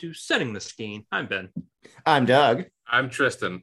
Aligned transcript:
Hello 0.00 0.10
and 0.10 0.12
welcome 0.12 0.14
to 0.14 0.14
Setting 0.14 0.52
the 0.52 0.60
Scene. 0.60 1.04
I'm 1.10 1.26
Ben. 1.26 1.48
I'm 2.06 2.24
Doug. 2.24 2.64
I'm 2.86 3.10
Tristan. 3.10 3.62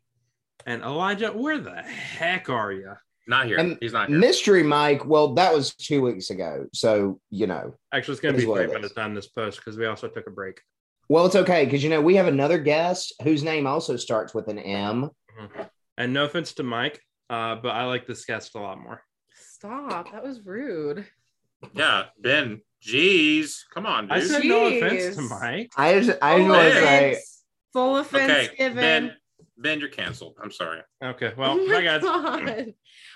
And 0.65 0.81
Elijah, 0.81 1.29
where 1.29 1.59
the 1.59 1.81
heck 1.81 2.49
are 2.49 2.71
you? 2.71 2.93
Not 3.27 3.45
here. 3.45 3.57
And 3.57 3.77
He's 3.79 3.93
not 3.93 4.09
here. 4.09 4.17
Mystery 4.17 4.63
Mike. 4.63 5.05
Well, 5.05 5.33
that 5.35 5.53
was 5.53 5.75
two 5.75 6.01
weeks 6.01 6.31
ago. 6.31 6.67
So, 6.73 7.19
you 7.29 7.47
know, 7.47 7.75
Actually, 7.93 8.13
it's 8.13 8.21
going 8.21 8.35
to 8.35 8.41
be 8.41 8.47
what 8.47 8.63
three 8.65 8.71
it 8.71 8.73
by 8.73 8.87
the 8.87 8.93
time 8.93 9.13
this 9.13 9.27
post 9.27 9.59
because 9.59 9.77
we 9.77 9.85
also 9.85 10.07
took 10.07 10.27
a 10.27 10.31
break. 10.31 10.59
well, 11.09 11.25
it's 11.25 11.35
okay 11.35 11.65
because, 11.65 11.83
you 11.83 11.89
know, 11.89 12.01
we 12.01 12.15
have 12.15 12.27
another 12.27 12.57
guest 12.57 13.13
whose 13.23 13.43
name 13.43 13.65
also 13.67 13.95
starts 13.95 14.33
with 14.33 14.47
an 14.47 14.59
M. 14.59 15.09
And 15.97 16.13
no 16.13 16.25
offense 16.25 16.53
to 16.55 16.63
Mike, 16.63 17.01
uh, 17.29 17.55
but 17.55 17.69
I 17.69 17.85
like 17.85 18.07
this 18.07 18.25
guest 18.25 18.55
a 18.55 18.59
lot 18.59 18.79
more. 18.79 19.01
Stop. 19.33 20.11
That 20.11 20.23
was 20.23 20.41
rude. 20.43 21.05
Yeah, 21.73 22.05
Ben. 22.19 22.61
Jeez. 22.85 23.61
Come 23.73 23.85
on, 23.85 24.05
dude. 24.05 24.11
I 24.11 24.19
dude. 24.19 24.29
said 24.29 24.43
no 24.45 24.65
offense 24.65 25.15
to 25.15 25.21
Mike. 25.23 25.71
I 25.75 25.99
just, 25.99 26.17
I 26.21 26.35
oh, 26.35 26.37
just 26.37 26.47
Full 26.47 26.49
want 26.49 26.61
to 26.61 26.77
offense. 26.77 27.43
Full 27.73 27.97
offense 27.97 28.31
okay, 28.31 28.55
given. 28.57 28.75
Ben. 28.77 29.15
Ben, 29.57 29.79
you're 29.79 29.89
canceled. 29.89 30.37
I'm 30.41 30.51
sorry. 30.51 30.81
Okay, 31.03 31.33
well, 31.37 31.57
Oh 31.59 31.67
bye 31.67 31.73
my 31.73 31.81
guys. 31.81 32.01
God. 32.01 32.73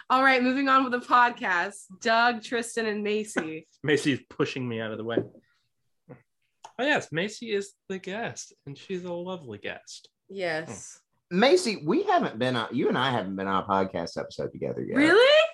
All 0.10 0.24
right, 0.24 0.42
moving 0.42 0.70
on 0.70 0.84
with 0.84 0.94
the 0.94 1.06
podcast. 1.06 1.76
Doug, 2.02 2.42
Tristan, 2.42 2.86
and 2.86 3.04
Macy. 3.04 3.68
Macy's 3.84 4.20
pushing 4.30 4.68
me 4.68 4.80
out 4.80 4.92
of 4.92 4.98
the 4.98 5.04
way. 5.04 5.18
Oh 6.10 6.84
yes, 6.84 7.12
Macy 7.12 7.52
is 7.52 7.74
the 7.90 8.00
guest, 8.00 8.54
and 8.66 8.78
she's 8.78 9.04
a 9.04 9.12
lovely 9.12 9.58
guest. 9.58 10.10
Yes. 10.30 11.00
Hmm. 11.30 11.40
Macy, 11.42 11.84
we 11.86 12.04
haven't 12.04 12.40
been 12.40 12.56
on, 12.56 12.70
you 12.72 12.88
and 12.88 12.98
I 12.98 13.12
haven't 13.12 13.36
been 13.36 13.48
on 13.48 13.64
a 13.64 13.68
podcast 13.68 14.18
episode 14.18 14.52
together 14.52 14.82
yet. 14.82 14.96
Really? 14.96 15.46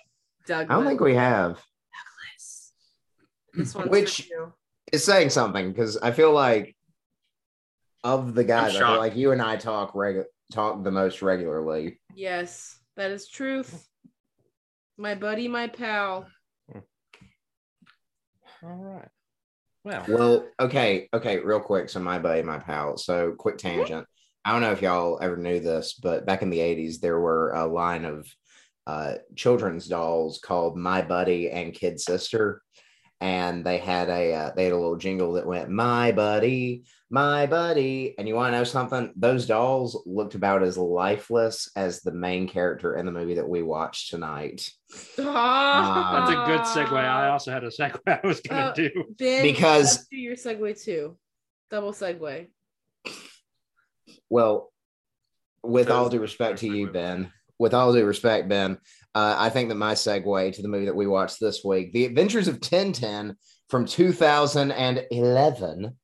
Doug. 0.45 0.69
I 0.69 0.75
don't 0.75 0.85
think 0.85 1.01
we 1.01 1.15
have. 1.15 1.61
Douglas. 3.55 3.67
This 3.73 3.75
one's 3.75 3.89
Which- 3.89 4.21
for 4.23 4.33
you. 4.33 4.53
It's 4.93 5.03
saying 5.03 5.31
something 5.31 5.71
because 5.71 5.97
I 5.97 6.11
feel 6.11 6.31
like 6.31 6.75
of 8.03 8.35
the 8.35 8.43
guys, 8.43 8.75
I 8.75 8.79
feel 8.79 8.97
like 8.97 9.15
you 9.15 9.31
and 9.31 9.41
I 9.41 9.55
talk 9.57 9.93
regu- 9.93 10.25
talk 10.53 10.83
the 10.83 10.91
most 10.91 11.23
regularly. 11.23 11.99
Yes, 12.13 12.77
that 12.95 13.09
is 13.09 13.27
truth. 13.27 13.87
My 14.97 15.15
buddy, 15.15 15.47
my 15.47 15.67
pal. 15.67 16.27
All 18.63 18.69
right. 18.75 19.07
Well, 19.83 20.05
Well, 20.07 20.47
okay, 20.59 21.09
okay, 21.13 21.39
real 21.39 21.59
quick. 21.59 21.89
So 21.89 21.99
my 21.99 22.19
buddy, 22.19 22.43
my 22.43 22.59
pal. 22.59 22.97
So 22.97 23.33
quick 23.33 23.57
tangent. 23.57 24.05
I 24.43 24.51
don't 24.51 24.61
know 24.61 24.71
if 24.71 24.81
y'all 24.81 25.19
ever 25.21 25.37
knew 25.37 25.59
this, 25.59 25.93
but 25.93 26.25
back 26.27 26.43
in 26.43 26.49
the 26.51 26.59
'80s, 26.59 26.99
there 26.99 27.19
were 27.19 27.51
a 27.53 27.65
line 27.65 28.05
of 28.05 28.27
uh, 28.85 29.15
children's 29.35 29.87
dolls 29.87 30.39
called 30.39 30.77
My 30.77 31.01
Buddy 31.01 31.49
and 31.49 31.73
Kid 31.73 31.99
Sister, 31.99 32.61
and 33.21 33.65
they 33.65 33.77
had 33.77 34.09
a 34.09 34.33
uh, 34.33 34.51
they 34.55 34.65
had 34.65 34.73
a 34.73 34.77
little 34.77 34.97
jingle 34.97 35.33
that 35.33 35.45
went 35.47 35.69
My 35.69 36.11
Buddy, 36.11 36.83
My 37.09 37.45
Buddy. 37.45 38.13
And 38.17 38.27
you 38.27 38.35
want 38.35 38.51
to 38.53 38.57
know 38.57 38.63
something? 38.65 39.11
Those 39.15 39.45
dolls 39.47 40.01
looked 40.05 40.35
about 40.35 40.63
as 40.63 40.77
lifeless 40.77 41.71
as 41.75 42.01
the 42.01 42.11
main 42.11 42.47
character 42.47 42.95
in 42.97 43.05
the 43.05 43.11
movie 43.11 43.35
that 43.35 43.47
we 43.47 43.61
watched 43.63 44.09
tonight. 44.11 44.69
that's 45.17 45.19
a 45.19 46.43
good 46.45 46.61
segue. 46.61 46.91
I 46.93 47.29
also 47.31 47.51
had 47.51 47.63
a 47.63 47.69
segue 47.69 47.99
I 48.07 48.19
was 48.27 48.41
going 48.41 48.61
to 48.61 48.69
Uh, 48.69 48.73
do. 48.73 48.89
Ben, 49.17 49.43
Because- 49.43 50.05
do 50.07 50.17
your 50.17 50.35
segue 50.35 50.83
too. 50.83 51.17
Double 51.71 51.93
segue. 51.93 52.47
Well, 54.29 54.71
with 55.63 55.89
all 55.89 56.09
due 56.09 56.19
respect 56.19 56.59
to 56.59 56.67
you. 56.67 56.87
Ben, 56.87 57.31
with 57.57 57.73
all 57.73 57.93
due 57.93 58.05
respect, 58.05 58.47
Ben, 58.49 58.77
uh, 59.15 59.35
I 59.37 59.49
think 59.49 59.69
that 59.69 59.75
my 59.75 59.93
segue 59.93 60.53
to 60.53 60.61
the 60.61 60.67
movie 60.67 60.85
that 60.85 60.95
we 60.95 61.07
watched 61.07 61.39
this 61.39 61.63
week, 61.63 61.93
The 61.93 62.05
Adventures 62.05 62.49
of 62.49 62.59
Tintin 62.59 63.35
from 63.69 63.85
2011, 63.85 65.97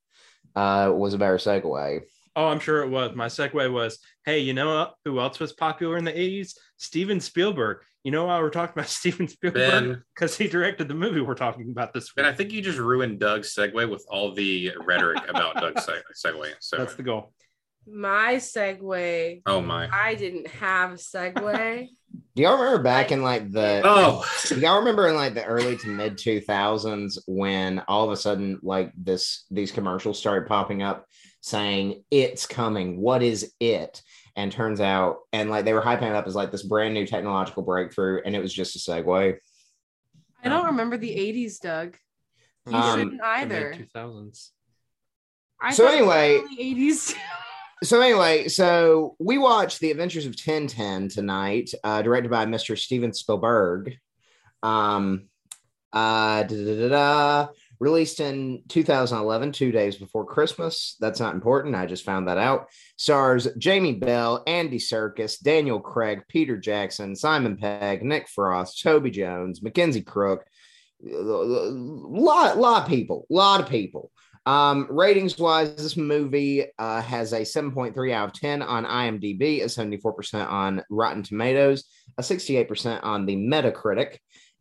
uh, 0.55 0.91
was 0.95 1.13
a 1.13 1.17
better 1.17 1.37
segue. 1.37 2.01
Oh, 2.37 2.47
I'm 2.47 2.61
sure 2.61 2.81
it 2.81 2.89
was. 2.89 3.13
My 3.13 3.27
segue 3.27 3.73
was, 3.73 3.99
hey, 4.25 4.39
you 4.39 4.53
know 4.53 4.91
who 5.03 5.19
else 5.19 5.41
was 5.41 5.51
popular 5.51 5.97
in 5.97 6.05
the 6.05 6.13
80s? 6.13 6.53
Steven 6.77 7.19
Spielberg. 7.19 7.79
You 8.05 8.11
know 8.11 8.25
why 8.25 8.39
we're 8.39 8.49
talking 8.49 8.73
about 8.73 8.89
Steven 8.89 9.27
Spielberg? 9.27 9.99
Because 10.15 10.37
he 10.37 10.47
directed 10.47 10.87
the 10.87 10.93
movie 10.93 11.19
we're 11.19 11.35
talking 11.35 11.69
about 11.69 11.93
this 11.93 12.15
week. 12.15 12.25
And 12.25 12.33
I 12.33 12.35
think 12.35 12.53
you 12.53 12.61
just 12.61 12.79
ruined 12.79 13.19
Doug's 13.19 13.53
segue 13.53 13.91
with 13.91 14.05
all 14.09 14.33
the 14.33 14.71
rhetoric 14.85 15.23
about 15.27 15.55
Doug's 15.55 15.85
seg- 15.85 16.01
segue. 16.25 16.53
So, 16.61 16.77
That's 16.77 16.95
the 16.95 17.03
goal. 17.03 17.33
My 17.87 18.35
segue. 18.35 19.41
oh 19.45 19.61
my. 19.61 19.89
I 19.91 20.15
didn't 20.15 20.47
have 20.47 20.91
a 20.93 20.95
segue. 20.95 21.87
Do 22.35 22.43
y'all 22.43 22.57
remember 22.57 22.81
back 22.83 23.11
in 23.11 23.23
like 23.23 23.51
the 23.51 23.81
Oh, 23.83 24.25
do 24.47 24.59
y'all 24.59 24.79
remember 24.79 25.07
in 25.09 25.15
like 25.15 25.33
the 25.33 25.43
early 25.45 25.75
to 25.77 25.87
mid 25.89 26.17
2000s 26.17 27.17
when 27.27 27.79
all 27.89 28.05
of 28.05 28.11
a 28.11 28.15
sudden 28.17 28.57
like 28.63 28.93
this 28.97 29.45
these 29.51 29.71
commercials 29.73 30.17
started 30.17 30.47
popping 30.47 30.81
up 30.81 31.05
saying 31.41 32.03
it's 32.09 32.45
coming 32.45 33.01
what 33.01 33.21
is 33.21 33.51
it 33.59 34.01
and 34.37 34.49
turns 34.51 34.79
out 34.79 35.17
and 35.33 35.49
like 35.49 35.65
they 35.65 35.73
were 35.73 35.81
hyping 35.81 36.03
it 36.09 36.15
up 36.15 36.25
as 36.27 36.35
like 36.35 36.51
this 36.51 36.63
brand 36.63 36.93
new 36.93 37.05
technological 37.05 37.63
breakthrough 37.63 38.21
and 38.25 38.33
it 38.33 38.41
was 38.41 38.53
just 38.53 38.75
a 38.77 38.91
segue 38.91 39.35
I 40.43 40.49
don't 40.49 40.65
remember 40.67 40.97
the 40.97 41.13
80s, 41.13 41.59
Doug. 41.59 41.97
You 42.67 42.75
Um, 42.75 42.99
shouldn't 42.99 43.21
either. 43.21 43.73
Two 43.77 43.85
thousands. 43.93 44.51
I 45.61 45.71
So 45.73 45.85
thought 45.85 45.95
it 45.95 46.05
was 46.05 46.15
anyway- 46.15 46.41
early 46.45 46.57
80s. 46.91 47.15
so 47.83 47.99
anyway 47.99 48.47
so 48.47 49.15
we 49.19 49.37
watched 49.37 49.79
the 49.79 49.89
adventures 49.89 50.25
of 50.25 50.35
tintin 50.35 51.11
tonight 51.11 51.71
uh, 51.83 52.01
directed 52.01 52.29
by 52.29 52.45
mr 52.45 52.77
steven 52.77 53.13
spielberg. 53.13 53.95
Um 54.63 55.27
uh 55.93 56.43
da-da-da-da, 56.43 57.47
released 57.79 58.19
in 58.19 58.63
2011 58.69 59.51
two 59.51 59.71
days 59.71 59.97
before 59.97 60.25
christmas. 60.25 60.95
That's 60.99 61.19
not 61.19 61.33
important. 61.33 61.75
I 61.75 61.87
just 61.87 62.05
found 62.05 62.27
that 62.27 62.37
out. 62.37 62.67
Stars 62.97 63.47
jamie 63.57 63.95
bell 63.95 64.43
andy 64.45 64.77
Serkis, 64.77 65.41
daniel 65.41 65.79
craig 65.79 66.21
peter 66.27 66.57
jackson 66.57 67.15
simon 67.15 67.57
pegg 67.57 68.03
nick 68.03 68.29
frost 68.29 68.81
toby 68.81 69.09
jones 69.09 69.63
mackenzie 69.63 70.03
crook. 70.03 70.45
A 71.03 71.15
lot 71.15 72.57
lot 72.59 72.83
of 72.83 72.87
people 72.87 73.25
a 73.31 73.33
lot 73.33 73.59
of 73.59 73.67
people 73.67 74.11
um, 74.45 74.87
ratings 74.89 75.37
wise, 75.37 75.75
this 75.75 75.95
movie 75.95 76.65
uh, 76.79 77.01
has 77.01 77.33
a 77.33 77.41
7.3 77.41 78.11
out 78.11 78.29
of 78.29 78.33
10 78.33 78.61
on 78.61 78.85
IMDb, 78.85 79.61
a 79.61 79.65
74% 79.65 80.49
on 80.49 80.83
Rotten 80.89 81.23
Tomatoes, 81.23 81.83
a 82.17 82.21
68% 82.21 83.03
on 83.03 83.25
the 83.25 83.35
Metacritic, 83.35 84.17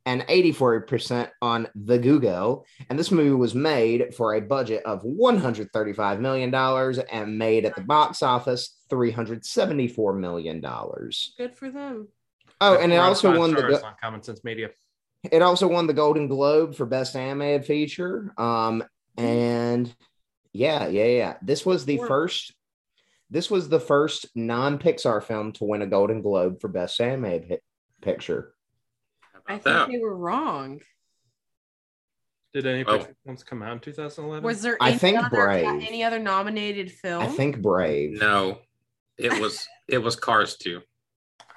and 0.07 0.23
84% 0.23 1.31
on 1.41 1.69
the 1.75 1.99
Google. 1.99 2.67
And 2.89 2.99
this 2.99 3.11
movie 3.11 3.31
was 3.31 3.55
made 3.55 4.15
for 4.15 4.35
a 4.35 4.41
budget 4.41 4.83
of 4.85 5.03
$135 5.03 6.21
million 6.21 6.55
and 6.55 7.39
made 7.39 7.65
at 7.65 7.75
the 7.75 7.83
box 7.83 8.23
office 8.23 8.77
$374 8.91 10.19
million. 10.19 10.61
Good 10.61 11.57
for 11.57 11.71
them. 11.71 12.09
Oh, 12.61 12.77
and 12.77 12.93
it 12.93 12.97
also 12.97 13.39
won 13.39 13.53
the 13.53 13.59
stars 13.59 13.81
go- 13.81 13.87
on 13.87 13.95
Common 14.01 14.23
Sense 14.23 14.45
Media. 14.45 14.71
it 15.31 15.41
also 15.41 15.67
won 15.67 15.87
the 15.87 15.95
Golden 15.95 16.29
Globe 16.29 16.75
for 16.75 16.85
Best 16.85 17.17
Animated 17.17 17.65
Feature. 17.65 18.35
Um, 18.37 18.85
and 19.25 19.95
yeah, 20.53 20.89
yeah, 20.89 21.05
yeah. 21.05 21.37
This 21.43 21.65
was 21.67 21.85
the 21.85 21.99
first. 21.99 22.55
This 23.33 23.49
was 23.51 23.69
the 23.69 23.79
first 23.79 24.27
non-Pixar 24.35 25.23
film 25.23 25.53
to 25.53 25.65
win 25.65 25.83
a 25.83 25.87
Golden 25.87 26.21
Globe 26.21 26.61
for 26.61 26.67
Best 26.67 27.01
Animated 27.01 27.49
Pi- 27.49 27.59
Picture. 28.01 28.55
I 29.47 29.53
think 29.53 29.65
that? 29.65 29.89
they 29.89 29.99
were 29.99 30.17
wrong. 30.17 30.81
Did 32.53 32.67
any 32.67 32.85
Oh. 32.85 32.99
Pixar 32.99 33.15
films 33.25 33.45
come 33.45 33.63
out 33.63 33.73
in 33.75 33.79
2011? 33.81 34.43
Was 34.45 34.63
there 34.63 34.77
I 34.81 34.91
any, 34.91 34.99
think 34.99 35.19
other, 35.19 35.29
Brave. 35.31 35.65
any 35.67 36.03
other 36.03 36.19
nominated 36.19 36.91
film? 36.91 37.23
I 37.23 37.29
think 37.29 37.61
Brave. 37.63 38.19
no. 38.19 38.59
It 39.17 39.39
was 39.41 39.67
it 39.87 39.99
was 39.99 40.17
Cars 40.17 40.57
2. 40.57 40.81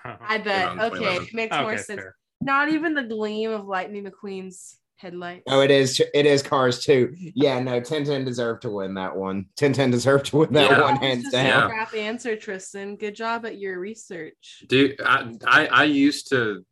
Oh, 0.05 0.15
I 0.19 0.37
bet. 0.37 0.67
Okay, 0.77 0.89
2011. 0.97 1.27
makes 1.33 1.57
more 1.57 1.77
sense. 1.77 2.01
fair. 2.01 2.15
Not 2.41 2.69
even 2.69 2.93
the 2.93 3.03
gleam 3.03 3.51
of 3.51 3.65
Lightning 3.65 4.03
McQueen's 4.05 4.77
headlights. 4.97 5.43
Oh, 5.47 5.61
it 5.61 5.71
is. 5.71 6.01
It 6.13 6.25
is 6.25 6.41
Cars 6.43 6.83
too. 6.83 7.13
Yeah, 7.35 7.59
no. 7.59 7.81
Tintin 7.81 8.25
deserved 8.25 8.61
to 8.63 8.69
win 8.69 8.93
that 8.95 9.15
one. 9.15 9.45
Tintin 9.59 9.91
deserved 9.91 10.27
to 10.27 10.37
win 10.37 10.53
that 10.53 10.71
Yeah. 10.71 10.81
one 10.81 10.95
hands 10.97 11.29
down. 11.31 11.63
a 11.63 11.67
crap 11.73 11.93
answer, 11.95 12.35
Tristan. 12.35 12.95
Good 12.95 13.15
job 13.15 13.45
at 13.45 13.57
your 13.57 13.79
research. 13.79 14.63
Dude, 14.67 14.99
I, 15.01 15.33
I 15.45 15.65
I 15.67 15.83
used 15.85 16.29
to 16.29 16.65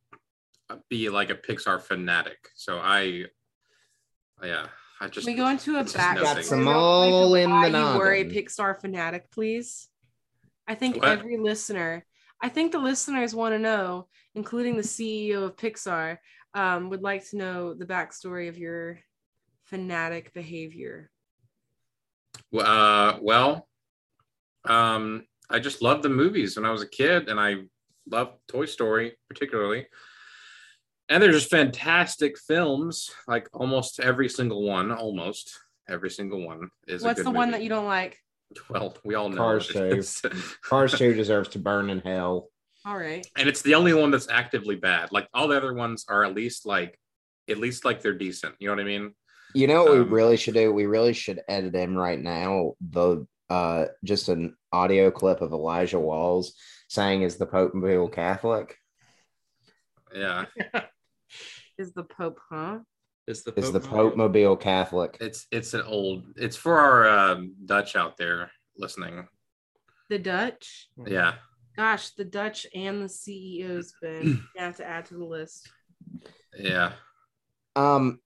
be 0.89 1.09
like 1.09 1.29
a 1.29 1.35
Pixar 1.35 1.81
fanatic. 1.81 2.37
So 2.55 2.77
I 2.77 3.25
yeah, 4.43 4.67
I 4.99 5.07
just 5.07 5.27
we 5.27 5.33
go 5.35 5.47
into 5.47 5.77
a 5.77 5.83
back 5.83 6.17
Got 6.17 6.43
some 6.43 6.67
all 6.67 7.35
in 7.35 7.49
why 7.49 7.69
the 7.69 7.77
you 7.77 7.97
were 7.99 8.13
a. 8.13 8.23
Pixar 8.25 8.79
fanatic, 8.79 9.29
please? 9.31 9.87
I 10.67 10.75
think 10.75 10.95
What? 10.97 11.05
every 11.09 11.37
listener, 11.37 12.05
I 12.41 12.49
think 12.49 12.71
the 12.71 12.79
listeners 12.79 13.35
want 13.35 13.53
to 13.53 13.59
know, 13.59 14.07
including 14.35 14.77
the 14.77 14.83
CEO 14.83 15.43
of 15.43 15.55
Pixar, 15.57 16.17
um, 16.53 16.89
would 16.89 17.01
like 17.01 17.27
to 17.29 17.37
know 17.37 17.73
the 17.73 17.85
backstory 17.85 18.49
of 18.49 18.57
your 18.57 18.99
fanatic 19.65 20.33
behavior. 20.33 21.09
Uh, 22.57 23.17
well, 23.21 23.67
um, 24.65 25.25
I 25.49 25.59
just 25.59 25.81
loved 25.81 26.03
the 26.03 26.09
movies 26.09 26.55
when 26.55 26.65
I 26.65 26.71
was 26.71 26.81
a 26.81 26.89
kid, 26.89 27.29
and 27.29 27.39
I 27.39 27.55
loved 28.09 28.33
Toy 28.47 28.65
Story 28.65 29.17
particularly. 29.27 29.87
And 31.09 31.21
they're 31.21 31.31
just 31.31 31.49
fantastic 31.49 32.37
films, 32.37 33.09
like 33.27 33.49
almost 33.53 33.99
every 33.99 34.29
single 34.29 34.63
one, 34.63 34.91
almost. 34.91 35.57
Every 35.89 36.09
single 36.09 36.45
one 36.45 36.69
is. 36.87 37.03
a 37.03 37.05
What's 37.05 37.17
good 37.17 37.25
the 37.25 37.31
one 37.31 37.51
that 37.51 37.63
you 37.63 37.69
don't 37.69 37.85
like? 37.87 38.17
Well, 38.69 38.97
we 39.05 39.15
all 39.15 39.29
know. 39.29 39.37
Cars 39.37 39.69
it 39.69 39.73
two. 39.73 39.97
is. 39.97 40.21
Cars 40.61 40.97
2 40.97 41.13
deserves 41.13 41.47
to 41.49 41.59
burn 41.59 41.89
in 41.89 41.99
hell. 41.99 42.49
All 42.85 42.97
right. 42.97 43.25
and 43.37 43.47
it's 43.47 43.61
the 43.61 43.75
only 43.75 43.93
one 43.93 44.11
that's 44.11 44.29
actively 44.29 44.75
bad. 44.75 45.11
Like 45.11 45.27
all 45.33 45.47
the 45.47 45.57
other 45.57 45.73
ones 45.73 46.05
are 46.09 46.23
at 46.23 46.33
least 46.33 46.65
like, 46.65 46.97
at 47.49 47.57
least 47.57 47.85
like 47.85 48.01
they're 48.01 48.13
decent. 48.17 48.55
You 48.59 48.67
know 48.69 48.75
what 48.75 48.81
I 48.81 48.85
mean? 48.85 49.13
You 49.53 49.67
know 49.67 49.83
what 49.83 49.91
Um, 49.93 49.97
we 49.99 50.15
really 50.15 50.37
should 50.37 50.53
do? 50.53 50.71
We 50.73 50.85
really 50.85 51.13
should 51.13 51.41
edit 51.47 51.75
in 51.75 51.95
right 51.97 52.19
now 52.19 52.73
the 52.81 53.25
uh 53.49 53.85
just 54.05 54.29
an 54.29 54.55
audio 54.71 55.11
clip 55.11 55.41
of 55.41 55.51
Elijah 55.51 55.99
Walls 55.99 56.53
saying 56.87 57.21
is 57.23 57.35
the 57.37 57.45
Pope 57.45 57.73
Mobile 57.75 58.07
Catholic? 58.09 58.77
Yeah, 60.15 60.45
Is 61.77 61.93
the 61.93 62.03
Pope, 62.03 62.39
huh? 62.49 62.79
Is 63.27 63.43
the 63.43 63.53
Is 63.57 63.71
the 63.71 63.79
Pope 63.79 63.89
Pope 63.89 64.15
Mobile 64.17 64.55
Catholic? 64.57 65.17
it's 65.21 65.47
it's 65.51 65.73
an 65.73 65.81
old. 65.83 66.23
It's 66.37 66.55
for 66.55 66.79
our 66.79 67.07
um, 67.09 67.53
Dutch 67.65 67.95
out 67.95 68.17
there 68.17 68.51
listening. 68.77 69.27
The 70.09 70.19
Dutch. 70.19 70.89
Yeah, 71.05 71.33
Gosh, 71.75 72.09
the 72.11 72.25
Dutch 72.25 72.67
and 72.75 73.01
the 73.01 73.07
CEO's 73.07 73.93
been. 74.01 74.43
You 74.55 74.61
have 74.61 74.77
to 74.77 74.85
add 74.85 75.05
to 75.05 75.15
the 75.15 75.25
list. 75.25 75.69
yeah. 76.57 76.93
Um, 77.75 78.19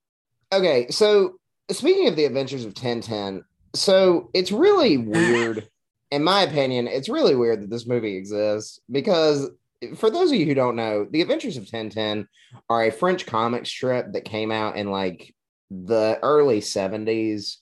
okay, 0.52 0.88
so 0.90 1.36
speaking 1.72 2.08
of 2.08 2.16
the 2.16 2.26
Adventures 2.26 2.66
of 2.66 2.70
1010, 2.70 3.44
so 3.76 4.30
it's 4.34 4.52
really 4.52 4.98
weird, 4.98 5.68
in 6.12 6.24
my 6.24 6.42
opinion, 6.44 6.88
it's 6.88 7.10
really 7.10 7.36
weird 7.36 7.62
that 7.62 7.70
this 7.70 7.88
movie 7.88 8.16
exists 8.18 8.80
because 8.90 9.50
for 9.96 10.10
those 10.10 10.32
of 10.32 10.38
you 10.38 10.46
who 10.46 10.56
don't 10.56 10.76
know, 10.76 11.06
the 11.10 11.22
Adventures 11.22 11.58
of 11.58 11.64
1010 11.64 12.28
are 12.70 12.86
a 12.86 12.92
French 12.92 13.26
comic 13.26 13.66
strip 13.66 14.14
that 14.14 14.26
came 14.26 14.52
out 14.52 14.78
in 14.78 14.90
like 14.90 15.34
the 15.70 16.18
early 16.24 16.62
70s. 16.62 17.58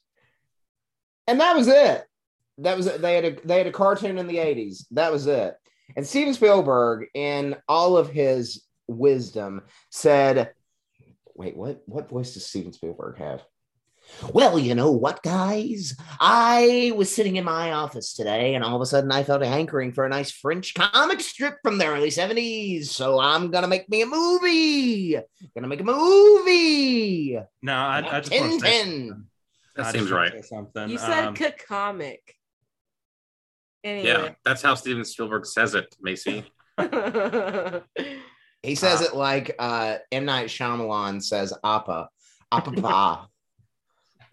And 1.28 1.40
that 1.40 1.56
was 1.56 1.68
it. 1.68 2.06
That 2.60 2.78
was 2.78 2.88
it. 2.88 3.02
They 3.02 3.16
had 3.16 3.26
a 3.26 3.48
they 3.48 3.58
had 3.58 3.68
a 3.68 3.72
cartoon 3.72 4.18
in 4.18 4.28
the 4.28 4.38
80s. 4.38 4.86
That 4.92 5.12
was 5.12 5.26
it. 5.26 5.56
And 5.96 6.06
Steven 6.06 6.34
Spielberg, 6.34 7.08
in 7.14 7.56
all 7.68 7.98
of 7.98 8.10
his 8.10 8.64
wisdom, 8.88 9.62
said, 9.90 10.52
wait, 11.36 11.56
what 11.56 11.82
what 11.86 12.10
voice 12.10 12.34
does 12.34 12.46
Steven 12.46 12.74
Spielberg 12.74 13.18
have? 13.18 13.44
Well, 14.34 14.60
you 14.60 14.76
know 14.76 14.92
what, 14.92 15.24
guys? 15.24 15.96
I 16.20 16.92
was 16.96 17.14
sitting 17.14 17.38
in 17.38 17.46
my 17.46 17.72
office 17.72 18.14
today, 18.14 18.54
and 18.54 18.64
all 18.64 18.76
of 18.76 18.82
a 18.82 18.86
sudden 18.86 19.12
I 19.12 19.24
felt 19.24 19.42
a 19.42 19.48
hankering 19.48 19.94
for 19.94 20.06
a 20.06 20.10
nice 20.10 20.30
French 20.30 20.74
comic 20.74 21.22
strip 21.22 21.56
from 21.64 21.78
the 21.78 21.88
early 21.88 22.10
70s. 22.10 22.88
So 22.88 23.20
I'm 23.20 23.50
gonna 23.50 23.68
make 23.68 23.90
me 23.90 24.02
a 24.02 24.06
movie. 24.06 25.18
Gonna 25.56 25.68
make 25.68 25.80
a 25.80 25.86
movie. 25.86 27.40
No, 27.62 27.74
I, 27.74 28.18
I 28.18 28.20
just 28.20 28.32
want 28.32 28.54
to 28.54 28.60
say, 28.60 28.84
Tintin. 28.84 29.24
That 29.76 29.86
I 29.88 29.92
seems 29.92 30.12
right. 30.12 30.46
Something. 30.46 30.90
You 30.90 30.98
said 30.98 31.28
Um, 31.28 31.36
comic. 31.68 32.36
Anyway. 33.84 34.08
Yeah, 34.08 34.30
that's 34.46 34.62
how 34.62 34.76
Steven 34.76 35.04
Spielberg 35.06 35.46
says 35.46 35.76
it, 35.76 35.96
Macy. 36.02 36.46
He 38.66 38.76
says 38.76 39.02
Ah. 39.02 39.06
it 39.06 39.16
like 39.16 39.56
uh, 39.60 39.98
M 40.12 40.24
Night 40.24 40.48
Shyamalan 40.48 41.22
says 41.22 41.54
"Appa." 41.66 42.08
Appa 42.50 42.72
pa. 42.82 43.28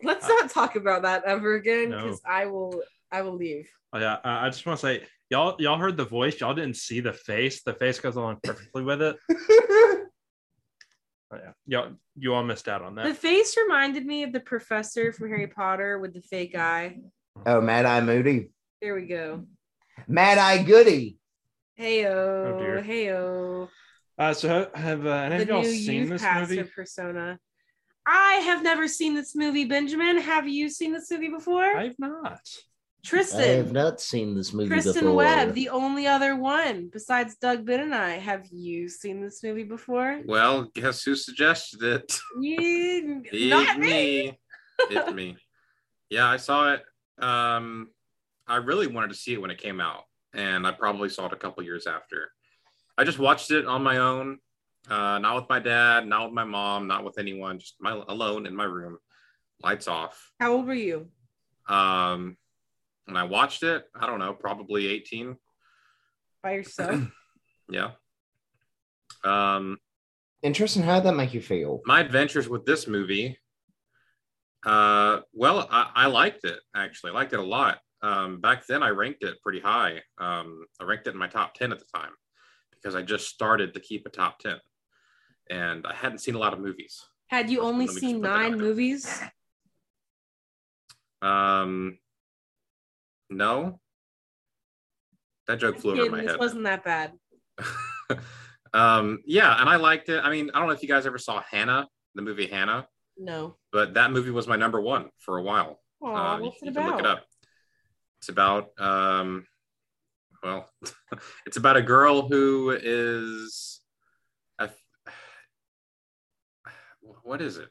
Let's 0.05 0.29
not 0.29 0.51
talk 0.51 0.77
about 0.77 1.03
that 1.03 1.25
ever 1.25 1.55
again 1.55 1.91
No. 1.91 2.05
because 2.05 2.21
I 2.25 2.47
will 2.47 2.81
I 3.11 3.23
will 3.23 3.35
leave. 3.35 3.69
Oh, 3.93 3.99
yeah, 3.99 4.19
I 4.23 4.47
I 4.47 4.51
just 4.51 4.65
want 4.65 4.79
to 4.79 4.87
say, 4.87 5.03
y'all, 5.31 5.57
y'all 5.59 5.79
heard 5.79 5.97
the 5.97 6.05
voice. 6.05 6.39
Y'all 6.39 6.55
didn't 6.55 6.77
see 6.77 7.01
the 7.01 7.13
face. 7.13 7.65
The 7.65 7.75
face 7.75 7.99
goes 7.99 8.15
along 8.15 8.39
perfectly 8.45 8.85
with 8.85 9.03
it. 9.03 9.17
Oh, 11.33 11.37
yeah, 11.37 11.53
y'all, 11.67 11.93
you 12.17 12.35
all 12.35 12.43
missed 12.43 12.67
out 12.67 12.83
on 12.83 12.97
that. 12.97 13.05
The 13.07 13.15
face 13.15 13.57
reminded 13.57 14.05
me 14.05 14.25
of 14.25 14.33
the 14.33 14.41
professor 14.41 15.13
from 15.13 15.29
Harry 15.29 15.47
Potter 15.47 16.01
with 16.01 16.13
the 16.13 16.21
fake 16.23 16.57
eye. 16.57 16.99
oh, 17.47 17.61
Mad 17.61 17.85
Eye 17.87 18.01
Moody. 18.01 18.51
There 18.81 18.95
we 18.95 19.07
go. 19.07 19.45
Mad 20.09 20.39
Eye 20.39 20.63
Goody. 20.63 21.19
Heyo, 21.79 22.59
dear. 22.59 22.83
heyo. 22.83 23.69
Uh, 24.19 24.35
so 24.35 24.49
have, 24.49 24.75
have 24.75 25.07
uh, 25.07 25.11
any 25.11 25.37
The 25.37 25.43
of 25.43 25.49
y'all 25.49 25.63
new 25.63 25.73
seen 25.73 26.09
youth 26.09 26.21
this 26.21 26.49
movie? 26.51 26.63
persona. 26.75 27.39
I 28.07 28.35
have 28.45 28.63
never 28.63 28.89
seen 28.89 29.15
this 29.15 29.35
movie, 29.35 29.65
Benjamin. 29.65 30.19
Have 30.19 30.49
you 30.49 30.69
seen 30.69 30.93
this 30.93 31.11
movie 31.11 31.29
before? 31.29 31.65
I've 31.65 31.99
not. 31.99 32.41
Tristan. 33.05 33.41
I 33.41 33.45
have 33.55 33.73
not 33.73 34.01
seen 34.01 34.35
this 34.35 34.53
movie 34.53 34.69
Kristen 34.69 35.15
Webb, 35.15 35.55
the 35.55 35.71
only 35.71 36.07
other 36.07 36.37
one 36.37 36.89
besides 36.93 37.37
Doug 37.37 37.65
Ben 37.65 37.81
and 37.81 37.95
I. 37.95 38.13
Have 38.19 38.47
you 38.53 38.89
seen 38.91 39.23
this 39.23 39.43
movie 39.43 39.65
before? 39.65 40.21
Well, 40.27 40.71
guess 40.75 41.03
who 41.05 41.15
suggested 41.17 41.83
it? 41.83 42.19
You, 42.39 43.23
It's 43.33 43.51
not 43.51 43.79
me. 43.79 44.39
It's 44.91 45.13
me. 45.13 45.37
Yeah, 46.11 46.27
I 46.29 46.39
saw 46.39 46.73
it. 46.73 46.83
Um, 47.23 47.91
I 48.51 48.57
really 48.57 48.89
wanted 48.89 49.09
to 49.11 49.15
see 49.15 49.33
it 49.33 49.41
when 49.41 49.51
it 49.53 49.59
came 49.63 49.81
out, 49.81 50.03
and 50.35 50.67
I 50.67 50.73
probably 50.73 51.09
saw 51.09 51.27
it 51.27 51.33
a 51.33 51.37
couple 51.37 51.63
years 51.63 51.87
after. 51.87 52.33
I 52.99 53.05
just 53.05 53.21
watched 53.21 53.53
it 53.53 53.65
on 53.65 53.83
my 53.83 53.99
own, 53.99 54.39
uh, 54.89 55.19
not 55.21 55.37
with 55.37 55.49
my 55.49 55.61
dad, 55.61 56.07
not 56.07 56.25
with 56.25 56.35
my 56.35 56.45
mom, 56.45 56.89
not 56.89 57.05
with 57.05 57.17
anyone, 57.19 57.61
just 57.61 57.77
my 57.81 57.93
alone 58.09 58.47
in 58.47 58.57
my 58.57 58.65
room, 58.65 58.99
lights 59.63 59.87
off. 59.87 60.33
How 60.41 60.53
old 60.53 60.67
were 60.67 60.75
you? 60.75 61.07
Um, 61.69 62.37
when 63.05 63.17
I 63.17 63.23
watched 63.23 63.63
it, 63.63 63.85
I 63.95 64.07
don't 64.07 64.19
know, 64.19 64.33
probably 64.35 64.89
18. 64.89 65.37
By 66.43 66.53
yourself? 66.53 67.01
Yeah. 67.73 67.93
Um, 69.23 69.79
Interesting. 70.43 70.83
How 70.83 70.97
did 70.97 71.05
that 71.05 71.15
make 71.15 71.33
you 71.33 71.41
feel? 71.41 71.83
my 71.87 72.01
adventures 72.01 72.49
with 72.49 72.67
this 72.67 72.89
movie 72.89 73.39
uh 74.67 75.21
well 75.33 75.67
I, 75.71 75.91
I 75.95 76.07
liked 76.07 76.45
it 76.45 76.59
actually 76.75 77.13
I 77.13 77.15
liked 77.15 77.33
it 77.33 77.39
a 77.39 77.43
lot 77.45 77.79
um 78.03 78.41
back 78.41 78.67
then 78.67 78.83
i 78.83 78.89
ranked 78.89 79.23
it 79.23 79.41
pretty 79.43 79.61
high 79.61 80.01
um 80.19 80.65
i 80.81 80.85
ranked 80.85 81.07
it 81.07 81.11
in 81.13 81.19
my 81.19 81.27
top 81.29 81.55
10 81.55 81.73
at 81.73 81.79
the 81.79 81.85
time 81.95 82.13
because 82.71 82.95
i 82.95 83.03
just 83.03 83.29
started 83.29 83.75
to 83.75 83.81
keep 83.81 84.07
a 84.07 84.11
top 84.11 84.39
10 84.39 84.57
and 85.51 85.87
i 85.87 85.95
hadn't 85.95 86.19
seen 86.19 86.35
a 86.35 86.39
lot 86.39 86.53
of 86.53 86.61
movies 86.61 87.05
Had 87.29 87.51
you 87.51 87.61
only 87.61 87.87
Let 87.87 87.95
me 87.95 88.01
just 88.01 88.01
seen 88.01 88.17
put 88.17 88.23
that 88.23 88.31
out 88.33 88.41
nine 88.51 88.59
movies? 88.59 89.21
um 91.23 91.99
no 93.29 93.79
that 95.47 95.59
joke 95.59 95.79
flew 95.79 96.01
over 96.01 96.11
my 96.11 96.23
this 96.23 96.31
head 96.33 96.41
wasn't 96.41 96.65
that 96.65 96.83
bad. 96.85 97.13
um 98.73 99.19
yeah 99.27 99.61
and 99.61 99.69
i 99.69 99.77
liked 99.77 100.09
it 100.09 100.21
i 100.25 100.31
mean 100.31 100.51
i 100.55 100.59
don't 100.59 100.69
know 100.69 100.75
if 100.75 100.83
you 100.83 100.89
guys 100.89 101.05
ever 101.07 101.19
saw 101.19 101.43
hannah 101.43 101.87
the 102.15 102.23
movie 102.23 102.47
hannah 102.47 102.87
No. 103.19 103.57
but 103.73 103.95
that 103.95 104.11
movie 104.13 104.31
was 104.31 104.47
my 104.47 104.57
number 104.57 104.81
one 104.81 105.11
for 105.19 105.37
a 105.39 105.43
while 105.43 105.81
Aw, 106.03 106.37
Uh, 106.37 106.41
what's 106.41 106.63
you 106.63 106.69
it 106.69 106.77
about? 106.77 106.91
look 106.93 107.01
it 107.01 107.07
up. 107.07 107.25
It's 108.21 108.29
about 108.29 108.79
um, 108.79 109.47
well, 110.43 110.69
it's 111.47 111.57
about 111.57 111.77
a 111.77 111.83
girl 111.83 112.29
who 112.29 112.71
is 112.71 113.81
a, 114.59 114.69
what 117.23 117.41
is 117.41 117.57
it? 117.57 117.69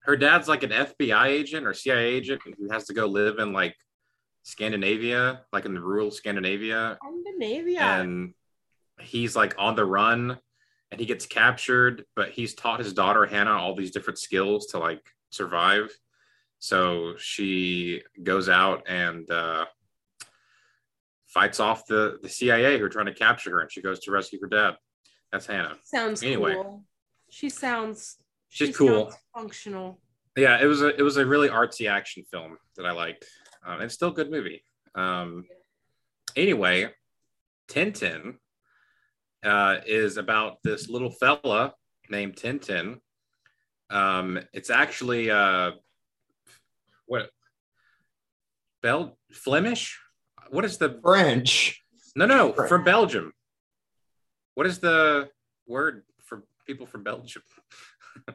Her 0.00 0.16
dad's 0.16 0.48
like 0.48 0.62
an 0.62 0.70
FBI 0.70 1.26
agent 1.26 1.66
or 1.66 1.74
CIA 1.74 2.04
agent 2.06 2.42
who 2.58 2.70
has 2.70 2.86
to 2.86 2.94
go 2.94 3.06
live 3.06 3.38
in 3.38 3.52
like 3.52 3.76
Scandinavia, 4.42 5.42
like 5.52 5.64
in 5.64 5.74
the 5.74 5.80
rural 5.80 6.10
Scandinavia, 6.10 6.98
Scandinavia. 7.00 7.80
and 7.80 8.34
he's 9.00 9.36
like 9.36 9.54
on 9.58 9.76
the 9.76 9.84
run 9.84 10.38
and 10.90 11.00
he 11.00 11.06
gets 11.06 11.26
captured 11.26 12.04
but 12.14 12.30
he's 12.30 12.54
taught 12.54 12.78
his 12.78 12.92
daughter 12.92 13.26
hannah 13.26 13.56
all 13.56 13.74
these 13.74 13.90
different 13.90 14.18
skills 14.18 14.66
to 14.66 14.78
like 14.78 15.02
survive 15.30 15.90
so 16.62 17.14
she 17.18 18.00
goes 18.22 18.48
out 18.48 18.84
and 18.88 19.28
uh, 19.32 19.64
fights 21.26 21.58
off 21.58 21.84
the, 21.88 22.18
the 22.22 22.28
cia 22.28 22.78
who 22.78 22.84
are 22.84 22.88
trying 22.88 23.06
to 23.06 23.12
capture 23.14 23.50
her 23.50 23.60
and 23.62 23.72
she 23.72 23.82
goes 23.82 23.98
to 23.98 24.12
rescue 24.12 24.38
her 24.40 24.46
dad 24.46 24.76
that's 25.32 25.44
hannah 25.46 25.74
sounds 25.84 26.22
anyway. 26.22 26.54
cool. 26.54 26.84
She 27.30 27.48
sounds 27.48 28.18
She's 28.48 28.68
she 28.68 28.74
cool. 28.74 29.10
sounds 29.10 29.16
functional. 29.34 29.98
yeah 30.36 30.62
it 30.62 30.66
was 30.66 30.82
a 30.82 30.96
it 30.96 31.02
was 31.02 31.16
a 31.16 31.26
really 31.26 31.48
artsy 31.48 31.90
action 31.90 32.22
film 32.30 32.56
that 32.76 32.86
i 32.86 32.92
liked 32.92 33.24
um, 33.66 33.80
it's 33.80 33.94
still 33.94 34.10
a 34.10 34.14
good 34.14 34.30
movie 34.30 34.62
um, 34.94 35.44
anyway 36.36 36.88
tintin 37.68 38.34
uh, 39.44 39.78
is 39.84 40.16
about 40.16 40.58
this 40.62 40.88
little 40.88 41.10
fella 41.10 41.74
named 42.08 42.36
tintin 42.36 42.98
um, 43.90 44.38
it's 44.52 44.70
actually 44.70 45.28
uh, 45.28 45.72
what 47.06 47.30
bel 48.82 49.16
flemish 49.32 49.98
what 50.50 50.64
is 50.64 50.78
the 50.78 50.98
French. 51.02 51.80
no 52.16 52.26
no 52.26 52.52
French. 52.52 52.68
from 52.68 52.84
belgium 52.84 53.32
what 54.54 54.66
is 54.66 54.78
the 54.80 55.28
word 55.66 56.02
for 56.24 56.42
people 56.66 56.86
from 56.86 57.02
belgium 57.02 57.42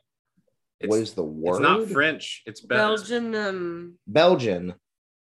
it's, 0.79 0.89
what 0.89 1.00
is 1.00 1.13
the 1.13 1.24
word? 1.24 1.55
it's 1.55 1.62
not 1.62 1.88
french 1.89 2.43
it's 2.45 2.62
Bel- 2.62 2.95
Belgian 2.95 3.36
um 3.36 3.93
Belgian. 4.07 4.74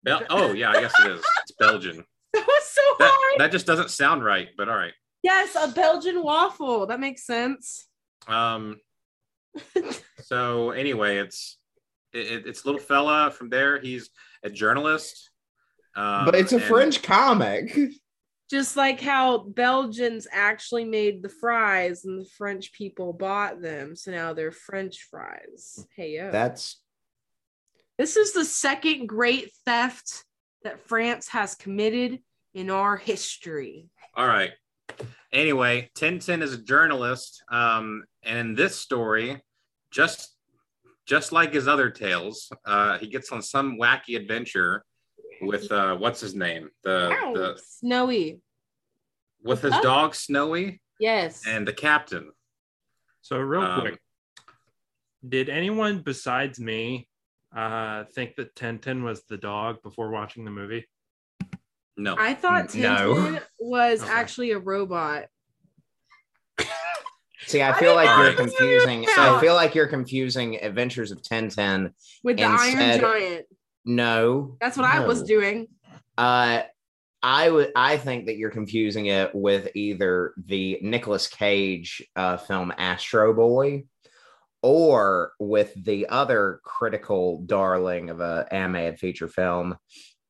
Bel- 0.04 0.22
oh 0.30 0.52
yeah, 0.52 0.70
I 0.70 0.80
guess 0.80 0.92
it 1.04 1.10
is. 1.10 1.24
It's 1.42 1.52
Belgian. 1.58 2.04
that 2.32 2.46
was 2.46 2.64
so 2.64 2.80
That 3.00 3.10
hard. 3.12 3.40
that 3.40 3.50
just 3.52 3.66
doesn't 3.66 3.90
sound 3.90 4.24
right, 4.24 4.48
but 4.56 4.68
all 4.68 4.76
right. 4.76 4.92
yes, 5.24 5.56
a 5.60 5.72
Belgian 5.74 6.22
waffle. 6.22 6.86
That 6.86 7.00
makes 7.00 7.26
sense. 7.26 7.88
Um. 8.28 8.80
So 10.22 10.70
anyway, 10.70 11.16
it's 11.18 11.58
It, 12.12 12.26
it- 12.32 12.46
it's 12.46 12.64
little 12.64 12.80
fella 12.80 13.30
from 13.30 13.48
there. 13.50 13.80
He's 13.80 14.10
a 14.42 14.50
journalist. 14.50 15.30
Um, 15.96 16.24
but 16.24 16.34
it's 16.34 16.52
a 16.52 16.56
and- 16.56 16.64
French 16.64 17.02
comic. 17.02 17.76
Just 18.50 18.78
like 18.78 18.98
how 18.98 19.40
Belgians 19.40 20.26
actually 20.32 20.86
made 20.86 21.22
the 21.22 21.28
fries 21.28 22.06
and 22.06 22.18
the 22.18 22.28
French 22.38 22.72
people 22.72 23.12
bought 23.12 23.60
them. 23.60 23.94
So 23.94 24.10
now 24.10 24.32
they're 24.32 24.52
French 24.52 25.06
fries. 25.10 25.84
Hey, 25.94 26.16
yo. 26.16 26.30
That's 26.30 26.80
this 27.98 28.16
is 28.16 28.32
the 28.32 28.46
second 28.46 29.06
great 29.06 29.50
theft 29.66 30.24
that 30.64 30.80
France 30.88 31.28
has 31.28 31.56
committed 31.56 32.20
in 32.54 32.70
our 32.70 32.96
history. 32.96 33.90
All 34.14 34.26
right. 34.26 34.52
Anyway, 35.30 35.90
Tintin 35.94 36.40
is 36.40 36.54
a 36.54 36.62
journalist, 36.62 37.42
um, 37.50 38.04
and 38.22 38.38
in 38.38 38.54
this 38.54 38.76
story, 38.76 39.42
just 39.90 40.34
just 41.08 41.32
like 41.32 41.54
his 41.54 41.66
other 41.66 41.88
tales, 41.90 42.52
uh, 42.66 42.98
he 42.98 43.06
gets 43.08 43.32
on 43.32 43.40
some 43.40 43.78
wacky 43.78 44.14
adventure 44.14 44.84
with 45.40 45.72
uh, 45.72 45.96
what's 45.96 46.20
his 46.20 46.34
name, 46.34 46.68
the 46.84 47.08
the 47.34 47.58
Snowy. 47.64 48.40
with 49.42 49.62
his 49.62 49.72
Huh? 49.74 49.80
dog 49.82 50.14
Snowy 50.14 50.80
Yes. 51.00 51.44
and 51.46 51.66
the 51.66 51.72
captain. 51.72 52.30
So 53.22 53.38
real 53.38 53.62
Um, 53.62 53.80
quick, 53.80 54.00
did 55.26 55.48
anyone 55.48 56.00
besides 56.02 56.60
me 56.60 57.08
uh 57.56 58.04
think 58.14 58.36
that 58.36 58.54
Tintin 58.54 59.02
was 59.02 59.22
the 59.24 59.38
dog 59.38 59.82
before 59.82 60.10
watching 60.10 60.44
the 60.44 60.50
movie? 60.50 60.86
No, 61.96 62.14
I 62.18 62.34
thought 62.34 62.74
No. 62.74 63.40
Was 63.58 64.02
Okay. 64.02 64.12
actually 64.12 64.50
a 64.52 64.58
robot. 64.58 65.26
See, 67.46 67.62
I 67.62 67.70
I 67.70 67.78
feel 67.78 67.94
didn't 67.96 68.06
like 68.06 68.18
you're 68.18 68.46
confusing. 68.46 69.04
about. 69.04 69.36
I 69.38 69.40
feel 69.40 69.54
like 69.54 69.74
you're 69.74 69.86
confusing 69.86 70.56
Adventures 70.62 71.10
of 71.10 71.22
Tintin. 71.22 71.92
with 72.22 72.36
the 72.36 72.44
Iron 72.44 73.00
Giant. 73.00 73.46
No, 73.84 74.56
That's 74.60 74.76
what 74.76 74.86
I 74.86 75.00
was 75.06 75.22
doing. 75.22 75.68
Uh, 76.18 76.62
I 77.22 77.50
would. 77.50 77.72
I 77.74 77.96
think 77.96 78.26
that 78.26 78.36
you're 78.36 78.50
confusing 78.50 79.06
it 79.06 79.34
with 79.34 79.68
either 79.74 80.34
the 80.44 80.78
Nicolas 80.82 81.26
Cage 81.26 82.02
uh, 82.14 82.36
film 82.36 82.72
Astro 82.76 83.32
Boy, 83.34 83.84
or 84.62 85.32
with 85.40 85.72
the 85.82 86.08
other 86.08 86.60
critical 86.64 87.42
darling 87.46 88.10
of 88.10 88.20
a 88.20 88.46
animated 88.50 88.98
feature 88.98 89.28
film, 89.28 89.76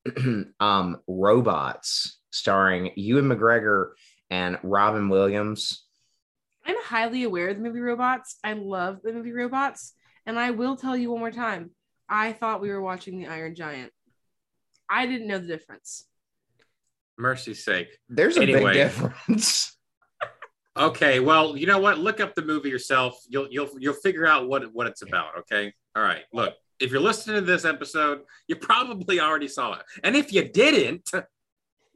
um, 0.61 0.99
Robots, 1.07 2.21
starring 2.31 2.93
Ewan 2.97 3.27
McGregor 3.27 3.91
and 4.31 4.59
Robin 4.63 5.09
Williams. 5.09 5.85
I'm 6.69 6.77
highly 6.85 7.23
aware 7.25 7.49
of 7.49 7.57
the 7.57 7.63
movie 7.63 7.81
Robots. 7.81 8.37
I 8.45 8.53
love 8.53 9.01
the 9.03 9.13
movie 9.13 9.33
Robots. 9.33 9.95
And 10.27 10.39
I 10.39 10.51
will 10.51 10.77
tell 10.77 10.97
you 10.97 11.11
one 11.11 11.21
more 11.21 11.31
time 11.33 11.71
I 12.09 12.33
thought 12.33 12.61
we 12.61 12.69
were 12.71 12.83
watching 12.83 13.19
The 13.19 13.27
Iron 13.29 13.55
Giant. 13.55 13.91
I 14.89 15.07
didn't 15.07 15.27
know 15.29 15.39
the 15.39 15.47
difference. 15.47 16.07
mercy's 17.17 17.65
sake. 17.65 17.89
There's 18.09 18.37
a 18.37 18.43
Anyway. 18.43 18.63
big 18.65 18.75
difference. 18.75 19.75
Okay, 20.77 21.19
well, 21.19 21.57
you 21.57 21.67
know 21.67 21.81
what? 21.81 21.99
Look 21.99 22.21
up 22.21 22.37
the 22.37 22.43
movie 22.43 22.69
yourself. 22.69 23.19
You'll 23.29 23.49
you'll 23.51 23.69
you'll 23.81 23.95
figure 23.95 24.25
out 24.29 24.49
what 24.49 24.73
what 24.73 24.87
it's 24.87 25.03
about. 25.03 25.37
Okay. 25.41 25.73
All 25.97 26.05
right. 26.05 26.23
Look, 26.33 26.55
if 26.79 26.93
you're 26.93 27.01
listening 27.01 27.35
to 27.35 27.41
this 27.43 27.65
episode, 27.65 28.21
you 28.47 28.55
probably 28.55 29.19
already 29.19 29.49
saw 29.49 29.73
it, 29.73 29.83
and 30.05 30.15
if 30.15 30.33
you 30.33 30.49
didn't, 30.49 31.11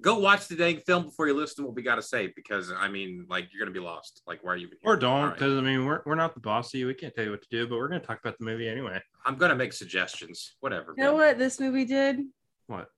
go 0.02 0.18
watch 0.18 0.48
the 0.48 0.56
dang 0.56 0.78
film 0.80 1.04
before 1.04 1.26
you 1.28 1.34
listen 1.34 1.62
to 1.62 1.66
what 1.68 1.74
we 1.76 1.82
got 1.82 1.94
to 1.96 2.02
say. 2.02 2.32
Because 2.34 2.72
I 2.76 2.88
mean, 2.88 3.26
like, 3.30 3.48
you're 3.52 3.64
gonna 3.64 3.72
be 3.74 3.80
lost. 3.80 4.22
Like, 4.26 4.42
why 4.44 4.52
are 4.52 4.56
you? 4.56 4.66
even 4.66 4.78
Or 4.84 4.96
don't, 4.96 5.10
All 5.12 5.24
right. 5.26 5.34
because 5.34 5.56
I 5.56 5.60
mean 5.60 5.84
we're, 5.86 6.02
we're 6.04 6.14
not 6.14 6.34
the 6.34 6.40
boss 6.40 6.74
of 6.74 6.80
you. 6.80 6.86
We 6.86 6.94
can't 6.94 7.14
tell 7.14 7.24
you 7.24 7.30
what 7.30 7.42
to 7.42 7.48
do, 7.50 7.66
but 7.66 7.76
we're 7.78 7.88
gonna 7.88 8.00
talk 8.00 8.20
about 8.20 8.38
the 8.38 8.44
movie 8.44 8.68
anyway. 8.68 9.00
I'm 9.24 9.36
gonna 9.36 9.56
make 9.56 9.72
suggestions. 9.72 10.56
Whatever. 10.60 10.94
You 10.96 11.04
know 11.04 11.16
man. 11.16 11.28
what 11.28 11.38
this 11.38 11.58
movie 11.60 11.84
did? 11.84 12.20
What? 12.66 12.88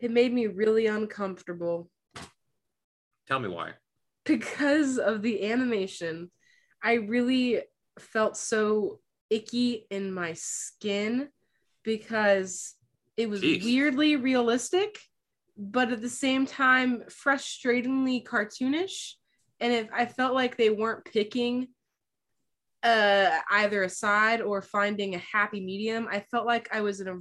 It 0.00 0.10
made 0.10 0.32
me 0.32 0.46
really 0.48 0.86
uncomfortable 0.86 1.88
Tell 3.28 3.38
me 3.38 3.48
why. 3.48 3.72
because 4.24 4.98
of 4.98 5.22
the 5.22 5.50
animation. 5.50 6.30
I 6.82 6.94
really 6.94 7.62
felt 7.98 8.36
so 8.36 8.98
icky 9.30 9.86
in 9.90 10.12
my 10.12 10.32
skin 10.34 11.28
because 11.84 12.74
it 13.16 13.30
was 13.30 13.40
Jeez. 13.42 13.64
weirdly 13.64 14.16
realistic, 14.16 14.98
but 15.56 15.92
at 15.92 16.00
the 16.00 16.08
same 16.08 16.46
time, 16.46 17.02
frustratingly 17.08 18.24
cartoonish. 18.24 19.12
And 19.60 19.72
if 19.72 19.88
I 19.92 20.06
felt 20.06 20.34
like 20.34 20.56
they 20.56 20.70
weren't 20.70 21.04
picking 21.04 21.68
uh 22.82 23.38
either 23.48 23.84
a 23.84 23.88
side 23.88 24.40
or 24.40 24.60
finding 24.60 25.14
a 25.14 25.18
happy 25.18 25.60
medium, 25.60 26.08
I 26.10 26.20
felt 26.30 26.46
like 26.46 26.68
I 26.72 26.80
was 26.80 27.00
in 27.00 27.08
a 27.08 27.16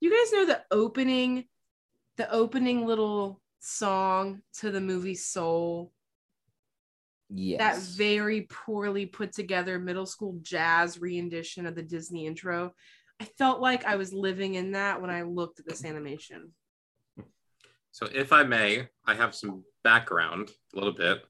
you 0.00 0.10
guys 0.10 0.32
know 0.32 0.46
the 0.46 0.62
opening, 0.70 1.44
the 2.16 2.30
opening 2.32 2.86
little 2.86 3.40
song 3.60 4.40
to 4.58 4.70
the 4.70 4.80
movie 4.80 5.14
Soul 5.14 5.92
Yes. 7.32 7.58
that 7.58 7.96
very 7.96 8.42
poorly 8.50 9.06
put 9.06 9.32
together 9.32 9.78
middle 9.78 10.06
school 10.06 10.38
jazz 10.42 11.00
rendition 11.00 11.64
of 11.64 11.76
the 11.76 11.82
Disney 11.82 12.26
intro. 12.26 12.72
I 13.20 13.24
felt 13.24 13.60
like 13.60 13.84
I 13.84 13.96
was 13.96 14.12
living 14.12 14.54
in 14.54 14.72
that 14.72 15.00
when 15.00 15.10
I 15.10 15.22
looked 15.22 15.60
at 15.60 15.66
this 15.66 15.84
animation. 15.84 16.52
So, 17.92 18.08
if 18.12 18.32
I 18.32 18.44
may, 18.44 18.88
I 19.06 19.14
have 19.14 19.34
some 19.34 19.64
background 19.82 20.50
a 20.74 20.76
little 20.76 20.94
bit. 20.94 21.22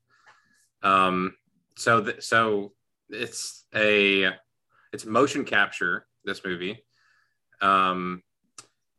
Um, 0.82 1.34
so, 1.76 2.02
th- 2.02 2.22
so 2.22 2.72
it's 3.08 3.64
a 3.74 4.30
it's 4.92 5.06
motion 5.06 5.44
capture. 5.44 6.06
This 6.24 6.44
movie. 6.44 6.84
Um, 7.62 8.22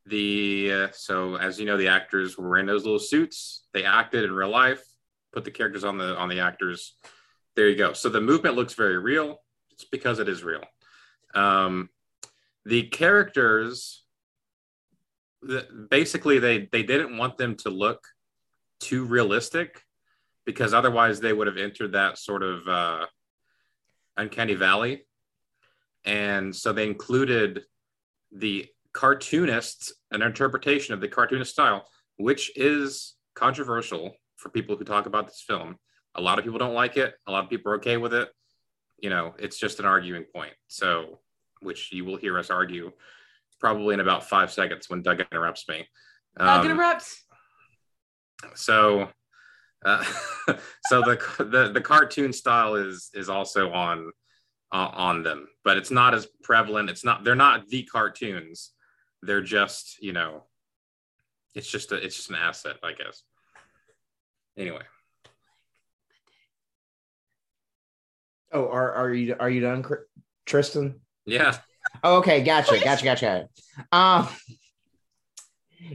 the 0.05 0.71
uh, 0.73 0.87
so 0.91 1.35
as 1.35 1.59
you 1.59 1.65
know, 1.65 1.77
the 1.77 1.87
actors 1.87 2.37
were 2.37 2.57
in 2.57 2.65
those 2.65 2.83
little 2.83 2.99
suits. 2.99 3.65
They 3.73 3.83
acted 3.83 4.23
in 4.23 4.31
real 4.31 4.49
life. 4.49 4.83
Put 5.31 5.45
the 5.45 5.51
characters 5.51 5.83
on 5.83 5.97
the 5.97 6.17
on 6.17 6.29
the 6.29 6.39
actors. 6.39 6.95
There 7.55 7.69
you 7.69 7.75
go. 7.75 7.93
So 7.93 8.09
the 8.09 8.21
movement 8.21 8.55
looks 8.55 8.73
very 8.73 8.97
real. 8.97 9.41
It's 9.71 9.85
because 9.85 10.19
it 10.19 10.27
is 10.27 10.43
real. 10.43 10.63
Um, 11.35 11.89
the 12.65 12.83
characters 12.83 14.03
basically 15.89 16.39
they 16.39 16.69
they 16.71 16.83
didn't 16.83 17.17
want 17.17 17.37
them 17.37 17.55
to 17.55 17.69
look 17.69 18.07
too 18.79 19.05
realistic 19.05 19.83
because 20.45 20.73
otherwise 20.73 21.19
they 21.19 21.33
would 21.33 21.47
have 21.47 21.57
entered 21.57 21.93
that 21.93 22.17
sort 22.17 22.43
of 22.43 22.67
uh, 22.67 23.05
uncanny 24.17 24.55
valley. 24.55 25.05
And 26.03 26.55
so 26.55 26.73
they 26.73 26.87
included 26.87 27.63
the 28.31 28.67
cartoonists 28.93 29.93
an 30.11 30.21
interpretation 30.21 30.93
of 30.93 30.99
the 30.99 31.07
cartoonist 31.07 31.51
style 31.51 31.87
which 32.17 32.51
is 32.57 33.15
controversial 33.35 34.13
for 34.35 34.49
people 34.49 34.75
who 34.75 34.83
talk 34.83 35.05
about 35.05 35.27
this 35.27 35.43
film. 35.47 35.77
A 36.15 36.21
lot 36.21 36.37
of 36.37 36.43
people 36.43 36.59
don't 36.59 36.73
like 36.73 36.97
it. 36.97 37.13
A 37.25 37.31
lot 37.31 37.43
of 37.43 37.49
people 37.49 37.71
are 37.71 37.75
okay 37.75 37.97
with 37.97 38.13
it. 38.13 38.29
You 38.99 39.09
know 39.09 39.33
it's 39.39 39.57
just 39.57 39.79
an 39.79 39.85
arguing 39.85 40.25
point. 40.35 40.53
So 40.67 41.19
which 41.61 41.91
you 41.91 42.05
will 42.05 42.17
hear 42.17 42.37
us 42.37 42.49
argue 42.49 42.91
probably 43.61 43.93
in 43.93 43.99
about 44.01 44.27
five 44.27 44.51
seconds 44.51 44.89
when 44.89 45.01
Doug 45.03 45.21
interrupts 45.31 45.67
me. 45.69 45.87
Dog 46.37 46.65
Um, 46.65 46.71
interrupts. 46.71 47.23
so, 48.55 49.07
uh, 49.85 50.03
so 50.87 51.01
the, 51.01 51.17
the 51.39 51.71
the 51.71 51.81
cartoon 51.81 52.33
style 52.33 52.75
is 52.75 53.09
is 53.13 53.29
also 53.29 53.71
on 53.71 54.11
uh, 54.73 54.89
on 54.93 55.23
them, 55.23 55.47
but 55.63 55.77
it's 55.77 55.91
not 55.91 56.13
as 56.13 56.27
prevalent. 56.43 56.89
It's 56.89 57.05
not. 57.05 57.23
They're 57.23 57.35
not 57.35 57.67
the 57.67 57.83
cartoons. 57.83 58.71
They're 59.21 59.41
just 59.41 60.01
you 60.01 60.13
know, 60.13 60.45
it's 61.53 61.69
just 61.69 61.91
a 61.91 61.95
it's 61.95 62.15
just 62.15 62.29
an 62.29 62.35
asset, 62.37 62.77
I 62.83 62.93
guess. 62.93 63.23
Anyway, 64.57 64.83
oh, 68.51 68.67
are 68.67 68.91
are 68.93 69.13
you 69.13 69.35
are 69.39 69.49
you 69.49 69.61
done, 69.61 69.85
Tristan? 70.45 70.99
yeah. 71.25 71.57
Oh, 72.03 72.17
okay, 72.17 72.41
gotcha, 72.41 72.79
gotcha, 72.83 73.05
gotcha. 73.05 73.47
Um, 73.91 74.27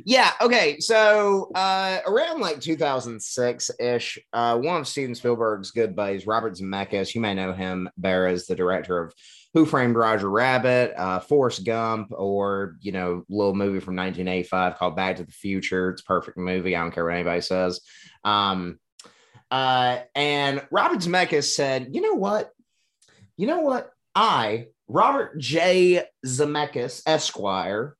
yeah, 0.04 0.32
okay. 0.40 0.78
So 0.80 1.50
uh, 1.54 2.00
around 2.06 2.40
like 2.40 2.60
2006 2.60 3.70
ish, 3.80 4.18
uh, 4.32 4.58
one 4.58 4.80
of 4.80 4.88
Steven 4.88 5.14
Spielberg's 5.14 5.70
good 5.70 5.96
buddies, 5.96 6.26
Robert 6.26 6.54
Zemeckis, 6.54 7.14
you 7.14 7.20
may 7.20 7.34
know 7.34 7.52
him 7.52 7.88
better 7.96 8.26
as 8.26 8.46
the 8.46 8.54
director 8.54 8.98
of 8.98 9.14
Who 9.54 9.64
Framed 9.64 9.96
Roger 9.96 10.30
Rabbit, 10.30 10.94
uh, 10.96 11.20
Forrest 11.20 11.64
Gump, 11.64 12.08
or 12.10 12.76
you 12.80 12.92
know, 12.92 13.24
little 13.28 13.54
movie 13.54 13.80
from 13.80 13.96
1985 13.96 14.76
called 14.76 14.96
Back 14.96 15.16
to 15.16 15.24
the 15.24 15.32
Future. 15.32 15.90
It's 15.90 16.02
a 16.02 16.04
perfect 16.04 16.36
movie. 16.36 16.76
I 16.76 16.82
don't 16.82 16.92
care 16.92 17.04
what 17.04 17.14
anybody 17.14 17.40
says. 17.40 17.80
Um, 18.24 18.78
uh, 19.50 20.00
and 20.14 20.66
Robert 20.70 20.98
Zemeckis 20.98 21.54
said, 21.54 21.94
"You 21.94 22.00
know 22.00 22.14
what? 22.14 22.52
You 23.36 23.46
know 23.46 23.60
what? 23.60 23.92
I, 24.14 24.66
Robert 24.88 25.38
J. 25.38 26.04
Zemeckis, 26.24 27.02
Esquire, 27.06 27.96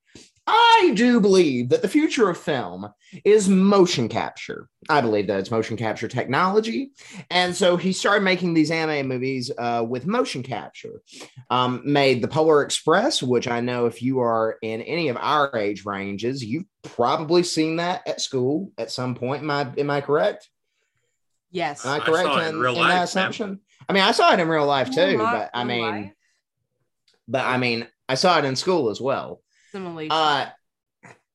I 0.49 0.93
do 0.95 1.21
believe 1.21 1.71
that 1.71 1.83
the 1.83 1.89
future 1.89 2.31
of 2.31 2.39
film 2.39 2.89
is 3.25 3.49
motion 3.49 4.09
capture. 4.09 4.69
I 4.89 5.01
believe 5.01 5.27
that 5.27 5.41
it's 5.41 5.51
motion 5.51 5.77
capture 5.77 6.07
technology. 6.07 6.93
And 7.31 7.55
so 7.55 7.77
he 7.77 7.93
started 7.93 8.23
making 8.23 8.55
these 8.55 8.71
anime 8.71 9.09
movies 9.09 9.51
uh, 9.59 9.85
with 9.89 10.07
motion 10.07 10.45
capture. 10.45 11.03
Um, 11.51 11.83
made 11.85 12.23
The 12.23 12.29
Polar 12.29 12.63
Express, 12.63 13.25
which 13.25 13.49
I 13.49 13.61
know 13.61 13.87
if 13.87 14.01
you 14.01 14.21
are 14.21 14.57
in 14.63 14.83
any 14.83 15.09
of 15.09 15.17
our 15.17 15.57
age 15.57 15.85
ranges, 15.85 16.45
you've 16.45 16.67
probably 16.83 17.43
seen 17.43 17.77
that 17.77 18.07
at 18.07 18.21
school 18.21 18.71
at 18.79 18.93
some 18.93 19.17
point. 19.17 19.43
Am 19.43 19.51
I, 19.51 19.73
am 19.77 19.91
I 19.91 20.01
correct? 20.01 20.49
Yes. 21.51 21.85
Am 21.85 21.93
I 21.93 21.97
I 21.97 22.01
correct 22.01 22.29
saw 22.29 22.39
it 22.39 22.49
in, 22.49 22.55
in 22.55 22.61
real 22.61 22.73
in 22.75 22.79
life, 22.79 22.89
that 22.89 22.95
man. 22.95 23.03
assumption? 23.03 23.61
I 23.89 23.93
mean, 23.93 24.03
I 24.05 24.13
saw 24.13 24.33
it 24.33 24.39
in 24.39 24.49
real 24.49 24.67
life 24.67 24.93
too, 24.93 25.07
Real 25.07 25.19
but 25.19 25.51
I 25.53 25.65
mean, 25.65 25.83
life 25.83 26.13
but 27.29 27.45
I 27.45 27.57
mean, 27.59 27.87
I 28.09 28.15
saw 28.15 28.39
it 28.39 28.45
in 28.45 28.57
school 28.57 28.91
as 28.91 29.01
well. 29.01 29.41
Similarly, 29.73 30.09
Uh, 30.11 30.47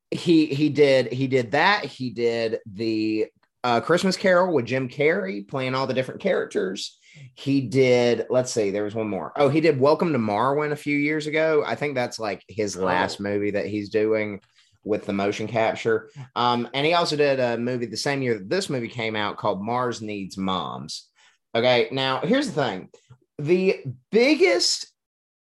he 0.09 0.47
he 0.47 0.69
did 0.69 1.11
he 1.13 1.27
did 1.27 1.51
that. 1.51 1.85
He 1.85 2.09
did 2.09 2.59
the 2.65 3.27
uh, 3.63 3.79
Christmas 3.81 4.17
Carol 4.17 4.53
with 4.53 4.65
Jim 4.65 4.89
Carrey 4.89 5.47
playing 5.47 5.75
all 5.75 5.87
the 5.87 5.93
different 5.93 6.21
characters. 6.21 6.97
He 7.35 7.61
did. 7.61 8.25
Let's 8.29 8.51
see, 8.51 8.71
there 8.71 8.83
was 8.83 8.95
one 8.95 9.09
more. 9.09 9.33
Oh, 9.35 9.49
he 9.49 9.61
did 9.61 9.79
Welcome 9.79 10.13
to 10.13 10.19
Marwen 10.19 10.71
a 10.71 10.75
few 10.77 10.97
years 10.97 11.27
ago. 11.27 11.63
I 11.65 11.75
think 11.75 11.93
that's 11.95 12.19
like 12.19 12.43
his 12.47 12.75
Oh. 12.77 12.83
last 12.83 13.19
movie 13.19 13.51
that 13.51 13.67
he's 13.67 13.89
doing 13.89 14.41
with 14.83 15.05
the 15.05 15.13
motion 15.13 15.47
capture. 15.47 16.09
Um, 16.35 16.67
and 16.73 16.85
he 16.85 16.93
also 16.93 17.15
did 17.15 17.39
a 17.39 17.57
movie 17.57 17.85
the 17.85 17.97
same 17.97 18.21
year 18.21 18.35
that 18.39 18.49
this 18.49 18.69
movie 18.69 18.87
came 18.87 19.15
out 19.15 19.37
called 19.37 19.61
Mars 19.63 20.01
Needs 20.01 20.37
Moms. 20.37 21.07
Okay, 21.53 21.87
now 21.91 22.21
here's 22.21 22.47
the 22.49 22.63
thing: 22.63 22.89
the 23.37 23.81
biggest, 24.11 24.90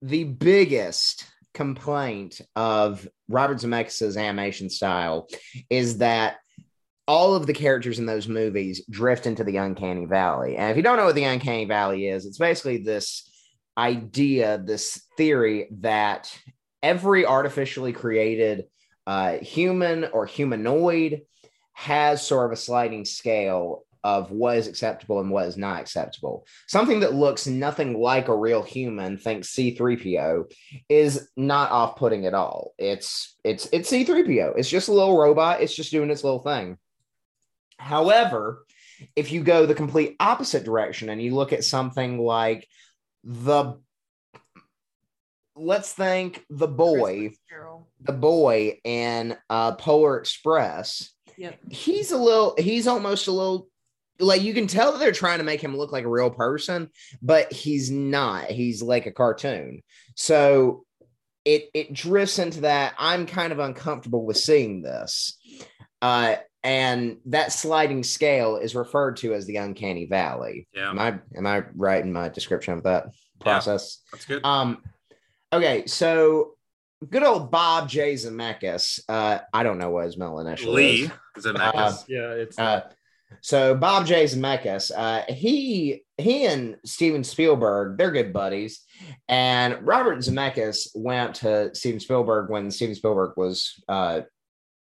the 0.04 0.24
biggest 0.24 1.24
complaint 1.54 2.42
of 2.54 3.08
Robert 3.28 3.56
Zemeckis' 3.56 4.18
animation 4.18 4.68
style 4.68 5.28
is 5.70 5.98
that 5.98 6.36
all 7.08 7.34
of 7.34 7.46
the 7.46 7.54
characters 7.54 7.98
in 7.98 8.04
those 8.04 8.28
movies 8.28 8.84
drift 8.90 9.26
into 9.26 9.44
the 9.44 9.56
uncanny 9.56 10.04
valley. 10.04 10.58
And 10.58 10.70
if 10.70 10.76
you 10.76 10.82
don't 10.82 10.98
know 10.98 11.06
what 11.06 11.14
the 11.14 11.24
uncanny 11.24 11.64
valley 11.64 12.08
is, 12.08 12.26
it's 12.26 12.36
basically 12.36 12.78
this 12.78 13.26
idea, 13.78 14.58
this 14.58 15.06
theory 15.16 15.68
that 15.80 16.30
every 16.82 17.24
artificially 17.24 17.94
created 17.94 18.64
uh, 19.06 19.38
human 19.38 20.04
or 20.04 20.26
humanoid 20.26 21.22
has 21.72 22.26
sort 22.26 22.44
of 22.44 22.52
a 22.52 22.60
sliding 22.60 23.06
scale 23.06 23.84
of 24.04 24.30
what 24.30 24.58
is 24.58 24.68
acceptable 24.68 25.18
and 25.18 25.30
what 25.30 25.46
is 25.46 25.56
not 25.56 25.80
acceptable. 25.80 26.46
Something 26.68 27.00
that 27.00 27.14
looks 27.14 27.46
nothing 27.46 27.98
like 27.98 28.28
a 28.28 28.36
real 28.36 28.62
human, 28.62 29.16
think 29.16 29.44
C3PO, 29.44 30.52
is 30.90 31.30
not 31.36 31.72
off-putting 31.72 32.26
at 32.26 32.34
all. 32.34 32.74
It's 32.78 33.36
it's 33.42 33.66
it's 33.72 33.90
C3PO. 33.90 34.58
It's 34.58 34.68
just 34.68 34.88
a 34.88 34.92
little 34.92 35.18
robot. 35.18 35.62
It's 35.62 35.74
just 35.74 35.90
doing 35.90 36.10
its 36.10 36.22
little 36.22 36.42
thing. 36.42 36.76
However, 37.78 38.64
if 39.16 39.32
you 39.32 39.42
go 39.42 39.66
the 39.66 39.74
complete 39.74 40.16
opposite 40.20 40.64
direction 40.64 41.08
and 41.08 41.20
you 41.20 41.34
look 41.34 41.52
at 41.52 41.64
something 41.64 42.18
like 42.18 42.68
the 43.24 43.78
let's 45.56 45.92
think 45.92 46.44
the 46.50 46.68
boy, 46.68 47.30
the 48.00 48.12
boy 48.12 48.80
in 48.84 49.36
uh 49.48 49.72
Polar 49.76 50.18
Express, 50.18 51.10
Yep. 51.36 51.58
he's 51.70 52.12
a 52.12 52.18
little 52.18 52.54
he's 52.58 52.86
almost 52.86 53.26
a 53.26 53.32
little 53.32 53.68
like 54.20 54.42
you 54.42 54.54
can 54.54 54.66
tell 54.66 54.92
that 54.92 54.98
they're 54.98 55.12
trying 55.12 55.38
to 55.38 55.44
make 55.44 55.60
him 55.60 55.76
look 55.76 55.92
like 55.92 56.04
a 56.04 56.08
real 56.08 56.30
person 56.30 56.88
but 57.22 57.52
he's 57.52 57.90
not 57.90 58.44
he's 58.46 58.82
like 58.82 59.06
a 59.06 59.10
cartoon 59.12 59.82
so 60.14 60.84
it 61.44 61.68
it 61.74 61.92
drifts 61.92 62.38
into 62.38 62.60
that 62.62 62.94
i'm 62.98 63.26
kind 63.26 63.52
of 63.52 63.58
uncomfortable 63.58 64.24
with 64.24 64.36
seeing 64.36 64.82
this 64.82 65.38
uh 66.02 66.36
and 66.62 67.18
that 67.26 67.52
sliding 67.52 68.02
scale 68.02 68.56
is 68.56 68.74
referred 68.74 69.16
to 69.16 69.34
as 69.34 69.46
the 69.46 69.56
uncanny 69.56 70.06
valley 70.06 70.66
Yeah, 70.72 70.90
am 70.90 70.98
i 70.98 71.18
am 71.36 71.46
i 71.46 71.64
right 71.74 72.02
in 72.02 72.12
my 72.12 72.28
description 72.28 72.74
of 72.74 72.84
that 72.84 73.06
process 73.40 73.98
that's 74.12 74.24
good. 74.24 74.44
um, 74.44 74.78
okay, 75.52 75.86
so 75.86 76.52
good 77.10 77.22
old 77.22 77.50
Bob 77.50 77.86
J. 77.90 78.14
Zemeckis. 78.14 79.00
Uh, 79.06 79.40
I 79.52 79.62
don't 79.62 79.76
know 79.76 79.90
what 79.90 80.06
his 80.06 80.16
middle 80.16 80.40
initial 80.40 80.72
Lee 80.72 81.02
is. 81.02 81.10
Zemeckis. 81.44 82.04
Yeah, 82.08 82.30
it's 82.30 82.58
Uh, 82.58 82.88
so 83.40 83.74
Bob 83.74 84.06
J. 84.06 84.24
Zemeckis, 84.24 84.90
uh, 84.94 85.24
he 85.32 86.02
he 86.18 86.46
and 86.46 86.76
Steven 86.84 87.24
Spielberg, 87.24 87.98
they're 87.98 88.10
good 88.10 88.32
buddies. 88.32 88.82
And 89.28 89.78
Robert 89.86 90.18
Zemeckis 90.18 90.88
went 90.94 91.36
to 91.36 91.74
Steven 91.74 92.00
Spielberg 92.00 92.50
when 92.50 92.70
Steven 92.70 92.94
Spielberg 92.94 93.32
was 93.36 93.82
uh, 93.88 94.22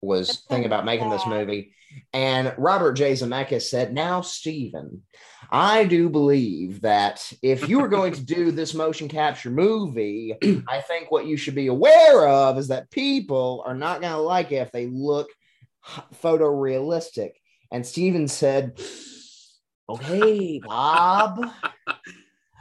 was 0.00 0.44
thinking 0.48 0.66
about 0.66 0.84
making 0.84 1.11
this 1.11 1.26
movie. 1.26 1.74
And 2.12 2.54
Robert 2.58 2.94
J. 2.94 3.12
Zemeckis 3.12 3.62
said, 3.62 3.92
Now, 3.92 4.20
Steven, 4.20 5.02
I 5.50 5.84
do 5.84 6.08
believe 6.08 6.82
that 6.82 7.32
if 7.42 7.68
you 7.68 7.80
are 7.80 7.88
going 7.88 8.12
to 8.12 8.24
do 8.24 8.50
this 8.50 8.74
motion 8.74 9.08
capture 9.08 9.50
movie, 9.50 10.34
I 10.68 10.80
think 10.82 11.11
what 11.11 11.26
you 11.26 11.37
should 11.37 11.54
be 11.54 11.68
aware 11.68 12.28
of 12.28 12.58
is 12.58 12.68
that 12.68 12.90
people 12.90 13.62
are 13.66 13.74
not 13.74 14.00
going 14.00 14.12
to 14.12 14.18
like 14.18 14.52
it 14.52 14.56
if 14.56 14.72
they 14.72 14.87
look 14.87 15.28
photorealistic. 16.22 17.32
And 17.70 17.87
Steven 17.87 18.28
said, 18.28 18.81
Okay, 19.88 20.61
Bob, 20.64 21.40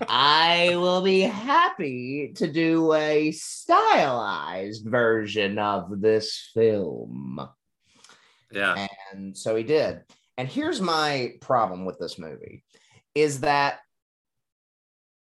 I 0.08 0.76
will 0.76 1.02
be 1.02 1.22
happy 1.22 2.34
to 2.36 2.52
do 2.52 2.94
a 2.94 3.32
stylized 3.32 4.86
version 4.86 5.60
of 5.60 6.02
this 6.02 6.50
film. 6.54 7.48
yeah, 8.52 8.88
And 9.14 9.38
so 9.38 9.56
he 9.56 9.64
did. 9.64 10.02
And 10.38 10.48
here's 10.48 10.80
my 10.80 11.34
problem 11.42 11.86
with 11.86 11.98
this 12.00 12.20
movie 12.20 12.64
is 13.16 13.42
that 13.42 13.80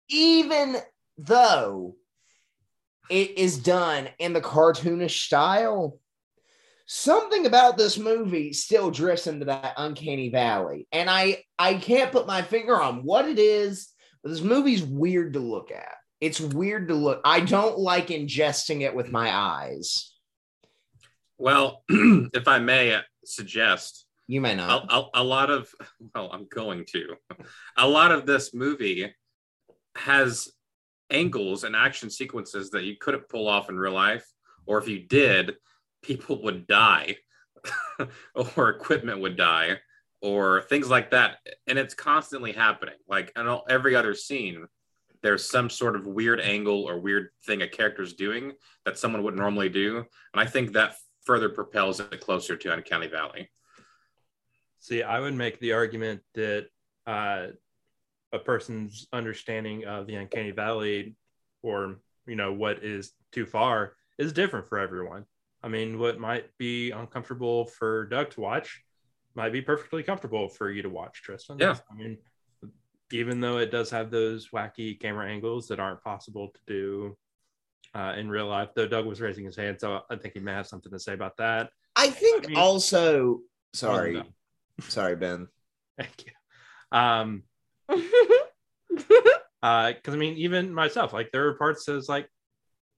even 0.09 0.77
though 1.17 1.97
it 3.09 3.39
is 3.39 3.59
done 3.59 4.09
in 4.19 4.33
the 4.33 4.41
cartoonish 4.41 5.25
style, 5.25 5.99
something 6.87 7.47
about 7.47 7.77
this 7.77 7.99
movie 7.99 8.53
still 8.53 8.91
drifts 8.91 9.27
into 9.27 9.45
that 9.47 9.75
uncanny 9.77 10.29
valley. 10.31 10.87
And 10.93 11.11
I 11.11 11.43
I 11.59 11.75
can't 11.75 12.13
put 12.13 12.27
my 12.27 12.43
finger 12.43 12.81
on 12.81 13.03
what 13.03 13.29
it 13.29 13.39
is, 13.39 13.89
but 14.23 14.31
this 14.31 14.41
movie's 14.41 14.83
weird 14.83 15.35
to 15.35 15.41
look 15.41 15.71
at. 15.71 15.95
It's 16.21 16.41
weird 16.41 16.89
to 16.89 16.95
look. 16.95 17.21
I 17.25 17.41
don't 17.41 17.79
like 17.79 18.09
ingesting 18.09 18.81
it 18.81 18.95
with 18.95 19.13
my 19.13 19.31
eyes. 19.31 20.13
Well, 21.39 21.83
if 21.89 22.49
I 22.49 22.59
may 22.59 22.95
uh, 22.95 23.03
suggest, 23.25 24.07
You 24.27 24.41
may 24.41 24.55
a, 24.55 24.57
not. 24.57 24.87
a, 24.91 25.21
a 25.21 25.25
lot 25.25 25.51
of, 25.51 25.71
well, 26.15 26.31
I'm 26.33 26.47
going 26.49 26.87
to, 26.93 27.17
a 27.77 27.87
lot 27.87 28.13
of 28.13 28.25
this 28.25 28.55
movie 28.55 29.15
has 29.97 30.49
angles 31.11 31.65
and 31.65 31.77
action 31.77 32.09
sequences 32.09 32.71
that 32.71 32.85
you 32.85 32.97
couldn't 32.99 33.29
pull 33.29 33.47
off 33.49 33.69
in 33.69 33.77
real 33.79 33.93
life, 33.93 34.27
or 34.65 34.79
if 34.79 34.89
you 34.89 35.01
did, 35.01 35.57
people 36.03 36.43
would 36.43 36.67
die, 36.67 37.17
or 38.57 38.71
equipment 38.71 39.21
would 39.21 39.37
die, 39.37 39.79
or 40.21 40.63
things 40.63 40.89
like 40.89 41.11
that. 41.11 41.39
And 41.67 41.79
it's 41.79 41.95
constantly 41.95 42.53
happening. 42.53 42.97
Like 43.09 43.33
in 43.37 43.59
every 43.69 43.95
other 43.95 44.15
scene, 44.15 44.67
there's 45.23 45.49
some 45.49 45.71
sort 45.71 45.97
of 45.97 46.07
weird 46.07 46.41
angle 46.41 46.85
or 46.89 46.99
weird 46.99 47.31
thing 47.45 47.63
a 47.63 47.69
character's 47.69 48.15
doing 48.15 48.53
that 48.85 48.99
someone 48.99 49.23
would 49.23 49.37
normally 49.37 49.69
do. 49.69 49.99
And 49.99 50.41
I 50.41 50.47
think 50.47 50.73
that 50.73 50.97
further 51.25 51.49
propels 51.49 52.01
it 52.01 52.21
closer 52.21 52.57
to 52.57 52.73
Uncanny 52.73 53.09
Valley. 53.09 53.51
See, 54.79 55.03
I 55.03 55.19
would 55.19 55.35
make 55.35 55.59
the 55.59 55.73
argument 55.73 56.21
that 56.35 56.69
uh, 57.07 57.49
a 58.33 58.39
person's 58.39 59.07
understanding 59.13 59.85
of 59.85 60.07
the 60.07 60.15
uncanny 60.15 60.53
valley, 60.53 61.17
or 61.63 61.97
you 62.27 62.37
know 62.37 62.53
what 62.53 62.85
is 62.85 63.13
too 63.33 63.47
far, 63.47 63.95
is 64.19 64.33
different 64.33 64.69
for 64.69 64.79
everyone. 64.79 65.25
I 65.63 65.69
mean, 65.69 65.99
what 65.99 66.19
might 66.19 66.47
be 66.59 66.91
uncomfortable 66.91 67.67
for 67.67 68.07
Doug 68.07 68.31
to 68.31 68.41
watch 68.41 68.83
might 69.35 69.53
be 69.53 69.63
perfectly 69.63 70.03
comfortable 70.03 70.49
for 70.49 70.71
you 70.71 70.83
to 70.83 70.89
watch, 70.89 71.23
Tristan. 71.23 71.59
Yeah. 71.59 71.77
I 71.91 71.95
mean, 71.95 72.19
even 73.13 73.41
though 73.41 73.59
it 73.59 73.71
does 73.71 73.91
have 73.91 74.11
those 74.11 74.49
wacky 74.49 74.99
camera 74.99 75.29
angles 75.29 75.69
that 75.69 75.81
aren't 75.81 76.03
possible 76.03 76.49
to 76.49 76.61
do 76.67 77.17
uh, 77.95 78.15
in 78.17 78.29
real 78.29 78.47
life, 78.47 78.71
though 78.75 78.87
Doug 78.87 79.07
was 79.07 79.21
raising 79.21 79.45
his 79.45 79.57
hand, 79.57 79.79
so 79.81 80.01
I 80.11 80.17
think 80.17 80.35
he 80.35 80.41
may 80.41 80.53
have 80.53 80.67
something 80.67 80.93
to 80.93 80.99
say 80.99 81.13
about 81.13 81.37
that. 81.39 81.71
I 81.95 82.11
think 82.11 82.45
I 82.45 82.49
mean- 82.49 82.57
also 82.57 83.41
sorry. 83.75 84.17
Wasn't 84.17 84.33
Sorry, 84.81 85.17
Ben. 85.17 85.49
Thank 85.99 86.27
you. 86.27 86.33
Um, 86.97 87.45
uh 89.63 89.93
because 89.93 90.15
i 90.15 90.17
mean 90.17 90.37
even 90.37 90.73
myself 90.73 91.13
like 91.13 91.31
there 91.33 91.45
were 91.45 91.55
parts 91.55 91.85
that 91.85 91.93
was 91.93 92.09
like 92.09 92.29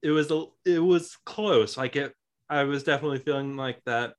it 0.03 0.11
was 0.11 0.31
a 0.31 0.45
it 0.65 0.79
was 0.79 1.17
close 1.25 1.77
like 1.77 1.97
it 1.97 2.13
i 2.51 2.65
was 2.65 2.83
definitely 2.85 3.19
feeling 3.19 3.57
like 3.57 3.81
that 3.85 4.15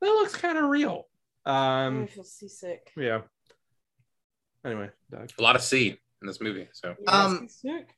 that 0.00 0.06
looks 0.08 0.34
kind 0.36 0.58
of 0.58 0.64
real 0.70 1.06
Um, 1.46 2.02
I 2.04 2.06
feel 2.06 2.24
seasick. 2.24 2.92
yeah 2.96 3.22
anyway 4.64 4.90
Doug. 5.10 5.30
A 5.38 5.42
lot 5.42 5.56
of 5.56 5.62
sea 5.62 5.96
in 6.20 6.26
this 6.26 6.40
movie. 6.40 6.68
So 6.72 6.94
Um, 7.08 7.48
Seasick? 7.48 7.88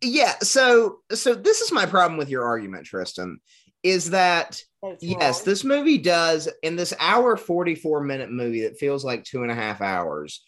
Yeah, 0.00 0.36
so 0.42 0.98
so 1.12 1.34
this 1.34 1.60
is 1.60 1.72
my 1.72 1.86
problem 1.86 2.18
with 2.18 2.28
your 2.28 2.44
argument, 2.44 2.86
Tristan, 2.86 3.38
is 3.82 4.10
that 4.10 4.60
That's 4.82 5.02
yes, 5.02 5.38
wrong. 5.38 5.44
this 5.44 5.64
movie 5.64 5.98
does 5.98 6.48
in 6.62 6.76
this 6.76 6.92
hour 7.00 7.36
44 7.36 8.02
minute 8.02 8.30
movie 8.30 8.62
that 8.62 8.78
feels 8.78 9.04
like 9.04 9.24
two 9.24 9.42
and 9.42 9.50
a 9.50 9.54
half 9.54 9.80
hours. 9.80 10.44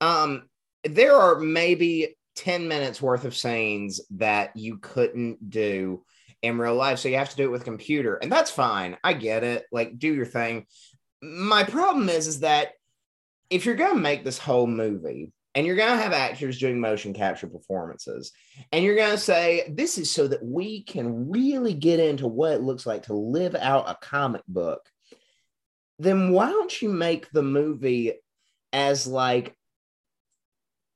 Um, 0.00 0.48
there 0.84 1.14
are 1.14 1.38
maybe 1.38 2.16
10 2.36 2.68
minutes 2.68 3.00
worth 3.02 3.24
of 3.24 3.36
scenes 3.36 4.00
that 4.12 4.56
you 4.56 4.78
couldn't 4.78 5.50
do 5.50 6.04
in 6.42 6.58
real 6.58 6.74
life. 6.74 6.98
So 6.98 7.08
you 7.08 7.16
have 7.16 7.30
to 7.30 7.36
do 7.36 7.44
it 7.44 7.50
with 7.50 7.62
a 7.62 7.66
computer, 7.66 8.16
and 8.16 8.30
that's 8.30 8.50
fine. 8.50 8.96
I 9.02 9.12
get 9.14 9.44
it. 9.44 9.66
Like, 9.72 9.98
do 9.98 10.12
your 10.12 10.26
thing. 10.26 10.66
My 11.22 11.64
problem 11.64 12.08
is, 12.08 12.26
is 12.26 12.40
that 12.40 12.72
if 13.48 13.64
you're 13.64 13.76
gonna 13.76 14.00
make 14.00 14.24
this 14.24 14.38
whole 14.38 14.66
movie 14.66 15.32
and 15.54 15.66
you're 15.66 15.76
gonna 15.76 16.00
have 16.00 16.12
actors 16.12 16.58
doing 16.58 16.80
motion 16.80 17.14
capture 17.14 17.46
performances, 17.46 18.32
and 18.70 18.84
you're 18.84 18.96
going 18.96 19.10
to 19.10 19.18
say, 19.18 19.64
This 19.68 19.98
is 19.98 20.10
so 20.10 20.28
that 20.28 20.44
we 20.44 20.82
can 20.82 21.30
really 21.30 21.74
get 21.74 22.00
into 22.00 22.26
what 22.26 22.52
it 22.52 22.62
looks 22.62 22.86
like 22.86 23.04
to 23.04 23.14
live 23.14 23.54
out 23.54 23.90
a 23.90 23.96
comic 24.00 24.42
book. 24.48 24.88
Then 25.98 26.32
why 26.32 26.48
don't 26.48 26.82
you 26.82 26.88
make 26.88 27.30
the 27.30 27.42
movie 27.42 28.14
as 28.72 29.06
like, 29.06 29.56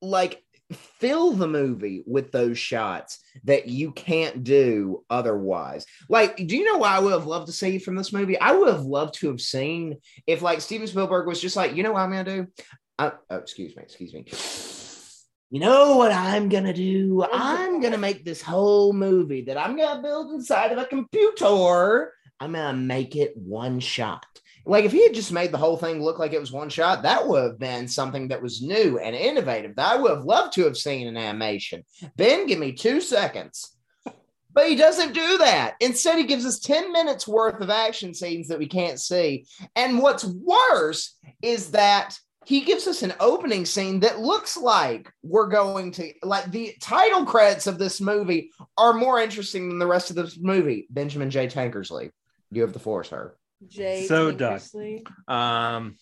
like, 0.02 0.42
fill 0.72 1.32
the 1.32 1.46
movie 1.46 2.02
with 2.06 2.32
those 2.32 2.58
shots 2.58 3.20
that 3.44 3.68
you 3.68 3.92
can't 3.92 4.42
do 4.44 5.04
otherwise. 5.08 5.86
Like, 6.08 6.36
do 6.36 6.56
you 6.56 6.64
know 6.64 6.78
what 6.78 6.90
I 6.90 6.98
would 6.98 7.12
have 7.12 7.26
loved 7.26 7.46
to 7.46 7.52
see 7.52 7.78
from 7.78 7.96
this 7.96 8.12
movie? 8.12 8.38
I 8.38 8.52
would 8.52 8.68
have 8.68 8.82
loved 8.82 9.14
to 9.20 9.28
have 9.28 9.40
seen 9.40 9.98
if, 10.26 10.42
like, 10.42 10.60
Steven 10.60 10.86
Spielberg 10.86 11.26
was 11.26 11.40
just 11.40 11.56
like, 11.56 11.74
you 11.74 11.82
know 11.82 11.92
what 11.92 12.00
I'm 12.00 12.10
going 12.10 12.24
to 12.24 12.36
do? 12.36 12.46
I, 12.98 13.12
oh, 13.30 13.36
excuse 13.36 13.76
me, 13.76 13.82
excuse 13.82 14.14
me. 14.14 14.24
You 15.50 15.60
know 15.60 15.96
what 15.96 16.10
I'm 16.10 16.48
gonna 16.48 16.72
do? 16.72 17.24
I'm 17.32 17.80
gonna 17.80 17.98
make 17.98 18.24
this 18.24 18.42
whole 18.42 18.92
movie 18.92 19.42
that 19.42 19.56
I'm 19.56 19.76
gonna 19.76 20.02
build 20.02 20.32
inside 20.32 20.72
of 20.72 20.78
a 20.78 20.86
computer. 20.86 22.12
I'm 22.40 22.52
gonna 22.52 22.76
make 22.76 23.14
it 23.14 23.36
one 23.36 23.78
shot. 23.78 24.26
Like 24.68 24.84
if 24.84 24.92
he 24.92 25.04
had 25.04 25.14
just 25.14 25.32
made 25.32 25.52
the 25.52 25.58
whole 25.58 25.76
thing 25.76 26.02
look 26.02 26.18
like 26.18 26.32
it 26.32 26.40
was 26.40 26.50
one 26.50 26.68
shot, 26.68 27.02
that 27.02 27.26
would 27.26 27.42
have 27.42 27.58
been 27.58 27.86
something 27.86 28.28
that 28.28 28.42
was 28.42 28.60
new 28.60 28.98
and 28.98 29.14
innovative 29.14 29.76
that 29.76 29.92
I 29.92 29.96
would 29.96 30.10
have 30.10 30.24
loved 30.24 30.54
to 30.54 30.64
have 30.64 30.76
seen 30.76 31.06
in 31.06 31.16
animation. 31.16 31.84
Ben, 32.16 32.46
give 32.46 32.58
me 32.58 32.72
two 32.72 33.00
seconds. 33.00 33.76
But 34.52 34.68
he 34.68 34.74
doesn't 34.74 35.12
do 35.12 35.38
that. 35.38 35.74
Instead, 35.80 36.16
he 36.16 36.24
gives 36.24 36.46
us 36.46 36.58
10 36.60 36.90
minutes 36.90 37.28
worth 37.28 37.60
of 37.60 37.68
action 37.68 38.14
scenes 38.14 38.48
that 38.48 38.58
we 38.58 38.66
can't 38.66 38.98
see. 38.98 39.46
And 39.76 39.98
what's 39.98 40.24
worse 40.24 41.14
is 41.42 41.70
that 41.72 42.18
he 42.46 42.62
gives 42.62 42.86
us 42.86 43.02
an 43.02 43.12
opening 43.20 43.66
scene 43.66 44.00
that 44.00 44.20
looks 44.20 44.56
like 44.56 45.12
we're 45.22 45.48
going 45.48 45.90
to 45.90 46.12
like 46.22 46.50
the 46.52 46.74
title 46.80 47.26
credits 47.26 47.66
of 47.66 47.76
this 47.76 48.00
movie 48.00 48.50
are 48.78 48.94
more 48.94 49.20
interesting 49.20 49.68
than 49.68 49.78
the 49.78 49.86
rest 49.86 50.10
of 50.10 50.16
this 50.16 50.38
movie. 50.38 50.86
Benjamin 50.90 51.28
J. 51.28 51.48
Tankersley, 51.48 52.10
you 52.50 52.62
have 52.62 52.72
the 52.72 52.78
floor, 52.78 53.04
sir. 53.04 53.36
Jay 53.66 54.06
So 54.06 54.32
Doug. 54.32 54.60
Tankersley. 54.60 55.06
Um, 55.28 55.96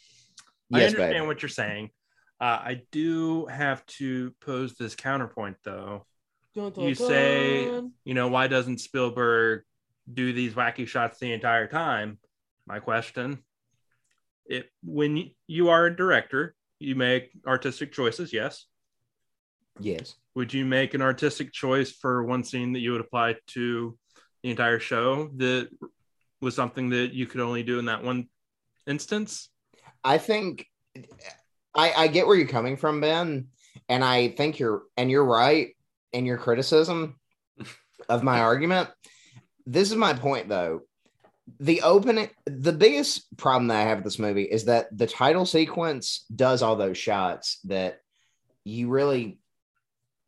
I 0.73 0.85
understand 0.85 1.13
babe. 1.13 1.27
what 1.27 1.43
you're 1.43 1.49
saying. 1.49 1.91
Uh, 2.41 2.45
I 2.45 2.83
do 2.91 3.47
have 3.47 3.85
to 3.87 4.33
pose 4.41 4.75
this 4.75 4.95
counterpoint, 4.95 5.57
though. 5.65 6.05
Dun, 6.55 6.73
dun, 6.73 6.85
You 6.85 6.95
say, 6.95 7.65
dun. 7.67 7.93
you 8.05 8.15
know, 8.15 8.29
why 8.29 8.49
doesn't 8.49 8.79
Spielberg 8.81 9.63
do 10.13 10.33
these 10.33 10.55
wacky 10.55 10.87
shots 10.87 11.19
the 11.19 11.33
entire 11.33 11.67
time? 11.69 12.19
My 12.67 12.81
question: 12.81 13.39
It 14.47 14.69
when 14.83 15.31
you 15.47 15.69
are 15.69 15.87
a 15.87 15.97
director, 15.97 16.55
you 16.79 16.95
make 16.97 17.31
artistic 17.47 17.93
choices. 17.93 18.33
Yes. 18.33 18.67
Yes. 19.81 20.15
Would 20.35 20.53
you 20.55 20.65
make 20.65 20.95
an 20.95 21.03
artistic 21.03 21.53
choice 21.53 21.91
for 21.93 22.23
one 22.25 22.45
scene 22.45 22.73
that 22.75 22.81
you 22.81 22.93
would 22.93 23.01
apply 23.01 23.37
to 23.49 23.97
the 24.43 24.51
entire 24.51 24.79
show 24.79 25.31
that 25.37 25.69
was 26.45 26.55
something 26.55 26.91
that 26.91 27.13
you 27.13 27.27
could 27.27 27.41
only 27.41 27.63
do 27.63 27.79
in 27.79 27.87
that 27.87 28.05
one 28.05 28.29
instance? 28.87 29.49
I 30.05 30.19
think 30.19 30.67
I, 31.75 31.93
I 31.93 32.09
get 32.09 32.27
where 32.27 32.37
you're 32.37 32.47
coming 32.47 32.77
from, 32.77 33.01
Ben, 33.01 33.49
and 33.89 34.05
I 34.05 34.29
think 34.29 34.59
you're 34.59 34.83
and 34.97 35.11
you're 35.11 35.25
right 35.25 35.75
in 36.13 36.27
your 36.27 36.39
criticism 36.39 37.19
of 38.09 38.23
my 38.23 38.41
argument. 38.41 38.91
This 39.67 39.91
is 39.91 39.97
my 39.97 40.13
point, 40.13 40.49
though. 40.49 40.83
The 41.61 41.83
opening, 41.83 42.31
the 42.47 42.73
biggest 42.73 43.37
problem 43.37 43.69
that 43.69 43.81
I 43.81 43.89
have 43.89 43.99
with 43.99 44.05
this 44.05 44.19
movie 44.19 44.45
is 44.45 44.67
that 44.67 44.97
the 44.97 45.07
title 45.07 45.45
sequence 45.45 46.25
does 46.35 46.63
all 46.63 46.77
those 46.77 46.97
shots 46.97 47.59
that 47.65 48.01
you 48.65 48.89
really 48.89 49.39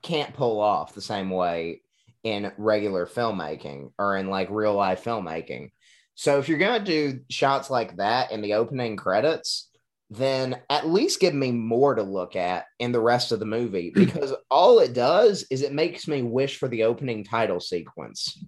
can't 0.02 0.34
pull 0.34 0.60
off 0.60 0.94
the 0.94 1.00
same 1.00 1.30
way 1.30 1.80
in 2.22 2.52
regular 2.58 3.06
filmmaking 3.06 3.92
or 3.98 4.16
in 4.16 4.28
like 4.28 4.50
real 4.50 4.74
life 4.74 5.04
filmmaking. 5.04 5.70
So 6.16 6.38
if 6.38 6.48
you're 6.48 6.58
gonna 6.58 6.84
do 6.84 7.20
shots 7.30 7.70
like 7.70 7.96
that 7.98 8.32
in 8.32 8.40
the 8.40 8.54
opening 8.54 8.96
credits, 8.96 9.70
then 10.10 10.60
at 10.70 10.86
least 10.88 11.20
give 11.20 11.34
me 11.34 11.52
more 11.52 11.94
to 11.94 12.02
look 12.02 12.36
at 12.36 12.64
in 12.78 12.90
the 12.92 13.00
rest 13.00 13.32
of 13.32 13.38
the 13.38 13.44
movie 13.46 13.90
because 13.94 14.32
all 14.50 14.78
it 14.80 14.92
does 14.94 15.46
is 15.50 15.62
it 15.62 15.72
makes 15.72 16.08
me 16.08 16.22
wish 16.22 16.58
for 16.58 16.68
the 16.68 16.84
opening 16.84 17.22
title 17.22 17.60
sequence. 17.60 18.42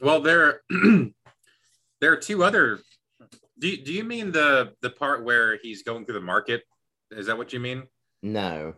Well, 0.00 0.20
there, 0.20 0.62
there 2.00 2.12
are 2.12 2.16
two 2.16 2.42
other. 2.42 2.80
Do 3.58 3.68
you, 3.68 3.84
do 3.84 3.92
you 3.92 4.04
mean 4.04 4.32
the 4.32 4.72
the 4.82 4.90
part 4.90 5.24
where 5.24 5.58
he's 5.62 5.82
going 5.82 6.04
through 6.06 6.14
the 6.14 6.20
market? 6.20 6.62
Is 7.10 7.26
that 7.26 7.36
what 7.36 7.52
you 7.52 7.60
mean? 7.60 7.82
No, 8.22 8.74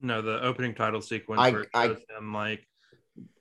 No, 0.00 0.20
the 0.22 0.40
opening 0.42 0.74
title 0.74 1.00
sequence 1.02 1.40
I- 1.40 1.50
where 1.50 1.60
it 1.62 1.68
I- 1.74 1.86
shows 1.88 2.00
him 2.16 2.32
like 2.32 2.64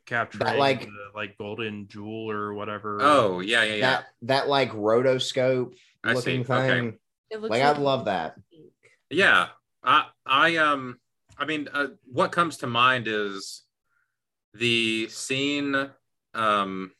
capturing 0.07 0.57
like- 0.57 0.81
the 0.85 1.11
like 1.13 1.37
golden 1.37 1.87
jewel 1.87 2.31
or 2.31 2.53
whatever. 2.53 2.97
Oh, 3.01 3.39
yeah, 3.41 3.63
yeah, 3.63 3.75
yeah. 3.75 3.81
that 3.91 4.05
that 4.23 4.47
like 4.47 4.71
rotoscope 4.71 5.75
I 6.03 6.13
looking 6.13 6.43
see. 6.45 6.51
Okay. 6.53 6.67
thing. 6.67 6.99
It 7.29 7.41
looks 7.41 7.51
Like 7.51 7.61
I 7.61 7.73
love 7.77 8.05
that. 8.05 8.35
Yeah, 9.09 9.47
I, 9.83 10.05
I, 10.25 10.55
um, 10.57 10.97
I 11.37 11.45
mean, 11.45 11.67
uh, 11.71 11.87
what 12.11 12.31
comes 12.31 12.57
to 12.57 12.67
mind 12.67 13.07
is 13.07 13.63
the 14.53 15.07
scene, 15.09 15.89
um, 16.33 16.91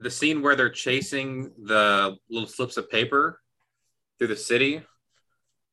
the 0.00 0.10
scene 0.10 0.42
where 0.42 0.56
they're 0.56 0.70
chasing 0.70 1.50
the 1.62 2.16
little 2.28 2.48
slips 2.48 2.76
of 2.76 2.90
paper 2.90 3.40
through 4.18 4.28
the 4.28 4.36
city, 4.36 4.82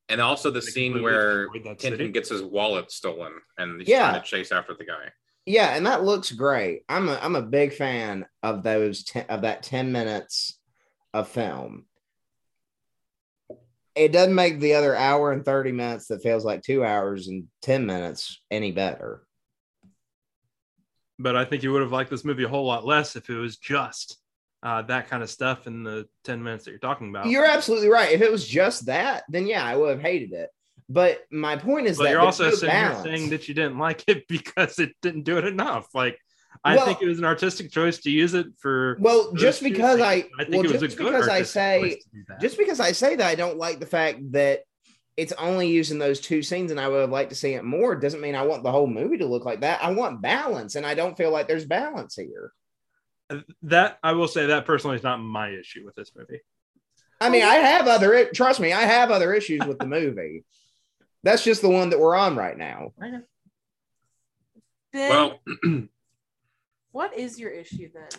and 0.10 0.22
also 0.22 0.50
the 0.52 0.60
They 0.60 0.65
scene 0.65 1.02
where 1.02 1.46
destroyed 1.48 1.63
that 1.65 1.82
city. 1.82 1.98
Tintin 1.98 2.13
gets 2.13 2.30
his 2.30 2.41
wallet 2.44 2.91
stolen 2.91 3.34
and 3.58 3.80
he's 3.80 3.89
Yeah. 3.89 4.10
trying 4.10 4.22
to 4.22 4.28
chase 4.28 4.52
after 4.52 4.74
the 4.74 4.86
guy. 4.86 5.10
Yeah, 5.46 5.76
and 5.76 5.86
that 5.86 6.04
looks 6.04 6.32
great. 6.32 6.84
I'm 6.88 7.10
a 7.10 7.20
I'm 7.22 7.36
a 7.36 7.42
big 7.42 7.74
fan 7.74 8.26
of 8.44 8.64
those 8.64 9.04
ten, 9.04 9.26
of 9.28 9.42
that 9.42 9.64
10 9.64 9.92
minutes 9.92 10.60
of 11.14 11.28
film. 11.28 11.86
It 13.96 14.14
doesn't 14.14 14.36
make 14.36 14.60
the 14.60 14.76
other 14.76 14.96
hour 14.96 15.32
and 15.32 15.44
30 15.44 15.74
minutes 15.74 16.08
that 16.08 16.24
feels 16.24 16.46
like 16.46 16.62
2 16.62 16.84
hours 16.86 17.28
and 17.28 17.48
10 17.64 17.86
minutes 17.86 18.42
any 18.50 18.72
better. 18.72 19.24
But 21.20 21.36
I 21.36 21.44
think 21.44 21.62
you 21.64 21.74
would 21.74 21.82
have 21.82 21.92
liked 21.92 22.10
this 22.10 22.24
movie 22.24 22.44
a 22.44 22.48
whole 22.48 22.66
lot 22.66 22.86
less 22.86 23.16
if 23.16 23.30
it 23.30 23.36
was 23.36 23.58
just 23.58 24.18
uh, 24.64 24.84
that 24.84 25.10
kind 25.10 25.24
of 25.24 25.30
stuff 25.30 25.68
in 25.68 25.84
the 25.84 26.08
10 26.24 26.42
minutes 26.42 26.66
that 26.66 26.72
you're 26.72 26.80
talking 26.80 27.10
about. 27.10 27.28
You're 27.28 27.46
absolutely 27.46 27.90
right. 27.90 28.12
If 28.12 28.22
it 28.22 28.32
was 28.32 28.48
just 28.48 28.86
that, 28.86 29.24
then 29.28 29.46
yeah, 29.48 29.66
I 29.66 29.76
would 29.76 29.90
have 29.90 30.02
hated 30.02 30.34
it. 30.34 30.50
But 30.89 31.22
my 31.32 31.56
point 31.58 31.88
is 31.88 31.98
but 31.98 32.06
that 32.06 32.10
you're 32.12 32.22
also 32.22 32.50
no 32.50 32.56
sitting 32.56 32.76
here 32.76 33.00
saying 33.04 33.30
that 33.30 33.48
you 33.48 33.54
didn't 33.54 33.78
like 33.78 34.04
it 34.08 34.28
because 34.30 34.80
it 34.80 34.91
didn't 35.02 35.24
do 35.24 35.38
it 35.38 35.46
enough. 35.46 35.94
Like, 35.94 36.20
I 36.63 36.76
Well- 36.76 36.86
think 36.86 37.02
it 37.02 37.08
was 37.08 37.20
an 37.20 37.26
artistic 37.26 37.72
choice 37.72 38.00
to 38.00 38.12
use 38.12 38.34
it 38.34 38.48
for. 38.60 38.98
well, 39.00 39.34
just 39.34 39.63
because 39.63 39.98
things. 40.00 40.02
I, 40.08 40.41
I 40.41 40.44
think 40.46 40.56
well, 40.63 40.65
it 40.65 40.72
was 40.72 40.82
just 40.82 40.96
a 40.96 40.98
good 40.98 41.12
because 41.13 41.28
I 41.28 41.44
say 41.44 41.82
choice 41.82 42.04
to 42.04 42.10
do 42.10 42.24
that. 42.28 42.41
just 42.41 42.58
because 42.58 42.80
I 42.80 42.91
say 42.91 43.15
that 43.15 43.28
I 43.28 43.36
don't 43.36 43.58
like 43.58 43.80
the 43.80 43.86
fact 43.86 44.20
that 44.34 44.62
it's 45.17 45.34
only 45.34 45.67
using 45.70 46.00
those 46.00 46.20
two 46.22 46.41
scenes 46.41 46.72
and 46.72 46.80
I 46.80 46.88
would 46.88 47.02
have 47.02 47.10
liked 47.10 47.30
to 47.32 47.36
see 47.36 47.54
it 47.54 47.63
more 47.63 47.96
doesn't 47.96 48.22
mean 48.22 48.36
I 48.36 48.44
want 48.44 48.63
the 48.63 48.72
whole 48.72 48.88
movie 48.88 49.17
to 49.17 49.26
look 49.26 49.46
like 49.46 49.62
that. 49.62 49.84
I 49.84 49.91
want 49.91 50.22
balance 50.22 50.76
and 50.76 50.86
I 50.86 50.94
don't 50.94 51.17
feel 51.17 51.32
like 51.32 51.48
there's 51.48 51.65
balance 51.65 52.15
here. 52.15 52.54
Uh, 53.30 53.39
that 53.63 54.00
I 54.04 54.13
will 54.13 54.28
say 54.28 54.48
that 54.48 54.65
personally 54.65 54.96
is 54.96 55.04
not 55.04 55.17
my 55.17 55.50
issue 55.50 55.86
with 55.86 55.96
this 55.96 56.12
movie. 56.15 56.39
I 57.20 57.30
mean, 57.30 57.44
oh, 57.44 57.50
I 57.50 57.56
have 57.56 57.88
other 57.88 58.26
trust 58.34 58.60
me, 58.60 58.74
I 58.74 58.82
have 58.82 59.12
other 59.12 59.34
issues 59.34 59.65
with 59.65 59.80
the 59.80 59.86
movie. 59.86 60.44
That's 61.24 61.44
just 61.44 61.62
the 61.62 61.70
one 61.70 61.90
that 61.90 62.00
we're 62.00 62.16
on 62.16 62.36
right 62.36 62.58
now. 62.58 62.94
Ben, 64.92 65.10
Well, 65.10 65.40
what 66.92 67.18
is 67.18 67.40
your 67.40 67.52
issue 67.52 67.90
then? 67.94 68.10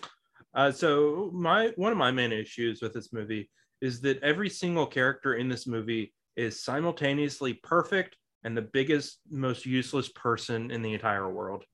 Uh, 0.55 0.71
so 0.71 1.31
my 1.33 1.73
one 1.77 1.93
of 1.93 1.99
my 1.99 2.11
main 2.11 2.33
issues 2.33 2.83
with 2.83 2.93
this 2.93 3.12
movie 3.12 3.51
is 3.81 4.01
that 4.03 4.23
every 4.23 4.49
single 4.49 4.87
character 4.87 5.35
in 5.35 5.49
this 5.49 5.67
movie 5.67 6.12
is 6.37 6.62
simultaneously 6.62 7.55
perfect 7.55 8.17
and 8.45 8.57
the 8.57 8.62
biggest, 8.62 9.19
most 9.31 9.67
useless 9.67 10.09
person 10.09 10.71
in 10.71 10.83
the 10.83 10.93
entire 10.93 11.31
world, 11.31 11.65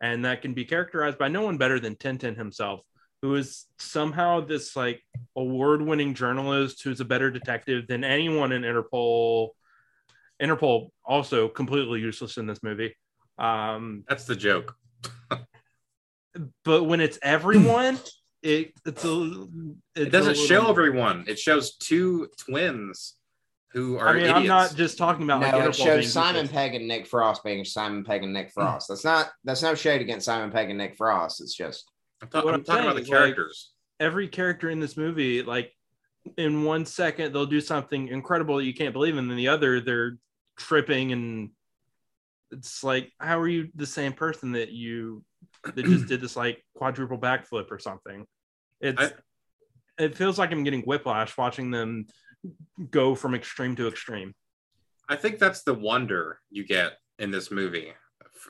and 0.00 0.24
that 0.24 0.42
can 0.42 0.52
be 0.54 0.64
characterized 0.64 1.18
by 1.18 1.28
no 1.28 1.42
one 1.42 1.58
better 1.58 1.78
than 1.80 1.96
Tintin 1.96 2.36
himself, 2.36 2.80
who 3.22 3.34
is 3.34 3.66
somehow 3.78 4.40
this 4.40 4.76
like 4.76 5.02
award-winning 5.36 6.14
journalist 6.14 6.82
who's 6.82 7.00
a 7.00 7.04
better 7.04 7.30
detective 7.30 7.86
than 7.86 8.04
anyone 8.04 8.52
in 8.52 8.62
Interpol. 8.62 9.50
Interpol 10.42 10.88
also 11.04 11.48
completely 11.48 12.00
useless 12.00 12.36
in 12.36 12.46
this 12.46 12.62
movie. 12.62 12.94
Um, 13.38 14.04
that's 14.08 14.24
the 14.24 14.36
joke. 14.36 14.74
but 16.64 16.84
when 16.84 17.00
it's 17.00 17.18
everyone, 17.22 17.98
it 18.42 18.72
it's 18.84 19.04
a 19.04 19.46
It 19.94 20.10
doesn't 20.10 20.32
a 20.32 20.34
show 20.34 20.68
everyone. 20.68 21.24
It 21.28 21.38
shows 21.38 21.76
two 21.76 22.28
twins 22.38 23.14
who 23.72 23.96
are 23.98 24.08
I 24.08 24.12
mean, 24.12 24.22
idiots. 24.22 24.38
I'm 24.38 24.46
not 24.46 24.74
just 24.74 24.98
talking 24.98 25.22
about 25.24 25.40
like 25.40 25.52
no, 25.52 25.60
it 25.60 25.62
Interpol 25.70 25.76
being 25.76 25.86
shows 26.02 26.12
Simon 26.12 26.42
useless. 26.42 26.52
Pegg 26.52 26.74
and 26.74 26.88
Nick 26.88 27.06
Frost 27.06 27.44
being 27.44 27.64
Simon 27.64 28.04
Pegg 28.04 28.22
and 28.22 28.32
Nick 28.32 28.50
Frost. 28.52 28.88
That's 28.88 29.04
not 29.04 29.30
that's 29.44 29.62
no 29.62 29.74
shade 29.74 30.00
against 30.00 30.26
Simon 30.26 30.50
Pegg 30.50 30.68
and 30.68 30.78
Nick 30.78 30.96
Frost. 30.96 31.40
It's 31.40 31.54
just 31.54 31.90
I'm, 32.20 32.28
ta- 32.28 32.42
What 32.42 32.54
I'm 32.54 32.60
I'm 32.60 32.64
talking 32.64 32.84
about 32.84 32.96
the 32.96 33.04
saying 33.04 33.04
is, 33.04 33.10
like, 33.10 33.18
characters. 33.18 33.72
every 34.00 34.28
character 34.28 34.68
in 34.70 34.80
this 34.80 34.96
movie, 34.96 35.42
like 35.42 35.72
in 36.36 36.64
one 36.64 36.84
second 36.84 37.32
they'll 37.32 37.46
do 37.46 37.60
something 37.60 38.08
incredible 38.08 38.56
that 38.58 38.64
you 38.64 38.74
can't 38.74 38.92
believe, 38.92 39.16
and 39.16 39.30
then 39.30 39.36
the 39.36 39.48
other 39.48 39.80
they're 39.80 40.18
tripping 40.62 41.12
and 41.12 41.50
it's 42.50 42.84
like, 42.84 43.10
how 43.18 43.40
are 43.40 43.48
you 43.48 43.68
the 43.74 43.86
same 43.86 44.12
person 44.12 44.52
that 44.52 44.70
you 44.70 45.24
that 45.74 45.84
just 45.84 46.06
did 46.06 46.20
this 46.20 46.36
like 46.36 46.62
quadruple 46.76 47.18
backflip 47.18 47.70
or 47.70 47.78
something? 47.78 48.26
It's 48.80 49.00
I- 49.00 49.12
it 49.98 50.16
feels 50.16 50.38
like 50.38 50.50
I'm 50.52 50.64
getting 50.64 50.82
whiplash 50.82 51.36
watching 51.36 51.70
them 51.70 52.06
go 52.90 53.14
from 53.14 53.34
extreme 53.34 53.76
to 53.76 53.88
extreme. 53.88 54.34
I 55.08 55.16
think 55.16 55.38
that's 55.38 55.62
the 55.62 55.74
wonder 55.74 56.40
you 56.50 56.64
get 56.66 56.92
in 57.18 57.30
this 57.30 57.50
movie. 57.50 57.92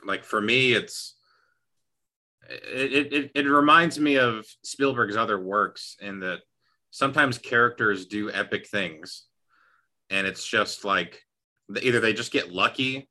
Like 0.05 0.23
for 0.23 0.41
me, 0.41 0.73
it's 0.73 1.15
it, 2.49 3.13
it, 3.13 3.31
it 3.35 3.45
reminds 3.47 3.99
me 3.99 4.17
of 4.17 4.45
Spielberg's 4.63 5.15
other 5.15 5.39
works 5.39 5.95
in 6.01 6.19
that 6.21 6.39
sometimes 6.91 7.37
characters 7.37 8.05
do 8.05 8.31
epic 8.31 8.67
things, 8.67 9.25
and 10.09 10.27
it's 10.27 10.45
just 10.45 10.85
like 10.85 11.21
either 11.81 11.99
they 11.99 12.13
just 12.13 12.31
get 12.31 12.51
lucky, 12.51 13.09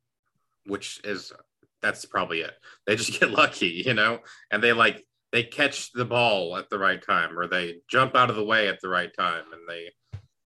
which 0.67 1.01
is 1.05 1.33
that's 1.81 2.05
probably 2.05 2.41
it. 2.41 2.53
They 2.87 2.97
just 2.97 3.13
get 3.21 3.31
lucky, 3.31 3.83
you 3.87 3.95
know, 3.95 4.21
and 4.51 4.63
they 4.63 4.73
like 4.73 5.05
they 5.33 5.43
catch 5.43 5.93
the 5.93 6.05
ball 6.05 6.57
at 6.57 6.69
the 6.69 6.79
right 6.79 7.03
time, 7.05 7.39
or 7.39 7.47
they 7.47 7.77
jump 7.89 8.15
out 8.15 8.31
of 8.31 8.37
the 8.37 8.45
way 8.45 8.69
at 8.69 8.81
the 8.81 8.89
right 8.89 9.11
time, 9.17 9.45
and 9.53 9.63
they 9.69 9.91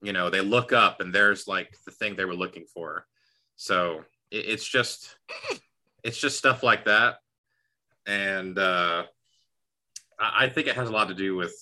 you 0.02 0.14
know 0.14 0.30
they 0.30 0.42
look 0.42 0.72
up 0.72 1.02
and 1.02 1.14
there's 1.14 1.48
like 1.48 1.76
the 1.86 1.92
thing 1.92 2.16
they 2.16 2.26
were 2.26 2.36
looking 2.36 2.66
for. 2.72 3.06
So 3.56 4.04
it, 4.32 4.46
it's 4.48 4.68
just 4.68 5.16
it's 6.04 6.20
just 6.20 6.38
stuff 6.38 6.62
like 6.64 6.86
that. 6.86 7.16
And 8.06 8.58
uh 8.60 9.06
I, 10.20 10.46
I 10.46 10.50
think 10.50 10.68
it 10.68 10.76
has 10.76 10.90
a 10.90 10.92
lot 10.92 11.08
to 11.08 11.16
do 11.16 11.36
with 11.36 11.54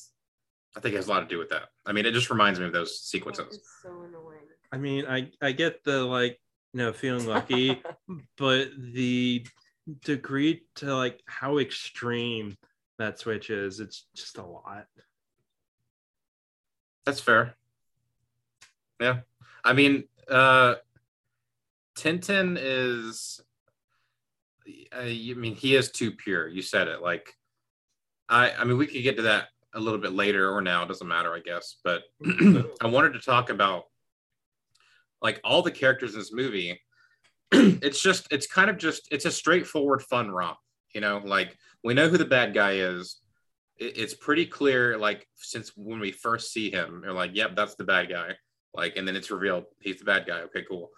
i 0.76 0.80
think 0.80 0.94
it 0.94 0.98
has 0.98 1.08
a 1.08 1.12
lot 1.12 1.22
to 1.22 1.28
do 1.28 1.38
with 1.38 1.50
that. 1.50 1.70
I 1.86 1.94
mean 1.94 2.06
it 2.06 2.14
just 2.14 2.30
reminds 2.30 2.60
me 2.60 2.66
of 2.66 2.74
those 2.74 3.00
sequences. 3.00 3.60
So. 3.82 3.90
I 4.74 4.78
mean, 4.78 5.06
I 5.06 5.30
I 5.40 5.52
get 5.52 5.84
the 5.84 6.04
like 6.04 6.40
you 6.74 6.80
know 6.80 6.92
feeling 6.92 7.28
lucky, 7.28 7.80
but 8.38 8.70
the 8.76 9.46
degree 10.04 10.64
to 10.78 10.96
like 10.96 11.22
how 11.28 11.60
extreme 11.60 12.58
that 12.98 13.20
switch 13.20 13.52
is, 13.52 13.80
it's 13.80 14.08
just 14.16 14.40
a 14.40 14.44
lot. 14.44 14.88
that's 17.06 17.20
fair. 17.20 17.56
Yeah. 19.00 19.20
I 19.64 19.74
mean 19.74 20.06
uh 20.30 20.76
tintin 21.96 22.58
is 22.60 23.42
uh, 24.96 25.00
i 25.02 25.34
mean 25.36 25.54
he 25.54 25.76
is 25.76 25.92
too 25.92 26.12
pure. 26.12 26.48
You 26.48 26.64
said 26.64 26.88
it. 26.88 27.02
Like 27.02 27.32
i 28.28 28.52
i 28.54 28.64
mean 28.64 28.78
we 28.80 28.88
could 28.88 29.04
get 29.04 29.18
to 29.18 29.24
that 29.24 29.50
a 29.76 29.80
little 29.80 30.00
bit 30.00 30.14
later 30.14 30.52
or 30.52 30.62
now. 30.62 30.82
It 30.82 30.88
doesn't 30.88 31.08
matter 31.08 31.32
i 31.32 31.40
guess. 31.42 31.76
But 31.84 32.04
i 32.82 32.88
wanted 32.88 33.14
to 33.14 33.20
talk 33.20 33.52
about 33.52 33.86
like 35.24 35.40
all 35.44 35.64
the 35.64 35.72
characters 35.72 36.14
in 36.14 36.20
this 36.20 36.34
movie 36.34 36.80
it's 37.52 38.02
just 38.02 38.28
it's 38.32 38.46
kind 38.46 38.70
of 38.70 38.78
just 38.78 39.08
it's 39.12 39.26
a 39.26 39.32
straightforward 39.32 40.04
fun 40.04 40.30
romp 40.30 40.58
you 40.94 41.02
know? 41.02 41.22
Like 41.24 41.58
we 41.84 41.94
know 41.94 42.08
who 42.08 42.18
the 42.18 42.26
bad 42.26 42.54
guy 42.54 42.74
is. 42.74 43.20
It, 43.78 43.98
it's 43.98 44.14
pretty 44.14 44.46
clear 44.46 44.98
like 44.98 45.28
since 45.36 45.72
when 45.76 46.00
we 46.00 46.12
first 46.12 46.52
see 46.52 46.72
him 46.72 47.02
you're 47.04 47.14
like 47.14 47.32
yep 47.34 47.56
that's 47.56 47.76
the 47.76 47.84
bad 47.84 48.10
guy. 48.10 48.36
Like 48.74 48.96
and 48.96 49.08
then 49.08 49.16
it's 49.16 49.32
revealed 49.32 49.66
he's 49.80 50.00
the 50.00 50.06
bad 50.06 50.26
guy. 50.26 50.42
Okay 50.42 50.64
cool. 50.68 50.90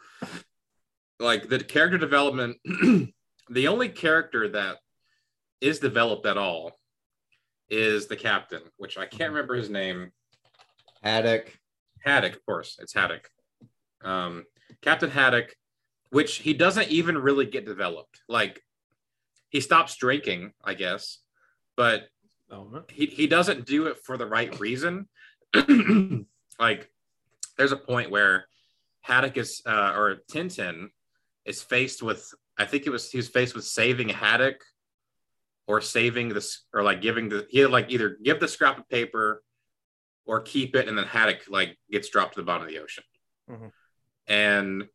Like 1.20 1.50
the 1.50 1.60
character 1.60 1.98
development 1.98 2.58
the 3.50 3.68
only 3.68 3.90
character 3.90 4.50
that 4.50 4.78
is 5.62 5.80
developed 5.80 6.26
at 6.26 6.38
all 6.38 6.74
is 7.70 8.06
the 8.06 8.16
captain 8.16 8.62
which 8.78 8.96
i 8.96 9.06
can't 9.06 9.32
remember 9.32 9.56
his 9.56 9.70
name. 9.70 10.12
Haddock. 11.02 11.58
Haddock, 12.04 12.36
of 12.36 12.46
course, 12.46 12.78
it's 12.80 12.94
Haddock. 12.94 13.30
Um, 14.06 14.46
Captain 14.82 15.10
Haddock, 15.10 15.56
which 16.12 16.38
he 16.38 16.54
doesn't 16.54 16.90
even 16.90 17.18
really 17.18 17.46
get 17.46 17.66
developed. 17.66 18.22
Like 18.30 18.62
he 19.50 19.60
stops 19.60 19.96
drinking, 19.98 20.54
I 20.64 20.76
guess, 20.76 21.20
but 21.76 22.08
Oh, 22.52 22.84
he, 22.92 23.08
he 23.08 23.26
doesn't 23.28 23.66
do 23.66 23.88
it 23.88 23.98
for 24.04 24.18
the 24.18 24.26
right 24.26 24.60
reason. 24.60 25.08
like 26.60 26.90
there's 27.58 27.72
a 27.72 27.78
point 27.78 28.12
where 28.12 28.48
Haddock 29.02 29.38
is 29.38 29.62
uh, 29.66 29.94
or 29.96 30.18
Tintin 30.32 30.90
is 31.46 31.62
faced 31.62 32.04
with 32.04 32.32
I 32.58 32.66
think 32.66 32.86
it 32.86 32.92
was 32.92 33.10
he 33.10 33.18
was 33.18 33.30
faced 33.30 33.56
with 33.56 33.66
saving 33.66 34.10
Haddock 34.10 34.64
or 35.68 35.82
saving 35.82 36.30
this 36.30 36.66
or 36.74 36.84
like 36.84 37.02
giving 37.02 37.30
the 37.30 37.48
he 37.50 37.66
like 37.66 37.88
either 37.90 38.18
give 38.24 38.40
the 38.40 38.48
scrap 38.48 38.78
of 38.78 38.88
paper 38.90 39.42
or 40.26 40.42
keep 40.42 40.76
it 40.76 40.88
and 40.88 40.98
then 40.98 41.06
Haddock 41.06 41.42
like 41.50 41.78
gets 41.92 42.10
dropped 42.10 42.36
to 42.36 42.42
the 42.42 42.46
bottom 42.46 42.68
of 42.68 42.70
the 42.70 42.80
ocean. 42.80 43.04
Mhm. 43.50 43.72
And 44.28 44.86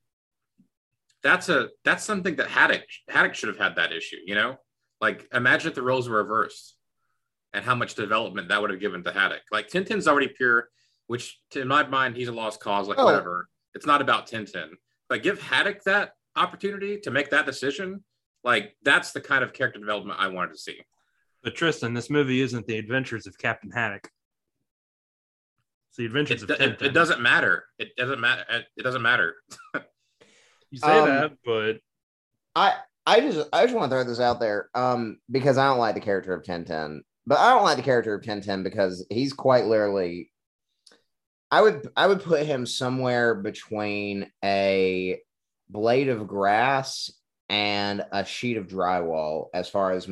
that's 1.22 1.48
a 1.48 1.68
that's 1.84 2.04
something 2.04 2.36
that 2.36 2.48
Haddock 2.48 2.82
Haddock 3.08 3.34
should 3.34 3.48
have 3.48 3.58
had 3.58 3.76
that 3.76 3.92
issue, 3.92 4.16
you 4.24 4.34
know? 4.34 4.56
Like 5.00 5.28
imagine 5.32 5.68
if 5.68 5.74
the 5.74 5.82
roles 5.82 6.08
were 6.08 6.16
reversed 6.18 6.76
and 7.52 7.64
how 7.64 7.74
much 7.74 7.94
development 7.94 8.48
that 8.48 8.60
would 8.60 8.70
have 8.70 8.80
given 8.80 9.02
to 9.04 9.12
Haddock. 9.12 9.42
Like 9.52 9.68
Tintin's 9.68 10.08
already 10.08 10.28
pure, 10.28 10.68
which 11.08 11.38
in 11.54 11.68
my 11.68 11.86
mind 11.86 12.16
he's 12.16 12.28
a 12.28 12.32
lost 12.32 12.60
cause, 12.60 12.88
like 12.88 12.98
Oh. 12.98 13.04
whatever. 13.04 13.48
It's 13.74 13.86
not 13.86 14.00
about 14.00 14.26
Tintin. 14.28 14.70
But 15.08 15.22
give 15.22 15.40
Haddock 15.40 15.82
that 15.84 16.12
opportunity 16.36 16.98
to 17.00 17.10
make 17.10 17.30
that 17.30 17.46
decision. 17.46 18.02
Like 18.44 18.76
that's 18.82 19.12
the 19.12 19.20
kind 19.20 19.44
of 19.44 19.52
character 19.52 19.78
development 19.80 20.18
I 20.20 20.28
wanted 20.28 20.52
to 20.52 20.58
see. 20.58 20.80
But 21.42 21.54
Tristan, 21.54 21.94
this 21.94 22.10
movie 22.10 22.40
isn't 22.42 22.66
the 22.66 22.78
adventures 22.78 23.26
of 23.26 23.36
Captain 23.38 23.70
Haddock. 23.70 24.08
It's 26.00 26.12
the 26.12 26.18
adventures 26.18 26.42
It, 26.42 26.50
of 26.50 26.60
it, 26.60 26.82
it 26.82 26.94
doesn't 26.94 27.20
matter. 27.20 27.64
It 27.78 27.96
doesn't 27.96 28.20
matter. 28.20 28.44
It 28.76 28.82
doesn't 28.82 29.02
matter. 29.02 29.34
You 30.72 30.78
say 30.78 31.00
Um, 31.00 31.08
that, 31.08 31.32
but 31.44 31.78
I 32.54 32.74
I 33.04 33.20
just 33.20 33.48
I 33.52 33.64
just 33.64 33.74
want 33.74 33.90
to 33.90 33.96
throw 33.96 34.04
this 34.04 34.20
out 34.20 34.38
there 34.38 34.70
um 34.72 35.18
because 35.28 35.58
I 35.58 35.66
don't 35.68 35.80
like 35.80 35.96
the 35.96 36.00
character 36.00 36.32
of 36.32 36.44
Ten 36.44 36.64
Ten, 36.64 37.02
but 37.26 37.38
I 37.38 37.50
don't 37.54 37.64
like 37.64 37.76
the 37.76 37.82
character 37.82 38.14
of 38.14 38.22
Ten 38.22 38.40
Ten 38.40 38.62
because 38.62 39.04
he's 39.10 39.32
quite 39.32 39.64
literally 39.66 40.30
I 41.50 41.60
would 41.62 41.88
I 41.96 42.06
would 42.06 42.22
put 42.22 42.46
him 42.46 42.66
somewhere 42.66 43.34
between 43.34 44.30
a 44.44 45.18
blade 45.68 46.08
of 46.08 46.28
grass 46.28 47.10
and 47.48 48.04
a 48.12 48.24
sheet 48.24 48.56
of 48.56 48.68
drywall 48.68 49.46
as 49.52 49.68
far 49.68 49.90
as 49.90 50.08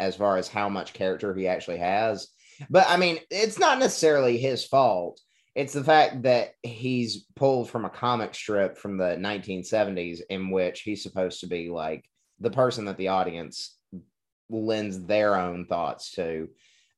as 0.00 0.16
far 0.16 0.38
as 0.38 0.48
how 0.48 0.70
much 0.70 0.94
character 0.94 1.34
he 1.34 1.48
actually 1.48 1.78
has. 1.78 2.28
But 2.70 2.86
I 2.88 2.96
mean, 2.96 3.18
it's 3.30 3.58
not 3.58 3.78
necessarily 3.78 4.38
his 4.38 4.64
fault. 4.64 5.20
It's 5.58 5.72
the 5.72 5.82
fact 5.82 6.22
that 6.22 6.50
he's 6.62 7.24
pulled 7.34 7.68
from 7.68 7.84
a 7.84 7.90
comic 7.90 8.32
strip 8.32 8.78
from 8.78 8.96
the 8.96 9.16
1970s 9.16 10.20
in 10.30 10.50
which 10.50 10.82
he's 10.82 11.02
supposed 11.02 11.40
to 11.40 11.48
be 11.48 11.68
like 11.68 12.08
the 12.38 12.52
person 12.52 12.84
that 12.84 12.96
the 12.96 13.08
audience 13.08 13.76
lends 14.48 15.04
their 15.04 15.34
own 15.34 15.66
thoughts 15.66 16.12
to. 16.12 16.48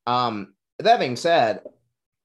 Um, 0.07 0.53
that 0.79 1.01
being 1.01 1.17
said, 1.17 1.63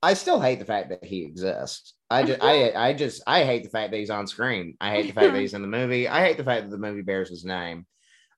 I 0.04 0.14
still 0.14 0.42
hate 0.42 0.60
the 0.60 0.66
fact 0.66 0.90
that 0.90 1.06
he 1.06 1.24
exists. 1.24 1.94
I 2.10 2.24
just, 2.24 2.44
I, 2.44 2.74
I 2.74 2.92
just, 2.92 3.24
I 3.26 3.46
hate 3.46 3.64
the 3.64 3.70
fact 3.70 3.92
that 3.92 3.98
he's 3.98 4.10
on 4.10 4.28
screen. 4.28 4.76
I 4.82 4.92
hate 4.92 5.08
the 5.08 5.14
fact 5.14 5.32
that 5.32 5.40
he's 5.40 5.54
in 5.54 5.62
the 5.62 5.70
movie. 5.70 6.10
I 6.10 6.20
hate 6.20 6.36
the 6.36 6.44
fact 6.44 6.66
that 6.66 6.70
the 6.70 6.78
movie 6.78 7.02
bears 7.02 7.30
his 7.30 7.46
name. 7.46 7.86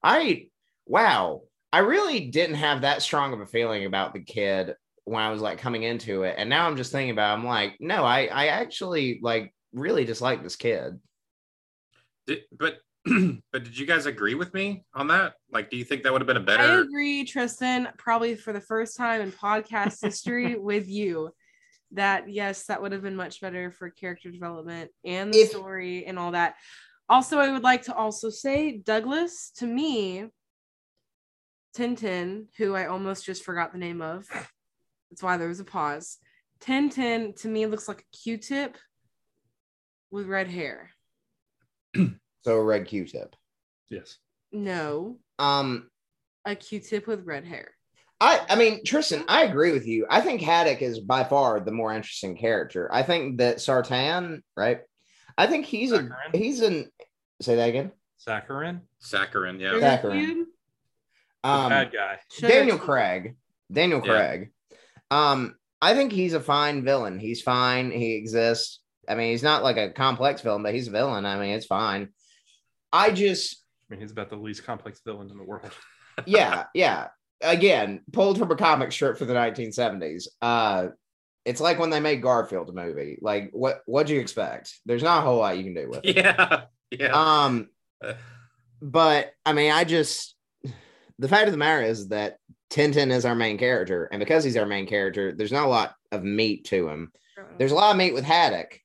I, 0.04 0.46
wow, 0.86 1.40
I 1.72 1.80
really 1.80 2.30
didn't 2.30 2.54
have 2.54 2.82
that 2.82 3.02
strong 3.02 3.32
of 3.32 3.40
a 3.40 3.46
feeling 3.46 3.86
about 3.86 4.12
the 4.12 4.22
kid 4.22 4.76
when 5.08 5.22
I 5.22 5.30
was 5.30 5.40
like 5.40 5.58
coming 5.58 5.82
into 5.82 6.22
it, 6.22 6.34
and 6.38 6.48
now 6.48 6.66
I'm 6.66 6.76
just 6.76 6.92
thinking 6.92 7.10
about. 7.10 7.30
It, 7.30 7.38
I'm 7.40 7.46
like, 7.46 7.76
no, 7.80 8.04
I, 8.04 8.26
I 8.26 8.46
actually 8.48 9.20
like 9.22 9.54
really 9.72 10.04
dislike 10.04 10.42
this 10.42 10.56
kid. 10.56 10.98
Did, 12.26 12.42
but 12.52 12.78
but 13.04 13.64
did 13.64 13.78
you 13.78 13.86
guys 13.86 14.06
agree 14.06 14.34
with 14.34 14.52
me 14.54 14.84
on 14.94 15.08
that? 15.08 15.34
Like, 15.50 15.70
do 15.70 15.76
you 15.76 15.84
think 15.84 16.02
that 16.02 16.12
would 16.12 16.20
have 16.20 16.26
been 16.26 16.36
a 16.36 16.40
better? 16.40 16.62
I 16.62 16.80
agree, 16.80 17.24
Tristan, 17.24 17.88
probably 17.96 18.34
for 18.34 18.52
the 18.52 18.60
first 18.60 18.96
time 18.96 19.20
in 19.20 19.32
podcast 19.32 20.02
history 20.02 20.56
with 20.58 20.88
you. 20.88 21.30
That 21.92 22.30
yes, 22.30 22.66
that 22.66 22.82
would 22.82 22.92
have 22.92 23.02
been 23.02 23.16
much 23.16 23.40
better 23.40 23.72
for 23.72 23.88
character 23.88 24.30
development 24.30 24.90
and 25.04 25.32
the 25.32 25.38
If- 25.38 25.50
story 25.50 26.04
and 26.06 26.18
all 26.18 26.32
that. 26.32 26.56
Also, 27.08 27.38
I 27.38 27.50
would 27.50 27.62
like 27.62 27.84
to 27.84 27.94
also 27.94 28.28
say 28.28 28.76
Douglas 28.76 29.50
to 29.56 29.66
me, 29.66 30.26
Tintin, 31.74 32.48
who 32.58 32.74
I 32.74 32.86
almost 32.86 33.24
just 33.24 33.42
forgot 33.44 33.72
the 33.72 33.78
name 33.78 34.02
of. 34.02 34.26
That's 35.10 35.22
why 35.22 35.36
there 35.36 35.48
was 35.48 35.60
a 35.60 35.64
pause. 35.64 36.18
Tintin 36.60 37.34
to 37.42 37.48
me 37.48 37.66
looks 37.66 37.88
like 37.88 38.00
a 38.00 38.16
Q-tip 38.16 38.76
with 40.10 40.26
red 40.26 40.48
hair. 40.48 40.90
So 42.44 42.56
a 42.56 42.62
red 42.64 42.86
Q-tip. 42.86 43.34
yes. 43.90 44.16
No, 44.52 45.18
Um, 45.38 45.90
a 46.46 46.54
Q-tip 46.54 47.06
with 47.06 47.26
red 47.26 47.44
hair. 47.44 47.72
I, 48.20 48.40
I 48.48 48.54
mean, 48.56 48.84
Tristan, 48.84 49.24
I 49.28 49.42
agree 49.44 49.72
with 49.72 49.86
you. 49.86 50.06
I 50.08 50.20
think 50.22 50.40
Haddock 50.40 50.80
is 50.80 51.00
by 51.00 51.24
far 51.24 51.60
the 51.60 51.72
more 51.72 51.92
interesting 51.92 52.36
character. 52.38 52.88
I 52.92 53.02
think 53.02 53.38
that 53.38 53.56
Sartan, 53.58 54.40
right? 54.56 54.80
I 55.36 55.46
think 55.46 55.66
he's 55.66 55.92
a 55.92 56.08
he's 56.32 56.60
an 56.62 56.88
say 57.42 57.56
that 57.56 57.68
again. 57.68 57.92
Sakharine, 58.26 58.80
Sakharine, 59.02 59.60
yeah. 59.60 59.72
Sakharine. 59.74 60.22
cube? 60.24 60.46
the 61.44 61.48
Um, 61.50 61.68
bad 61.70 61.92
guy. 61.92 62.18
Daniel. 62.40 62.78
Craig. 62.78 63.36
Daniel 63.70 64.00
Yeah. 64.04 64.12
Craig. 64.12 64.50
Um, 65.10 65.56
I 65.80 65.94
think 65.94 66.12
he's 66.12 66.34
a 66.34 66.40
fine 66.40 66.84
villain. 66.84 67.18
He's 67.18 67.42
fine. 67.42 67.90
He 67.90 68.14
exists. 68.14 68.80
I 69.08 69.14
mean, 69.14 69.30
he's 69.30 69.42
not 69.42 69.62
like 69.62 69.76
a 69.76 69.90
complex 69.90 70.42
villain, 70.42 70.62
but 70.62 70.74
he's 70.74 70.88
a 70.88 70.92
villain. 70.92 71.24
I 71.24 71.38
mean, 71.38 71.50
it's 71.50 71.66
fine. 71.66 72.08
I 72.92 73.10
just, 73.10 73.62
I 73.88 73.94
mean, 73.94 74.00
he's 74.00 74.10
about 74.10 74.30
the 74.30 74.36
least 74.36 74.64
complex 74.64 75.00
villain 75.04 75.30
in 75.30 75.38
the 75.38 75.44
world. 75.44 75.70
yeah, 76.26 76.64
yeah. 76.74 77.08
Again, 77.40 78.00
pulled 78.12 78.38
from 78.38 78.50
a 78.50 78.56
comic 78.56 78.92
strip 78.92 79.16
for 79.16 79.24
the 79.24 79.34
1970s. 79.34 80.26
Uh, 80.42 80.88
it's 81.44 81.60
like 81.60 81.78
when 81.78 81.90
they 81.90 82.00
made 82.00 82.20
Garfield 82.20 82.68
a 82.68 82.72
movie. 82.72 83.18
Like, 83.22 83.50
what 83.52 83.80
what'd 83.86 84.10
you 84.10 84.20
expect? 84.20 84.74
There's 84.84 85.02
not 85.02 85.18
a 85.18 85.22
whole 85.22 85.38
lot 85.38 85.56
you 85.56 85.64
can 85.64 85.74
do 85.74 85.88
with 85.88 86.00
it. 86.04 86.16
Yeah. 86.16 86.62
Yeah. 86.90 87.12
Um, 87.12 87.68
but 88.82 89.32
I 89.46 89.52
mean, 89.52 89.72
I 89.72 89.84
just 89.84 90.34
the 91.18 91.28
fact 91.28 91.46
of 91.46 91.52
the 91.52 91.58
matter 91.58 91.82
is 91.82 92.08
that 92.08 92.38
Tintin 92.70 93.10
is 93.10 93.24
our 93.24 93.34
main 93.34 93.56
character, 93.58 94.08
and 94.12 94.20
because 94.20 94.44
he's 94.44 94.56
our 94.56 94.66
main 94.66 94.86
character, 94.86 95.32
there's 95.32 95.52
not 95.52 95.66
a 95.66 95.68
lot 95.68 95.94
of 96.12 96.22
meat 96.22 96.64
to 96.66 96.88
him. 96.88 97.12
There's 97.56 97.72
a 97.72 97.74
lot 97.74 97.92
of 97.92 97.96
meat 97.96 98.14
with 98.14 98.24
Haddock, 98.24 98.80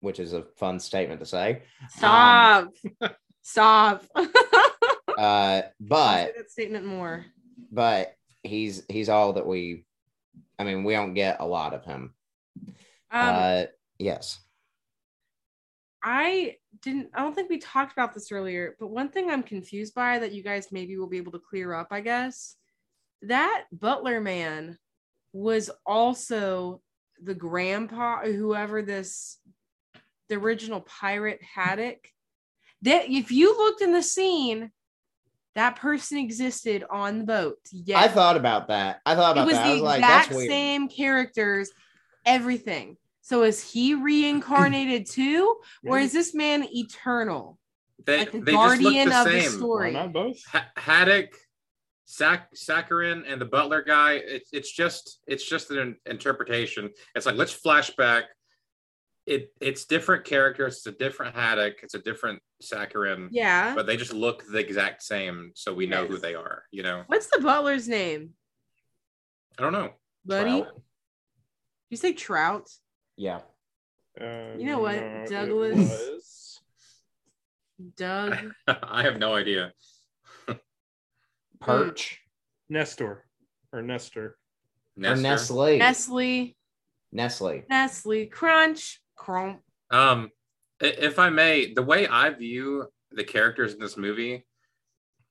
which 0.00 0.20
is 0.20 0.32
a 0.32 0.44
fun 0.56 0.80
statement 0.80 1.20
to 1.20 1.26
say. 1.26 1.62
Stop. 1.90 2.72
Stop. 3.42 4.04
Uh, 5.18 5.62
but 5.80 6.32
that 6.36 6.48
statement 6.48 6.86
more. 6.86 7.26
but 7.72 8.14
he's 8.44 8.84
he's 8.88 9.08
all 9.08 9.32
that 9.32 9.44
we. 9.44 9.84
I 10.60 10.62
mean, 10.62 10.84
we 10.84 10.92
don't 10.92 11.14
get 11.14 11.40
a 11.40 11.44
lot 11.44 11.74
of 11.74 11.84
him. 11.84 12.14
Um, 12.64 12.74
uh, 13.10 13.64
yes. 13.98 14.38
I 16.04 16.58
didn't 16.82 17.10
I 17.14 17.22
don't 17.22 17.34
think 17.34 17.50
we 17.50 17.58
talked 17.58 17.90
about 17.92 18.14
this 18.14 18.30
earlier, 18.30 18.76
but 18.78 18.88
one 18.88 19.08
thing 19.08 19.28
I'm 19.28 19.42
confused 19.42 19.92
by 19.92 20.20
that 20.20 20.30
you 20.30 20.44
guys 20.44 20.68
maybe 20.70 20.96
will 20.96 21.08
be 21.08 21.16
able 21.16 21.32
to 21.32 21.40
clear 21.40 21.74
up, 21.74 21.88
I 21.90 22.00
guess. 22.00 22.54
That 23.22 23.64
butler 23.72 24.20
man 24.20 24.78
was 25.32 25.70
also 25.84 26.80
the 27.22 27.34
grandpa 27.34 28.20
or 28.22 28.32
whoever 28.32 28.82
this 28.82 29.38
the 30.28 30.36
original 30.36 30.80
pirate 30.80 31.40
Haddock. 31.54 31.98
That 32.82 33.08
if 33.08 33.32
you 33.32 33.56
looked 33.56 33.82
in 33.82 33.92
the 33.92 34.02
scene, 34.02 34.70
that 35.54 35.76
person 35.76 36.18
existed 36.18 36.84
on 36.88 37.18
the 37.18 37.24
boat. 37.24 37.58
Yeah. 37.72 37.98
I 37.98 38.08
thought 38.08 38.36
about 38.36 38.68
that. 38.68 39.00
I 39.04 39.16
thought 39.16 39.36
it 39.36 39.40
about 39.40 39.46
was 39.46 39.54
that. 39.56 39.66
I 39.66 39.68
the 39.68 39.74
was 39.74 39.82
like, 39.82 39.98
exact 40.00 40.30
that's 40.30 40.46
same 40.46 40.88
characters, 40.88 41.70
everything. 42.24 42.96
So 43.22 43.42
is 43.42 43.62
he 43.62 43.94
reincarnated 43.94 45.06
too, 45.10 45.56
or 45.84 45.98
is 45.98 46.12
this 46.12 46.34
man 46.34 46.64
eternal? 46.72 47.58
they 48.06 48.18
like 48.18 48.32
the 48.32 48.40
they 48.40 48.52
just 48.52 48.80
look 48.80 48.94
guardian 48.94 49.08
the 49.08 49.18
of 49.20 49.24
the 49.26 49.40
same. 49.40 49.50
story. 49.50 49.92
Why 49.92 50.00
not 50.04 50.12
both? 50.12 50.36
Ha- 50.46 50.68
Haddock, 50.76 51.30
Sac- 52.10 52.54
Sakharine, 52.54 53.22
and 53.30 53.38
the 53.38 53.44
Butler 53.44 53.82
guy. 53.82 54.12
It's 54.14 54.48
it's 54.50 54.72
just 54.72 55.20
it's 55.26 55.46
just 55.46 55.70
an 55.70 55.96
interpretation. 56.06 56.88
It's 57.14 57.26
like 57.26 57.36
let's 57.36 57.54
flashback. 57.54 58.22
It 59.26 59.52
it's 59.60 59.84
different 59.84 60.24
characters. 60.24 60.78
It's 60.78 60.86
a 60.86 60.92
different 60.92 61.34
Haddock. 61.34 61.82
It's 61.82 61.92
a 61.92 61.98
different 61.98 62.40
Sakharine. 62.62 63.28
Yeah. 63.30 63.74
But 63.74 63.86
they 63.86 63.98
just 63.98 64.14
look 64.14 64.42
the 64.50 64.58
exact 64.58 65.02
same, 65.02 65.52
so 65.54 65.74
we 65.74 65.86
know 65.86 66.06
who 66.06 66.16
they 66.16 66.34
are. 66.34 66.62
You 66.70 66.82
know, 66.82 67.02
What's 67.08 67.26
the 67.26 67.40
butler's 67.42 67.86
name, 67.86 68.30
I 69.58 69.62
don't 69.62 69.74
know. 69.74 69.90
buddy? 70.24 70.62
Trout. 70.62 70.80
You 71.90 71.96
say 71.98 72.14
Trout? 72.14 72.70
Yeah. 73.18 73.40
Uh, 74.18 74.56
you 74.56 74.64
know 74.64 74.78
what, 74.78 75.26
Douglas? 75.28 76.58
Doug. 77.98 78.34
I 78.66 79.02
have 79.02 79.18
no 79.18 79.34
idea. 79.34 79.72
Perch 81.60 82.20
Nestor 82.68 83.24
or 83.72 83.82
Nestor. 83.82 84.36
or 85.02 85.14
Nestor. 85.16 85.20
Nestle. 85.22 85.78
Nestle. 85.78 86.56
Nestle. 87.12 87.62
Nestle. 87.68 88.26
Crunch. 88.26 89.00
Crump. 89.16 89.60
Um, 89.90 90.30
i- 90.82 90.86
if 90.86 91.18
I 91.18 91.30
may, 91.30 91.72
the 91.72 91.82
way 91.82 92.06
I 92.06 92.30
view 92.30 92.86
the 93.10 93.24
characters 93.24 93.72
in 93.74 93.80
this 93.80 93.96
movie 93.96 94.44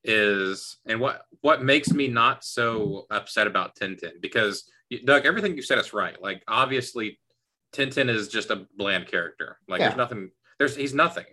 is, 0.04 0.78
and 0.86 1.00
what 1.00 1.24
what 1.42 1.64
makes 1.64 1.92
me 1.92 2.08
not 2.08 2.44
so 2.44 3.06
upset 3.12 3.48
about 3.48 3.76
Tintin 3.76 4.20
because 4.22 4.70
you- 4.90 5.04
Doug, 5.06 5.26
everything 5.26 5.56
you 5.56 5.62
said 5.62 5.78
is 5.80 5.94
right. 5.94 6.20
Like 6.22 6.44
obviously, 6.48 7.20
Tintin 7.74 8.10
is 8.10 8.28
just 8.30 8.50
a 8.50 8.66
bland 8.76 9.08
character. 9.08 9.60
Like 9.68 9.80
Yeah. 9.80 9.90
there's 9.90 9.98
nothing. 9.98 10.32
There's 10.60 10.76
he's 10.76 10.94
nothing. 10.94 11.26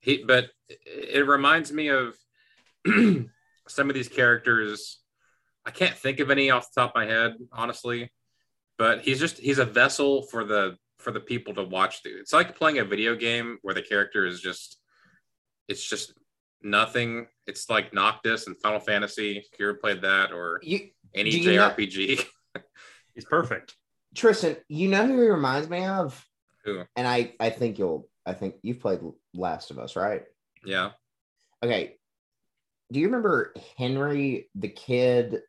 He, 0.00 0.24
but 0.24 0.50
it- 0.68 0.80
it 0.86 1.26
reminds 1.26 1.72
me 1.72 1.88
of 1.88 2.16
some 3.72 3.88
of 3.88 3.94
these 3.94 4.08
characters. 4.08 4.98
I 5.64 5.70
can't 5.70 5.96
think 5.96 6.20
of 6.20 6.30
any 6.30 6.50
off 6.50 6.68
the 6.74 6.80
top 6.80 6.90
of 6.90 6.96
my 6.96 7.06
head, 7.06 7.34
honestly. 7.52 8.10
But 8.78 9.02
he's 9.02 9.20
just 9.20 9.38
he's 9.38 9.58
a 9.58 9.64
vessel 9.64 10.22
for 10.22 10.44
the 10.44 10.76
for 10.98 11.10
the 11.12 11.20
people 11.20 11.54
to 11.54 11.62
watch. 11.64 12.02
Dude. 12.02 12.18
It's 12.20 12.32
like 12.32 12.56
playing 12.56 12.78
a 12.78 12.84
video 12.84 13.14
game 13.14 13.58
where 13.62 13.74
the 13.74 13.82
character 13.82 14.24
is 14.26 14.40
just 14.40 14.78
it's 15.68 15.82
just 15.88 16.14
nothing. 16.62 17.26
It's 17.46 17.68
like 17.70 17.92
Noctis 17.92 18.46
and 18.46 18.56
Final 18.62 18.80
Fantasy. 18.80 19.38
If 19.38 19.58
you 19.58 19.68
ever 19.68 19.78
played 19.78 20.02
that 20.02 20.32
or 20.32 20.60
You 20.62 20.88
any 21.14 21.30
Do 21.30 21.38
you 21.38 21.56
know- 21.56 21.70
JRPG. 21.70 22.24
He's 23.14 23.24
perfect. 23.30 23.76
Tristan, 24.14 24.56
you 24.68 24.88
know 24.88 25.06
who 25.06 25.20
he 25.20 25.28
reminds 25.28 25.68
me 25.70 25.84
of? 25.86 26.24
Who? 26.64 26.82
And 26.96 27.06
I 27.06 27.34
I 27.40 27.50
think 27.50 27.78
you'll 27.78 28.08
I 28.26 28.32
think 28.34 28.56
you've 28.62 28.80
played 28.80 29.00
Last 29.34 29.70
of 29.70 29.78
Us, 29.78 29.96
right? 29.96 30.22
yeah. 30.64 30.90
Okay. 31.62 31.96
Do 32.92 33.00
you 33.00 33.06
remember 33.06 33.54
Henry 33.76 34.48
the 34.54 34.68
kid? 34.68 35.40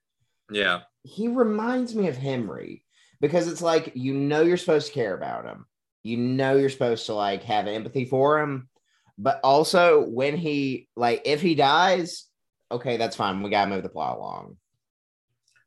Yeah. 0.49 0.81
He 1.03 1.27
reminds 1.27 1.93
me 1.93 2.07
of 2.07 2.15
Henry 2.17 2.85
because 3.19 3.47
it's 3.47 3.61
like 3.61 3.91
you 3.95 4.13
know 4.13 4.41
you're 4.41 4.57
supposed 4.57 4.87
to 4.87 4.93
care 4.93 5.13
about 5.13 5.45
him. 5.45 5.65
You 6.03 6.17
know 6.17 6.55
you're 6.55 6.69
supposed 6.69 7.05
to 7.07 7.13
like 7.13 7.43
have 7.43 7.67
empathy 7.67 8.05
for 8.05 8.39
him, 8.39 8.69
but 9.17 9.39
also 9.43 10.05
when 10.05 10.37
he 10.37 10.87
like 10.95 11.21
if 11.25 11.41
he 11.41 11.53
dies, 11.55 12.25
okay, 12.71 12.95
that's 12.97 13.15
fine. 13.17 13.41
We 13.43 13.49
gotta 13.49 13.69
move 13.69 13.83
the 13.83 13.89
plot 13.89 14.17
along. 14.17 14.57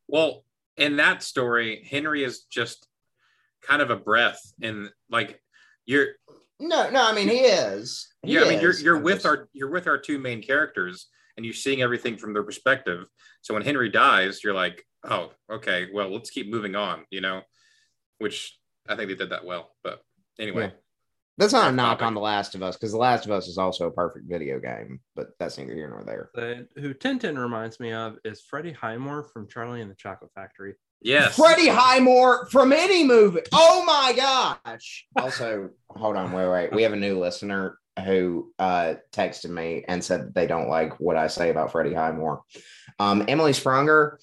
Well, 0.08 0.44
in 0.78 0.96
that 0.96 1.22
story, 1.22 1.86
Henry 1.90 2.24
is 2.24 2.44
just 2.44 2.86
kind 3.62 3.82
of 3.82 3.90
a 3.90 3.96
breath 3.96 4.40
and 4.62 4.90
like 5.10 5.40
you're 5.84 6.08
No, 6.58 6.88
no, 6.90 7.06
I 7.06 7.14
mean 7.14 7.28
he 7.28 7.40
is. 7.40 8.08
He 8.22 8.34
yeah, 8.34 8.44
I 8.44 8.48
mean 8.48 8.60
you're 8.60 8.74
you're 8.78 8.96
I'm 8.96 9.02
with 9.02 9.16
just- 9.16 9.26
our 9.26 9.48
you're 9.52 9.70
with 9.70 9.86
our 9.86 9.98
two 9.98 10.18
main 10.18 10.40
characters 10.42 11.08
and 11.36 11.44
you're 11.44 11.54
seeing 11.54 11.82
everything 11.82 12.16
from 12.16 12.32
their 12.32 12.42
perspective. 12.42 13.06
So 13.42 13.54
when 13.54 13.62
Henry 13.62 13.88
dies, 13.90 14.42
you're 14.42 14.54
like, 14.54 14.84
oh, 15.04 15.32
okay, 15.52 15.88
well, 15.92 16.12
let's 16.12 16.30
keep 16.30 16.50
moving 16.50 16.74
on, 16.74 17.04
you 17.10 17.20
know, 17.20 17.42
which 18.18 18.58
I 18.88 18.96
think 18.96 19.08
they 19.08 19.14
did 19.14 19.30
that 19.30 19.44
well. 19.44 19.72
But 19.84 20.00
anyway, 20.38 20.64
Yeah. 20.64 20.70
That's 21.38 21.52
not 21.52 21.68
a 21.68 21.72
knock 21.72 22.00
on 22.00 22.14
The 22.14 22.20
Last 22.20 22.54
of 22.54 22.62
Us 22.62 22.76
because 22.76 22.92
The 22.92 22.98
Last 22.98 23.26
of 23.26 23.30
Us 23.30 23.46
is 23.46 23.58
also 23.58 23.86
a 23.86 23.90
perfect 23.90 24.24
video 24.26 24.58
game, 24.58 25.00
but 25.14 25.32
that's 25.38 25.58
neither 25.58 25.74
here 25.74 25.90
nor 25.90 26.02
there. 26.02 26.30
The, 26.34 26.66
who 26.80 26.94
Tintin 26.94 27.36
reminds 27.36 27.78
me 27.78 27.92
of 27.92 28.16
is 28.24 28.40
Freddie 28.40 28.72
Highmore 28.72 29.22
from 29.22 29.46
Charlie 29.46 29.82
and 29.82 29.90
the 29.90 29.94
Chocolate 29.96 30.30
Factory. 30.34 30.76
yes, 31.02 31.36
Freddie 31.36 31.68
Highmore 31.68 32.46
from 32.46 32.72
any 32.72 33.04
movie. 33.04 33.42
Oh 33.52 33.84
my 33.84 34.14
gosh. 34.16 35.06
Also, 35.14 35.68
hold 35.90 36.16
on, 36.16 36.32
wait, 36.32 36.48
wait. 36.48 36.72
We 36.72 36.82
have 36.84 36.94
a 36.94 36.96
new 36.96 37.18
listener 37.18 37.76
who 38.04 38.52
uh 38.58 38.94
texted 39.12 39.50
me 39.50 39.84
and 39.88 40.04
said 40.04 40.20
that 40.20 40.34
they 40.34 40.46
don't 40.46 40.68
like 40.68 41.00
what 41.00 41.16
I 41.16 41.28
say 41.28 41.50
about 41.50 41.72
Freddie 41.72 41.94
Highmore. 41.94 42.42
Um, 42.98 43.24
Emily 43.28 43.52
Sprunger. 43.52 44.16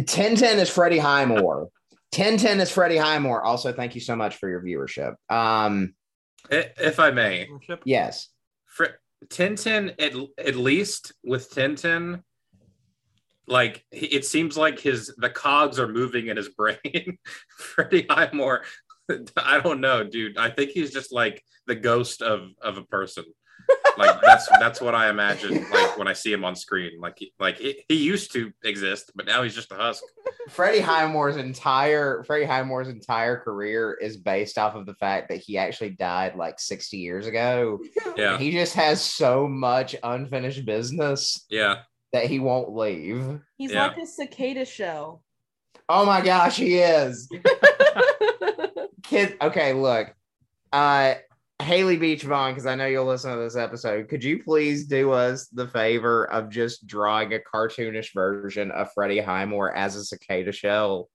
Tintin 0.00 0.56
is 0.58 0.70
Freddie 0.70 0.98
Highmore. 0.98 1.68
Tintin 2.12 2.60
is 2.60 2.70
Freddie 2.70 2.96
Highmore. 2.96 3.42
Also, 3.42 3.72
thank 3.72 3.94
you 3.94 4.00
so 4.00 4.16
much 4.16 4.36
for 4.36 4.48
your 4.48 4.62
viewership. 4.62 5.14
Um, 5.28 5.94
if 6.50 7.00
I 7.00 7.10
may, 7.10 7.48
yes. 7.84 8.28
Fr- 8.66 8.96
Tintin 9.26 9.94
at 9.98 10.46
at 10.46 10.54
least 10.56 11.12
with 11.24 11.50
Tintin, 11.50 12.22
like 13.46 13.84
it 13.90 14.24
seems 14.24 14.56
like 14.56 14.78
his 14.78 15.14
the 15.18 15.30
cogs 15.30 15.78
are 15.78 15.88
moving 15.88 16.28
in 16.28 16.36
his 16.36 16.48
brain. 16.56 17.18
Freddie 17.58 18.06
Highmore, 18.08 18.64
I 19.36 19.60
don't 19.60 19.80
know, 19.80 20.04
dude. 20.04 20.36
I 20.38 20.50
think 20.50 20.70
he's 20.70 20.92
just 20.92 21.12
like 21.12 21.42
the 21.66 21.74
ghost 21.74 22.22
of 22.22 22.50
of 22.62 22.76
a 22.78 22.82
person. 22.84 23.24
Like 23.98 24.20
that's 24.22 24.48
that's 24.60 24.80
what 24.80 24.94
I 24.94 25.10
imagine. 25.10 25.66
Like 25.70 25.98
when 25.98 26.08
I 26.08 26.12
see 26.14 26.32
him 26.32 26.44
on 26.44 26.56
screen, 26.56 26.98
like 27.00 27.18
he, 27.18 27.32
like 27.38 27.58
he, 27.58 27.84
he 27.88 27.96
used 27.96 28.32
to 28.32 28.50
exist, 28.64 29.10
but 29.14 29.26
now 29.26 29.42
he's 29.42 29.54
just 29.54 29.72
a 29.72 29.74
husk. 29.74 30.02
Freddie 30.48 30.80
Highmore's 30.80 31.36
entire 31.36 32.22
Freddie 32.24 32.46
Highmore's 32.46 32.88
entire 32.88 33.36
career 33.38 33.92
is 34.00 34.16
based 34.16 34.56
off 34.56 34.74
of 34.74 34.86
the 34.86 34.94
fact 34.94 35.28
that 35.28 35.38
he 35.40 35.58
actually 35.58 35.90
died 35.90 36.36
like 36.36 36.58
60 36.60 36.96
years 36.96 37.26
ago. 37.26 37.78
Yeah, 38.16 38.38
He 38.38 38.52
just 38.52 38.74
has 38.74 39.02
so 39.02 39.46
much 39.46 39.94
unfinished 40.02 40.64
business. 40.64 41.44
yeah. 41.50 41.80
that 42.14 42.24
he 42.26 42.38
won't 42.38 42.74
leave. 42.74 43.40
He's 43.58 43.72
Yeah. 43.72 43.88
like 43.88 43.98
a 43.98 44.06
cicada 44.06 44.64
shell. 44.64 45.22
Oh 45.90 46.06
my 46.06 46.22
gosh, 46.22 46.56
he 46.56 46.78
is. 46.78 47.28
Kid, 49.08 49.36
okay, 49.40 49.72
look. 49.72 50.14
Uh 50.72 51.14
Haley 51.60 51.96
Beach 51.96 52.22
Vaughn, 52.22 52.52
because 52.52 52.66
I 52.66 52.76
know 52.76 52.86
you'll 52.86 53.04
listen 53.04 53.32
to 53.32 53.38
this 53.38 53.56
episode. 53.56 54.08
Could 54.08 54.22
you 54.22 54.42
please 54.42 54.86
do 54.86 55.10
us 55.10 55.48
the 55.48 55.66
favor 55.66 56.30
of 56.30 56.50
just 56.50 56.86
drawing 56.86 57.34
a 57.34 57.40
cartoonish 57.40 58.14
version 58.14 58.70
of 58.70 58.92
Freddie 58.94 59.20
Highmore 59.20 59.74
as 59.74 59.96
a 59.96 60.04
cicada 60.04 60.52
shell? 60.52 61.08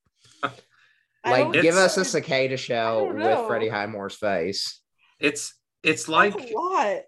Like, 1.26 1.54
give 1.54 1.76
us 1.76 1.96
a 1.96 2.04
cicada 2.04 2.58
shell 2.58 3.08
with 3.08 3.16
know. 3.16 3.48
Freddie 3.48 3.70
Highmore's 3.70 4.16
face. 4.16 4.82
It's 5.20 5.54
it's 5.82 6.10
like 6.10 6.34
a 6.36 6.54
lot. 6.54 7.02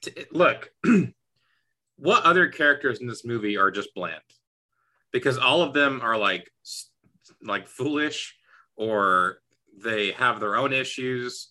t- 0.00 0.24
look, 0.30 0.70
what 1.96 2.24
other 2.24 2.48
characters 2.48 3.00
in 3.00 3.06
this 3.06 3.26
movie 3.26 3.58
are 3.58 3.70
just 3.70 3.94
bland? 3.94 4.22
Because 5.12 5.36
all 5.36 5.60
of 5.60 5.74
them 5.74 6.00
are 6.02 6.16
like 6.16 6.50
like 7.42 7.68
foolish, 7.68 8.34
or 8.76 9.41
they 9.76 10.12
have 10.12 10.40
their 10.40 10.56
own 10.56 10.72
issues, 10.72 11.48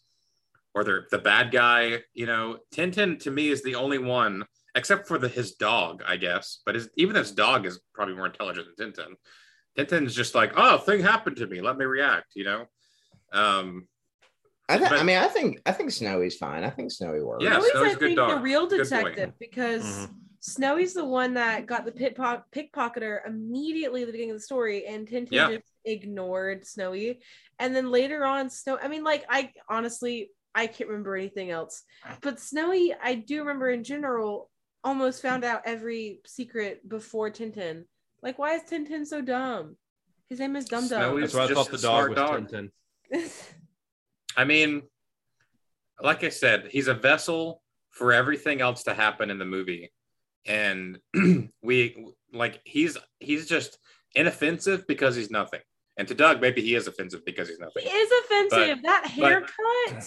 or 0.74 0.84
they're 0.84 1.08
the 1.12 1.18
bad 1.20 1.52
guy. 1.52 2.00
You 2.14 2.26
know, 2.26 2.58
Tintin 2.74 3.20
to 3.22 3.32
me 3.32 3.50
is 3.50 3.64
the 3.64 3.76
only 3.76 3.98
one, 3.98 4.46
except 4.76 5.08
for 5.08 5.18
the 5.18 5.28
his 5.28 5.54
dog, 5.56 6.04
I 6.08 6.18
guess. 6.18 6.62
But 6.66 6.76
his, 6.76 6.90
even 6.98 7.16
his 7.16 7.32
dog 7.32 7.66
is 7.66 7.80
probably 7.94 8.16
more 8.16 8.28
intelligent 8.28 8.68
than 8.78 8.92
Tintin. 8.92 9.16
Tintin's 9.78 10.14
just 10.16 10.36
like, 10.36 10.54
oh, 10.56 10.78
thing 10.78 11.02
happened 11.02 11.38
to 11.38 11.48
me. 11.48 11.62
Let 11.62 11.78
me 11.78 11.86
react. 11.86 12.28
You 12.36 12.44
know. 12.46 12.66
Um, 13.34 13.88
I, 14.70 14.78
th- 14.78 14.90
But- 14.90 15.00
I 15.00 15.04
mean, 15.04 15.18
I 15.18 15.28
think 15.28 15.60
I 15.66 15.72
think 15.72 15.92
Snowy's 15.92 16.38
fine. 16.38 16.64
I 16.64 16.70
think 16.70 16.92
Snowy 16.92 17.22
works. 17.24 17.44
Yeah, 17.44 17.60
Snowy's, 17.60 17.72
Snowy's 17.72 17.84
I 17.88 17.92
a 17.92 17.96
good 17.96 18.00
think, 18.08 18.18
dog. 18.18 18.30
the 18.30 18.38
real 18.44 18.68
detective 18.68 19.34
because 19.40 19.84
Mhm. 19.84 20.14
Snowy's 20.40 20.94
the 20.94 21.06
one 21.06 21.36
that 21.36 21.66
got 21.68 21.86
the 21.86 21.92
pit 21.92 22.16
po- 22.16 22.42
pickpocketer 22.56 23.20
immediately 23.28 24.02
at 24.02 24.08
the 24.08 24.12
beginning 24.12 24.32
of 24.32 24.38
the 24.38 24.42
story, 24.44 24.86
and 24.88 25.08
Tintin 25.08 25.28
Yeah. 25.32 25.52
just 25.52 25.64
ignored 25.86 26.66
Snowy. 26.66 27.22
And 27.62 27.76
then 27.76 27.92
later 27.92 28.26
on, 28.26 28.50
Snow. 28.50 28.80
I 28.82 28.88
mean, 28.88 29.04
like 29.04 29.24
I 29.30 29.54
honestly, 29.70 30.32
I 30.56 30.66
can't 30.66 30.90
remember 30.90 31.16
anything 31.16 31.52
else, 31.52 31.84
but 32.22 32.40
Snowy, 32.40 32.94
I 33.02 33.14
do 33.14 33.40
remember 33.40 33.70
in 33.70 33.84
general, 33.84 34.50
almost 34.84 35.22
found 35.22 35.44
out 35.44 35.62
every 35.66 36.22
secret 36.26 36.88
before 36.90 37.30
Tintin. 37.30 37.84
Like, 38.24 38.40
why 38.40 38.56
is 38.56 38.64
Tintin 38.64 39.06
so 39.06 39.22
dumb? 39.22 39.78
His 40.28 40.40
name 40.40 40.56
is 40.56 40.66
Dum 40.66 40.88
Dum. 40.88 41.22
That's 41.22 41.36
why 41.36 41.44
I 41.44 41.48
thought 41.54 41.70
the 41.70 41.78
dog 41.78 42.10
was 42.10 42.16
dog. 42.16 42.50
Tintin. 42.50 42.72
I 44.38 44.44
mean, 44.44 44.82
like 46.02 46.24
I 46.24 46.30
said, 46.30 46.70
he's 46.72 46.88
a 46.88 46.96
vessel 46.96 47.62
for 47.92 48.12
everything 48.12 48.60
else 48.60 48.84
to 48.84 48.96
happen 48.96 49.30
in 49.30 49.38
the 49.38 49.46
movie. 49.46 49.92
And 50.48 50.98
we 51.62 52.12
like 52.34 52.60
he's 52.64 52.98
he's 53.20 53.48
just 53.48 53.78
inoffensive 54.16 54.88
because 54.88 55.16
he's 55.16 55.30
nothing. 55.30 55.62
And 56.02 56.08
to 56.08 56.16
Doug, 56.16 56.42
maybe 56.42 56.64
he 56.64 56.74
is 56.74 56.88
offensive 56.88 57.24
because 57.28 57.48
he's 57.48 57.60
not. 57.60 57.70
he 57.80 57.88
is 57.88 58.12
offensive. 58.26 58.82
that 58.82 59.06
haircut. 59.06 60.04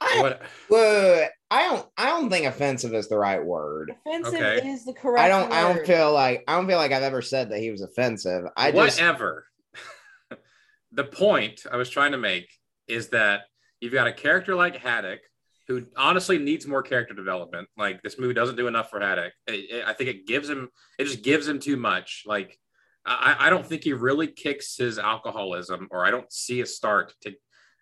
I, 0.00 0.20
What 0.22 0.42
Whoa, 0.68 1.26
I 1.50 1.64
don't 1.68 1.88
I 1.98 2.06
don't 2.06 2.30
think 2.30 2.46
offensive 2.46 2.94
is 2.94 3.08
the 3.08 3.18
right 3.18 3.44
word. 3.44 3.92
Offensive 4.06 4.34
Okay. 4.34 4.68
is 4.68 4.84
the 4.84 4.92
correct. 4.92 5.20
I 5.24 5.26
don't 5.28 5.50
I 5.52 5.62
don't 5.62 5.84
feel 5.84 6.12
like 6.12 6.44
I 6.46 6.54
don't 6.54 6.68
feel 6.68 6.76
like 6.78 6.92
I've 6.92 7.02
ever 7.02 7.22
said 7.22 7.50
that 7.50 7.58
he 7.58 7.72
was 7.72 7.82
offensive. 7.82 8.44
I 8.56 8.70
just 8.70 9.00
whatever. 9.00 9.46
the 10.92 11.02
point 11.04 11.62
I 11.70 11.76
was 11.76 11.90
trying 11.90 12.12
to 12.12 12.18
make 12.18 12.48
is 12.86 13.08
that 13.08 13.40
you've 13.80 13.92
got 13.92 14.06
a 14.06 14.12
character 14.12 14.54
like 14.54 14.76
Haddock 14.76 15.22
who 15.66 15.86
honestly 15.96 16.38
needs 16.38 16.68
more 16.68 16.82
character 16.84 17.14
development. 17.14 17.68
Like 17.76 18.00
this 18.02 18.16
movie 18.16 18.34
doesn't 18.34 18.54
do 18.56 18.68
enough 18.68 18.90
for 18.90 19.00
Haddock. 19.00 19.32
It- 19.48 19.70
it- 19.72 19.84
I 19.88 19.92
think 19.92 20.08
it 20.08 20.24
gives 20.28 20.48
him 20.48 20.68
it 21.00 21.04
just 21.06 21.22
gives 21.24 21.48
him 21.48 21.58
too 21.58 21.76
much. 21.76 22.22
Like 22.26 22.56
I, 23.04 23.36
I 23.38 23.50
don't 23.50 23.66
think 23.66 23.84
he 23.84 23.92
really 23.92 24.28
kicks 24.28 24.76
his 24.76 24.98
alcoholism, 24.98 25.88
or 25.90 26.04
I 26.04 26.10
don't 26.10 26.32
see 26.32 26.60
a 26.60 26.66
start 26.66 27.14
to 27.22 27.32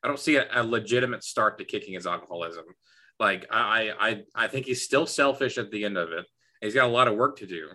I 0.03 0.09
don't 0.09 0.19
see 0.19 0.37
a, 0.37 0.47
a 0.53 0.63
legitimate 0.63 1.25
start 1.25 1.59
to 1.59 1.65
kicking 1.65 1.95
his 1.95 2.07
alcoholism. 2.07 2.65
Like 3.19 3.47
I, 3.51 3.93
I 4.01 4.23
I 4.35 4.49
think 4.49 4.67
he's 4.67 4.83
still 4.83 5.07
selfish 5.07 5.59
at 5.59 5.71
the 5.71 5.85
end 5.85 5.99
of 5.99 6.11
it. 6.13 6.27
He's 6.61 6.75
got 6.75 6.89
a 6.89 6.93
lot 6.93 7.09
of 7.09 7.17
work 7.17 7.39
to 7.39 7.47
do 7.47 7.69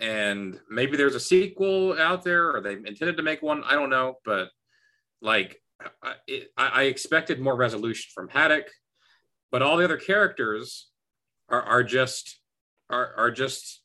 and 0.00 0.58
maybe 0.70 0.96
there's 0.96 1.14
a 1.14 1.20
sequel 1.20 1.98
out 1.98 2.22
there 2.22 2.54
or 2.54 2.60
they 2.60 2.72
intended 2.72 3.16
to 3.16 3.22
make 3.22 3.42
one 3.42 3.62
i 3.64 3.74
don't 3.74 3.90
know 3.90 4.14
but 4.24 4.48
like 5.20 5.60
I, 6.02 6.14
it, 6.26 6.48
I 6.56 6.84
expected 6.84 7.40
more 7.40 7.56
resolution 7.56 8.10
from 8.14 8.28
haddock 8.28 8.66
but 9.50 9.62
all 9.62 9.76
the 9.76 9.84
other 9.84 9.96
characters 9.96 10.88
are, 11.48 11.62
are 11.62 11.82
just 11.82 12.40
are, 12.90 13.14
are 13.16 13.30
just 13.30 13.82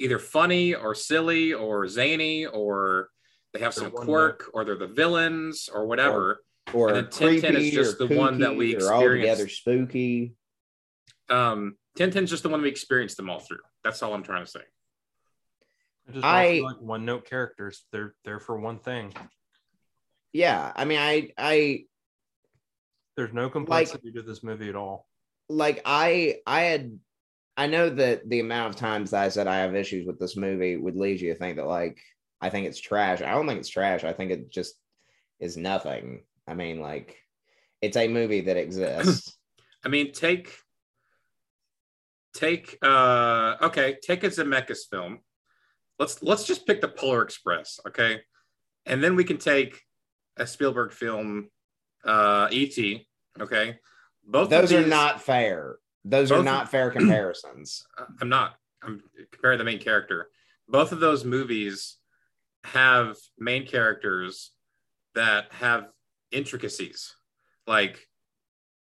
either 0.00 0.18
funny 0.18 0.74
or 0.74 0.94
silly 0.94 1.52
or 1.52 1.86
zany 1.88 2.46
or 2.46 3.08
they 3.52 3.60
have 3.60 3.74
some 3.74 3.92
one 3.92 4.04
quirk 4.06 4.50
or 4.52 4.64
they're 4.64 4.76
the 4.76 4.86
villains 4.86 5.68
or 5.72 5.86
whatever 5.86 6.42
or 6.72 6.88
and 6.88 6.96
then 6.96 7.06
Tintin 7.06 7.54
is 7.56 7.70
just 7.72 8.00
or 8.00 8.08
the 8.08 8.16
one 8.16 8.40
that 8.40 8.56
we 8.56 8.74
kooky 8.74 8.82
or 8.82 8.92
altogether 8.94 9.44
experienced. 9.44 9.56
spooky. 9.60 10.34
um 11.30 11.76
tintin's 11.96 12.30
just 12.30 12.42
the 12.42 12.48
one 12.48 12.60
we 12.62 12.68
experienced 12.68 13.16
them 13.16 13.30
all 13.30 13.38
through 13.38 13.60
that's 13.84 14.02
all 14.02 14.12
i'm 14.14 14.22
trying 14.22 14.44
to 14.44 14.50
say 14.50 14.60
I 16.08 16.12
just 16.12 16.24
I- 16.24 16.56
I, 16.56 16.60
like 16.60 16.80
one 16.82 17.04
note 17.06 17.24
characters. 17.24 17.84
They're 17.90 18.14
there 18.26 18.38
for 18.38 18.60
one 18.60 18.78
thing. 18.78 19.14
Yeah, 20.34 20.70
I 20.76 20.84
mean, 20.84 20.98
I 20.98 21.30
I 21.38 21.84
There's 23.16 23.32
no 23.32 23.48
complexity 23.48 24.12
to 24.12 24.20
this 24.20 24.42
movie 24.42 24.68
at 24.68 24.76
all. 24.76 25.06
like 25.48 25.80
I 25.86 26.40
I 26.46 26.60
had 26.62 26.98
I 27.56 27.66
know 27.66 27.88
that 27.88 28.28
the 28.28 28.40
amount 28.40 28.74
of 28.74 28.80
times 28.80 29.10
that 29.10 29.22
I 29.22 29.28
said 29.28 29.46
I 29.46 29.58
have 29.58 29.74
issues 29.74 30.06
with 30.06 30.18
this 30.18 30.36
movie 30.36 30.76
would 30.76 30.96
lead 30.96 31.20
you 31.20 31.32
to 31.32 31.38
think 31.38 31.56
that 31.56 31.66
like 31.66 31.98
I 32.40 32.50
think 32.50 32.66
it's 32.66 32.80
trash. 32.80 33.22
I 33.22 33.30
don't 33.30 33.46
think 33.46 33.60
it's 33.60 33.68
trash. 33.68 34.04
I 34.04 34.12
think 34.12 34.30
it 34.30 34.50
just 34.50 34.74
is 35.40 35.56
nothing. 35.56 36.24
I 36.46 36.54
mean, 36.54 36.80
like 36.80 37.16
it's 37.80 37.96
a 37.96 38.08
movie 38.08 38.42
that 38.42 38.56
exists. 38.56 39.36
I 39.84 39.88
mean, 39.88 40.12
take 40.12 40.52
take 42.34 42.76
uh 42.82 43.56
okay, 43.62 43.96
take 44.02 44.24
a 44.24 44.28
Zemeckis 44.28 44.88
film. 44.90 45.20
Let's 45.98 46.22
let's 46.22 46.44
just 46.44 46.66
pick 46.66 46.80
the 46.80 46.88
Polar 46.88 47.22
Express, 47.22 47.78
okay? 47.86 48.20
And 48.84 49.02
then 49.02 49.14
we 49.14 49.24
can 49.24 49.38
take 49.38 49.80
a 50.36 50.46
Spielberg 50.46 50.92
film, 50.92 51.50
uh 52.04 52.48
E.T., 52.50 53.06
okay? 53.40 53.78
Both 54.26 54.44
of 54.44 54.50
Those 54.50 54.72
are 54.72 54.86
not 54.86 55.22
fair. 55.22 55.76
Those 56.04 56.30
are 56.30 56.36
Both- 56.36 56.44
not 56.44 56.70
fair 56.70 56.90
comparisons. 56.96 57.86
I'm 58.20 58.28
not. 58.28 58.54
I'm 58.82 59.02
comparing 59.30 59.58
the 59.58 59.64
main 59.64 59.78
character. 59.78 60.28
Both 60.68 60.92
of 60.92 61.00
those 61.00 61.24
movies 61.24 61.96
have 62.64 63.16
main 63.38 63.66
characters 63.66 64.50
that 65.14 65.52
have 65.52 65.88
intricacies. 66.30 67.14
Like 67.66 68.06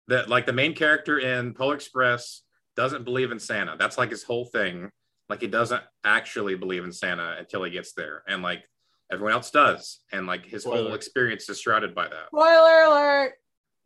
that 0.08 0.30
like 0.30 0.46
the 0.46 0.54
main 0.54 0.74
character 0.74 1.20
in 1.20 1.54
Polar 1.54 1.76
Express 1.76 2.42
doesn't 2.76 3.04
believe 3.04 3.32
in 3.32 3.40
Santa. 3.40 3.76
That's 3.78 3.98
like 3.98 4.10
his 4.10 4.24
whole 4.24 4.46
thing. 4.46 4.90
Like 5.28 5.42
he 5.42 5.48
doesn't 5.48 5.84
actually 6.04 6.56
believe 6.56 6.84
in 6.84 6.92
Santa 6.92 7.36
until 7.38 7.64
he 7.64 7.72
gets 7.72 7.94
there. 7.94 8.24
And 8.28 8.42
like 8.42 8.64
everyone 9.12 9.34
else 9.34 9.52
does. 9.52 10.00
And 10.12 10.26
like 10.28 10.46
his 10.46 10.64
whole 10.64 10.94
experience 10.94 11.50
is 11.50 11.60
shrouded 11.60 11.94
by 11.94 12.08
that. 12.08 12.28
Spoiler 12.28 12.82
alert. 12.84 13.34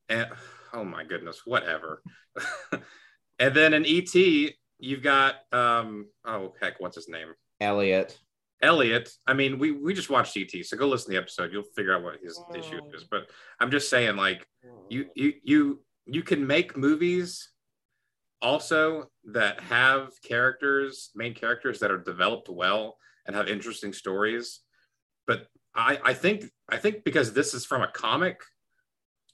And 0.09 0.27
oh 0.73 0.84
my 0.84 1.03
goodness, 1.03 1.41
whatever. 1.45 2.01
and 3.44 3.54
then 3.54 3.74
in 3.74 3.86
ET, 3.86 4.16
you've 4.80 5.04
got 5.04 5.36
um 5.52 6.08
oh 6.26 6.54
heck, 6.62 6.80
what's 6.80 6.96
his 6.96 7.10
name? 7.10 7.34
Elliot. 7.60 8.18
Elliot. 8.62 9.12
I 9.28 9.34
mean, 9.34 9.60
we 9.60 9.72
we 9.72 9.94
just 9.94 10.10
watched 10.10 10.38
ET, 10.38 10.66
so 10.66 10.78
go 10.78 10.88
listen 10.88 11.08
to 11.08 11.12
the 11.12 11.22
episode. 11.22 11.52
You'll 11.52 11.64
figure 11.76 11.94
out 11.94 12.04
what 12.04 12.20
his 12.24 12.41
issue 12.56 12.80
is. 12.94 13.04
But 13.04 13.30
I'm 13.60 13.70
just 13.70 13.89
saying, 13.89 14.16
like, 14.16 14.48
you 14.89 15.08
you 15.14 15.34
you 15.44 15.84
you 16.06 16.24
can 16.24 16.48
make 16.48 16.78
movies 16.78 17.50
also 18.41 19.10
that 19.26 19.60
have 19.60 20.12
characters, 20.24 21.10
main 21.14 21.34
characters 21.34 21.80
that 21.80 21.91
are 21.91 21.98
developed 21.98 22.48
well 22.48 22.98
and 23.28 23.36
have 23.36 23.50
interesting 23.50 23.91
stories. 23.91 24.62
But 25.28 25.48
I 25.76 26.00
I 26.02 26.14
think 26.14 26.46
I 26.70 26.78
think 26.78 27.04
because 27.04 27.34
this 27.34 27.54
is 27.54 27.66
from 27.66 27.82
a 27.82 27.91
comic, 27.91 28.39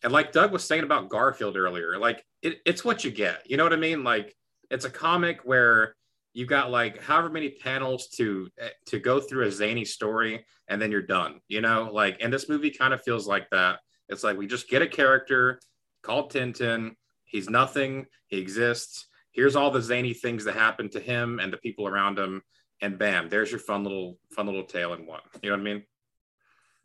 and 0.04 0.14
like 0.14 0.32
Doug 0.32 0.52
was 0.52 0.64
saying 0.64 0.84
about 0.84 1.10
Garfield 1.10 1.58
earlier, 1.58 1.98
like 1.98 2.24
it, 2.42 2.60
it's 2.66 2.86
what 2.86 3.04
you 3.04 3.12
get. 3.12 3.50
You 3.50 3.58
know 3.58 3.64
what 3.64 3.74
I 3.74 3.78
mean? 3.78 4.04
Like 4.04 4.36
it's 4.70 4.86
a 4.86 4.90
comic 4.90 5.42
where 5.44 5.96
you 6.34 6.46
got 6.46 6.72
like 6.72 7.02
however 7.02 7.30
many 7.30 7.50
panels 7.50 8.08
to 8.10 8.48
eh, 8.60 8.70
to 8.88 9.00
go 9.00 9.20
through 9.20 9.48
a 9.48 9.52
zany 9.52 9.84
story 9.84 10.46
and 10.68 10.82
then 10.82 10.92
you're 10.92 11.02
done 11.02 11.42
you 11.48 11.60
know? 11.62 11.90
Like 11.92 12.18
and 12.22 12.32
this 12.32 12.48
movie 12.48 12.72
kind 12.72 12.94
of 12.94 13.02
feels 13.02 13.28
like 13.28 13.50
that. 13.50 13.80
It's 14.08 14.24
like 14.24 14.38
we 14.38 14.48
just 14.48 14.70
get 14.70 14.82
a 14.82 14.88
character 14.88 15.60
called 16.04 16.32
tintin. 16.32 16.92
He's 17.26 17.50
nothing. 17.50 18.06
He 18.28 18.38
exists. 18.38 19.08
Here's 19.32 19.56
all 19.56 19.72
the 19.72 19.82
zany 19.82 20.14
things 20.14 20.46
that 20.46 20.56
happen 20.56 20.90
to 20.90 21.00
him 21.00 21.40
and 21.40 21.52
the 21.52 21.58
people 21.58 21.88
around 21.88 22.18
him 22.18 22.42
and 22.82 22.98
bam 22.98 23.28
there's 23.28 23.52
your 23.52 23.60
fun 23.60 23.84
little 23.84 24.18
fun 24.32 24.46
little 24.46 24.64
tale 24.64 24.94
in 24.94 25.06
one 25.06 25.20
you 25.44 25.50
know 25.50 25.56
what 25.56 25.62
i 25.62 25.64
mean? 25.64 25.84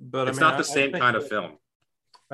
But 0.01 0.29
it's 0.29 0.39
I 0.39 0.41
mean, 0.41 0.51
not 0.51 0.59
the 0.59 0.71
I 0.71 0.75
same 0.75 0.91
think 0.91 1.03
kind 1.03 1.17
of 1.17 1.23
that- 1.23 1.31
film 1.31 1.53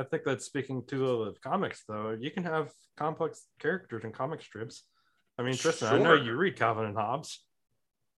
I 0.00 0.04
think 0.04 0.24
that's 0.24 0.46
speaking 0.46 0.82
to 0.88 0.96
the 1.26 1.34
comics, 1.44 1.84
though. 1.86 2.16
You 2.18 2.30
can 2.30 2.44
have 2.44 2.70
complex 2.96 3.44
characters 3.58 4.02
in 4.04 4.12
comic 4.12 4.40
strips. 4.40 4.84
I 5.38 5.42
mean, 5.42 5.54
Tristan, 5.54 5.94
I 5.94 5.98
know 5.98 6.14
you 6.14 6.34
read 6.36 6.56
Calvin 6.56 6.86
and 6.86 6.96
Hobbes. 6.96 7.44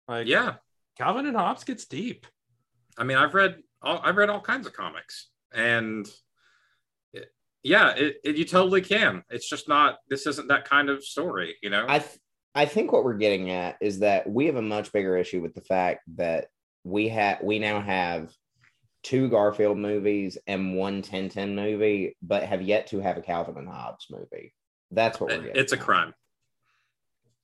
Like 0.07 0.28
Yeah, 0.28 0.55
Calvin 0.97 1.26
and 1.26 1.37
Hobbes 1.37 1.64
gets 1.64 1.87
deep. 1.87 2.26
I 2.97 3.05
mean, 3.05 3.16
I've 3.16 3.35
read 3.35 3.57
all 3.83 4.01
I've 4.03 4.16
read 4.16 4.30
all 4.30 4.41
kinds 4.41 4.66
of 4.66 4.72
comics, 4.72 5.28
and 5.53 6.07
it- 7.12 7.33
yeah, 7.64 7.91
it, 7.97 8.16
it 8.24 8.37
you 8.37 8.45
totally 8.45 8.80
can. 8.83 9.24
It's 9.28 9.49
just 9.49 9.68
not. 9.68 9.99
This 10.09 10.26
isn't 10.26 10.49
that 10.49 10.68
kind 10.68 10.89
of 10.89 11.05
story, 11.05 11.57
you 11.62 11.70
know. 11.70 11.85
I 11.89 11.99
th- 11.99 12.18
I 12.55 12.66
think 12.66 12.93
what 12.93 13.03
we're 13.05 13.14
getting 13.14 13.51
at 13.51 13.76
is 13.80 14.01
that 14.01 14.28
we 14.28 14.47
have 14.47 14.57
a 14.57 14.62
much 14.62 14.93
bigger 14.93 15.16
issue 15.16 15.41
with 15.41 15.55
the 15.55 15.62
fact 15.62 16.03
that 16.16 16.47
we 16.85 17.09
have 17.09 17.41
we 17.43 17.59
now 17.59 17.80
have 17.80 18.30
two 19.03 19.28
Garfield 19.28 19.78
movies 19.78 20.38
and 20.46 20.76
one 20.76 21.03
Tintin 21.03 21.55
movie, 21.55 22.16
but 22.22 22.44
have 22.44 22.62
yet 22.62 22.86
to 22.88 23.00
have 23.00 23.16
a 23.16 23.22
Calvin 23.22 23.57
and 23.57 23.68
Hobbes 23.68 24.07
movie. 24.11 24.55
That's 24.90 25.20
what 25.20 25.30
we're 25.30 25.42
getting. 25.42 25.57
it's 25.57 25.72
a 25.72 25.76
at. 25.76 25.82
crime. 25.82 26.14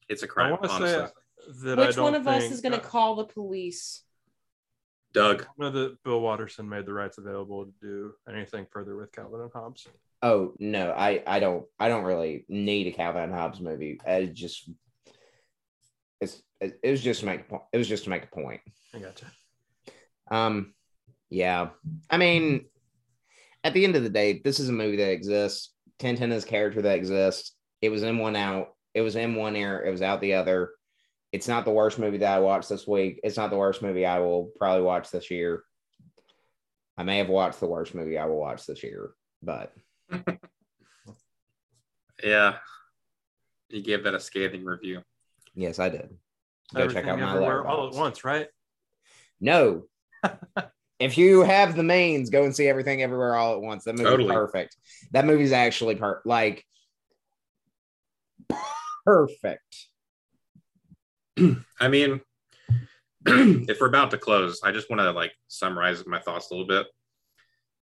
It's 0.09 0.23
a 0.23 0.29
crime. 0.29 0.51
want 0.51 0.63
to 0.63 0.71
Honestly, 0.71 1.07
say 1.07 1.13
that 1.65 1.79
I 1.79 1.87
Which 1.87 1.97
don't 1.97 2.05
one 2.05 2.15
of 2.15 2.27
us 2.27 2.45
is 2.45 2.61
going 2.61 2.73
to 2.73 2.81
call 2.81 3.17
the 3.17 3.25
police? 3.25 4.03
Doug. 5.13 5.43
I 5.43 5.47
know 5.59 5.71
that 5.71 6.03
Bill 6.05 6.21
Watterson 6.21 6.69
made 6.69 6.85
the 6.87 6.93
rights 6.93 7.19
available 7.19 7.65
to 7.65 7.73
do 7.81 8.13
anything 8.29 8.67
further 8.71 8.95
with 8.97 9.11
Calvin 9.11 9.41
and 9.41 9.51
Hobbes. 9.53 9.87
Oh 10.23 10.53
no, 10.59 10.93
I 10.93 11.23
I 11.27 11.41
don't 11.41 11.65
I 11.79 11.89
don't 11.89 12.05
really 12.05 12.45
need 12.49 12.89
a 12.89 12.93
Calvin 12.93 13.23
and 13.23 13.33
Hobbes 13.33 13.61
movie. 13.61 14.01
I 14.07 14.27
just 14.27 14.69
it's 16.21 16.43
it, 16.61 16.79
it 16.83 16.91
was 16.91 17.03
just 17.03 17.21
to 17.21 17.27
make 17.27 17.41
a 17.41 17.45
point. 17.45 17.63
It 17.73 17.79
was 17.79 17.89
just 17.89 18.05
to 18.05 18.11
make 18.11 18.25
a 18.25 18.27
point. 18.27 18.61
I 18.95 18.99
gotcha. 18.99 19.27
Um, 20.31 20.75
yeah. 21.31 21.71
I 22.11 22.17
mean, 22.17 22.67
at 23.65 23.75
the 23.75 23.85
end 23.85 23.97
of 23.97 24.03
the 24.03 24.11
day, 24.11 24.41
this 24.45 24.61
is 24.61 24.69
a 24.69 24.73
movie 24.73 24.97
that 24.97 25.11
exists. 25.13 25.73
Tintin 25.99 26.33
is 26.33 26.45
a 26.45 26.47
character 26.47 26.83
that 26.83 26.97
exists. 26.97 27.55
It 27.83 27.91
was 27.91 28.03
in 28.03 28.19
one 28.19 28.37
out. 28.37 28.69
It 28.95 29.03
was 29.03 29.17
in 29.17 29.35
one 29.35 29.57
ear. 29.57 29.85
It 29.85 29.91
was 29.91 30.03
out 30.03 30.21
the 30.21 30.35
other. 30.35 30.71
It's 31.33 31.49
not 31.49 31.65
the 31.65 31.71
worst 31.71 31.99
movie 31.99 32.19
that 32.19 32.37
I 32.37 32.41
watched 32.41 32.69
this 32.69 32.87
week. 32.87 33.21
It's 33.23 33.37
not 33.37 33.51
the 33.51 33.57
worst 33.57 33.83
movie 33.83 34.07
I 34.07 34.21
will 34.21 34.51
probably 34.59 34.83
watch 34.83 35.11
this 35.11 35.31
year. 35.31 35.63
I 36.97 37.03
may 37.05 37.19
have 37.19 37.29
watched 37.29 37.61
the 37.61 37.67
worst 37.67 37.95
movie 37.95 38.19
I 38.19 38.25
will 38.27 38.39
watch 38.41 38.67
this 38.67 38.83
year, 38.83 39.11
but 39.43 39.73
Yeah, 42.23 42.57
you 43.69 43.83
gave 43.83 44.05
that 44.05 44.15
a 44.15 44.21
scathing 44.21 44.65
review. 44.65 45.03
yes, 45.55 45.79
I 45.79 45.89
did. 45.91 46.17
Go 46.75 46.83
Everything 46.83 47.05
check 47.05 47.13
out 47.13 47.21
my 47.21 47.31
everywhere 47.31 47.67
all 47.67 47.89
at 47.89 47.95
once, 47.95 48.25
right? 48.25 48.49
No. 49.41 49.85
if 50.99 51.17
you 51.17 51.43
have 51.43 51.77
the 51.77 51.83
mains, 51.83 52.31
go 52.31 52.45
and 52.45 52.55
see 52.55 52.67
everything 52.67 53.03
everywhere 53.03 53.37
all 53.37 53.55
at 53.55 53.61
once. 53.61 53.85
That 53.85 53.95
movie's 53.95 54.11
Totally. 54.11 54.35
perfect. 54.35 54.77
That 55.13 55.25
movie's 55.27 55.53
actually 55.53 55.95
per- 55.95 56.23
like 56.25 56.65
perfect. 59.05 59.87
I 61.81 61.89
mean, 61.89 62.21
if 63.27 63.81
we're 63.81 63.89
about 63.89 64.11
to 64.11 64.19
close, 64.19 64.61
I 64.65 64.73
just 64.73 64.91
want 64.91 65.01
to 65.01 65.13
like 65.13 65.33
summarize 65.47 66.05
my 66.07 66.19
thoughts 66.19 66.51
a 66.51 66.55
little 66.55 66.67
bit. 66.67 66.87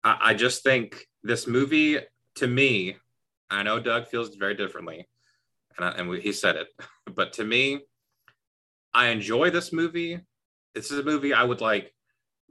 I, 0.04 0.18
I 0.20 0.34
just 0.34 0.62
think 0.62 1.04
this 1.22 1.46
movie, 1.46 1.98
to 2.36 2.46
me, 2.46 2.96
I 3.50 3.62
know 3.62 3.80
Doug 3.80 4.06
feels 4.06 4.34
very 4.36 4.54
differently, 4.54 5.08
and, 5.76 5.86
I, 5.86 5.90
and 5.90 6.08
we, 6.08 6.20
he 6.20 6.32
said 6.32 6.56
it, 6.56 6.68
but 7.14 7.32
to 7.34 7.44
me, 7.44 7.80
I 8.94 9.08
enjoy 9.08 9.50
this 9.50 9.72
movie. 9.72 10.20
This 10.74 10.90
is 10.90 10.98
a 11.00 11.02
movie 11.02 11.34
I 11.34 11.42
would 11.42 11.60
like 11.60 11.92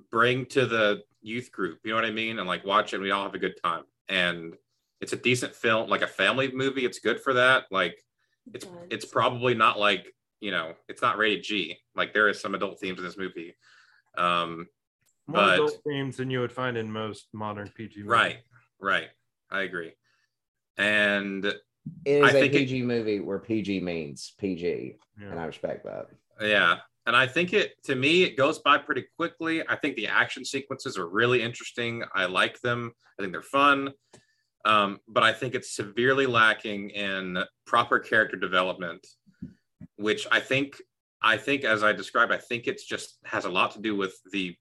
bring 0.10 0.46
to 0.48 0.66
the 0.66 1.02
youth 1.22 1.52
group. 1.52 1.80
You 1.84 1.92
know 1.92 1.96
what 1.98 2.06
I 2.06 2.12
mean? 2.12 2.40
And 2.40 2.48
like 2.48 2.66
watch 2.66 2.94
it. 2.94 2.98
And 2.98 3.04
we 3.04 3.12
all 3.12 3.24
have 3.24 3.36
a 3.36 3.40
good 3.40 3.56
time. 3.64 3.84
And 4.10 4.56
it's 5.00 5.14
a 5.14 5.18
decent 5.18 5.56
film, 5.56 5.90
like 5.90 6.02
a 6.02 6.08
family 6.08 6.52
movie. 6.52 6.86
It's 6.86 7.00
good 7.00 7.22
for 7.22 7.34
that. 7.34 7.66
Like 7.72 7.98
it's 8.54 8.66
it's 8.90 9.06
probably 9.06 9.54
not 9.54 9.80
like 9.80 10.14
you 10.40 10.52
know 10.52 10.74
it's 10.90 11.02
not 11.02 11.18
rated 11.18 11.44
G. 11.44 11.78
Like 11.96 12.14
there 12.14 12.28
is 12.30 12.40
some 12.40 12.56
adult 12.56 12.80
themes 12.80 13.00
in 13.00 13.06
this 13.06 13.18
movie. 13.18 13.56
Um, 14.18 14.68
More 15.28 15.42
But- 15.42 15.54
adult 15.56 15.78
themes 15.88 16.18
than 16.18 16.30
you 16.30 16.40
would 16.42 16.52
find 16.52 16.76
in 16.78 16.92
most 16.92 17.28
modern 17.34 17.70
PG 17.70 17.98
movies. 18.00 18.10
right, 18.10 18.38
right. 18.80 19.10
I 19.50 19.62
agree. 19.62 19.94
And 20.78 21.46
It 21.46 21.62
is 22.06 22.24
I 22.24 22.30
a 22.30 22.32
think 22.34 22.54
it- 22.54 22.58
PG 22.60 22.82
movie 22.84 23.20
where 23.20 23.40
PG 23.40 23.80
means 23.82 24.34
PG, 24.38 24.98
and 25.20 25.40
I 25.40 25.46
respect 25.46 25.86
that. 25.86 26.08
yeah, 26.42 26.80
and 27.06 27.16
I 27.16 27.28
think 27.28 27.54
it 27.54 27.74
to 27.86 27.96
me 27.96 28.24
it 28.24 28.38
goes 28.38 28.60
by 28.60 28.78
pretty 28.78 29.06
quickly. 29.18 29.64
I 29.68 29.76
think 29.76 29.96
the 29.96 30.08
action 30.08 30.46
sequences 30.46 30.98
are 30.98 31.10
really 31.10 31.42
interesting. 31.42 32.04
I 32.14 32.26
like 32.26 32.60
them. 32.62 32.92
I 33.18 33.22
think 33.22 33.34
they're 33.34 33.42
fun. 33.42 33.92
Um, 34.64 35.00
but 35.08 35.24
I 35.24 35.34
think 35.34 35.56
it's 35.56 35.76
severely 35.76 36.28
lacking 36.28 36.92
in 36.92 37.44
proper 37.66 37.98
character 37.98 38.38
development, 38.38 39.06
which 39.96 40.28
I 40.32 40.40
think 40.40 40.80
I 41.22 41.38
think 41.38 41.64
as 41.64 41.84
I 41.84 41.94
described, 41.94 42.32
I 42.32 42.38
think 42.38 42.68
it's 42.68 42.86
just 42.86 43.18
has 43.26 43.46
a 43.46 43.50
lot 43.50 43.72
to 43.72 43.82
do 43.82 43.96
with 43.96 44.16
the 44.32 44.56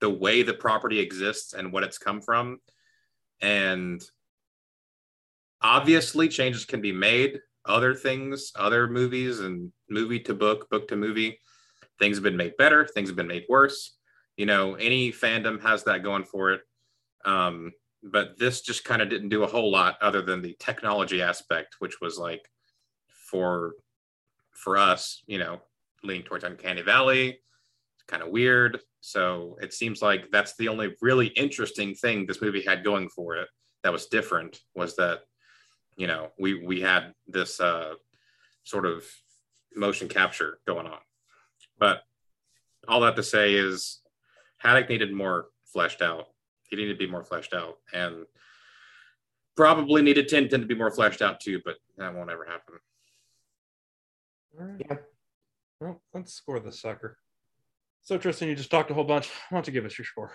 the 0.00 0.10
way 0.10 0.42
the 0.42 0.54
property 0.54 0.98
exists 0.98 1.52
and 1.52 1.72
what 1.72 1.82
it's 1.82 1.98
come 1.98 2.22
from. 2.22 2.58
And 3.42 4.02
obviously 5.60 6.28
changes 6.28 6.64
can 6.64 6.80
be 6.80 6.92
made. 6.92 7.40
Other 7.66 7.94
things, 7.94 8.52
other 8.56 8.88
movies 8.88 9.40
and 9.40 9.70
movie 9.90 10.20
to 10.20 10.32
book, 10.32 10.70
book 10.70 10.88
to 10.88 10.96
movie, 10.96 11.38
things 12.00 12.16
have 12.16 12.24
been 12.24 12.36
made 12.36 12.56
better, 12.56 12.84
things 12.84 13.08
have 13.08 13.16
been 13.16 13.28
made 13.28 13.44
worse. 13.48 13.96
You 14.36 14.46
know, 14.46 14.74
any 14.74 15.12
fandom 15.12 15.60
has 15.62 15.84
that 15.84 16.02
going 16.02 16.24
for 16.24 16.52
it. 16.52 16.62
Um, 17.24 17.72
but 18.02 18.38
this 18.38 18.62
just 18.62 18.84
kind 18.84 19.02
of 19.02 19.10
didn't 19.10 19.28
do 19.28 19.44
a 19.44 19.46
whole 19.46 19.70
lot 19.70 19.96
other 20.00 20.22
than 20.22 20.42
the 20.42 20.56
technology 20.58 21.20
aspect, 21.20 21.76
which 21.78 22.00
was 22.00 22.18
like 22.18 22.48
for 23.08 23.74
for 24.52 24.76
us, 24.76 25.22
you 25.26 25.38
know, 25.38 25.60
leaning 26.02 26.22
towards 26.22 26.44
Uncanny 26.44 26.82
Valley, 26.82 27.40
kind 28.08 28.22
of 28.22 28.30
weird. 28.30 28.80
So 29.00 29.56
it 29.60 29.72
seems 29.72 30.02
like 30.02 30.30
that's 30.30 30.56
the 30.56 30.68
only 30.68 30.94
really 31.00 31.28
interesting 31.28 31.94
thing 31.94 32.26
this 32.26 32.42
movie 32.42 32.62
had 32.62 32.84
going 32.84 33.08
for 33.10 33.36
it 33.36 33.48
that 33.82 33.92
was 33.92 34.06
different 34.06 34.60
was 34.74 34.96
that 34.96 35.20
you 35.96 36.06
know 36.06 36.28
we 36.38 36.54
we 36.64 36.80
had 36.80 37.14
this 37.26 37.60
uh, 37.60 37.94
sort 38.64 38.86
of 38.86 39.04
motion 39.74 40.08
capture 40.08 40.58
going 40.66 40.86
on. 40.86 40.98
But 41.80 42.02
all 42.86 43.00
that 43.00 43.16
to 43.16 43.24
say 43.24 43.54
is 43.54 44.00
Haddock 44.58 44.88
needed 44.88 45.12
more 45.12 45.46
fleshed 45.64 46.02
out. 46.02 46.26
He 46.68 46.76
needed 46.76 46.92
to 46.92 47.04
be 47.04 47.10
more 47.10 47.24
fleshed 47.24 47.52
out 47.52 47.78
and 47.92 48.26
probably 49.56 50.02
needed 50.02 50.28
Tintin 50.28 50.60
to 50.60 50.66
be 50.66 50.76
more 50.76 50.90
fleshed 50.90 51.22
out 51.22 51.40
too, 51.40 51.60
but 51.64 51.76
that 51.96 52.14
won't 52.14 52.30
ever 52.30 52.44
happen. 52.44 52.74
All 54.58 54.66
right. 54.66 54.86
Yeah. 54.88 54.96
Well, 55.80 56.02
let's 56.14 56.34
score 56.34 56.60
this 56.60 56.80
sucker. 56.80 57.16
So, 58.02 58.18
Tristan, 58.18 58.48
you 58.48 58.54
just 58.54 58.70
talked 58.70 58.90
a 58.90 58.94
whole 58.94 59.04
bunch. 59.04 59.28
Why 59.48 59.56
don't 59.56 59.66
you 59.66 59.72
give 59.72 59.86
us 59.86 59.98
your 59.98 60.04
score? 60.04 60.32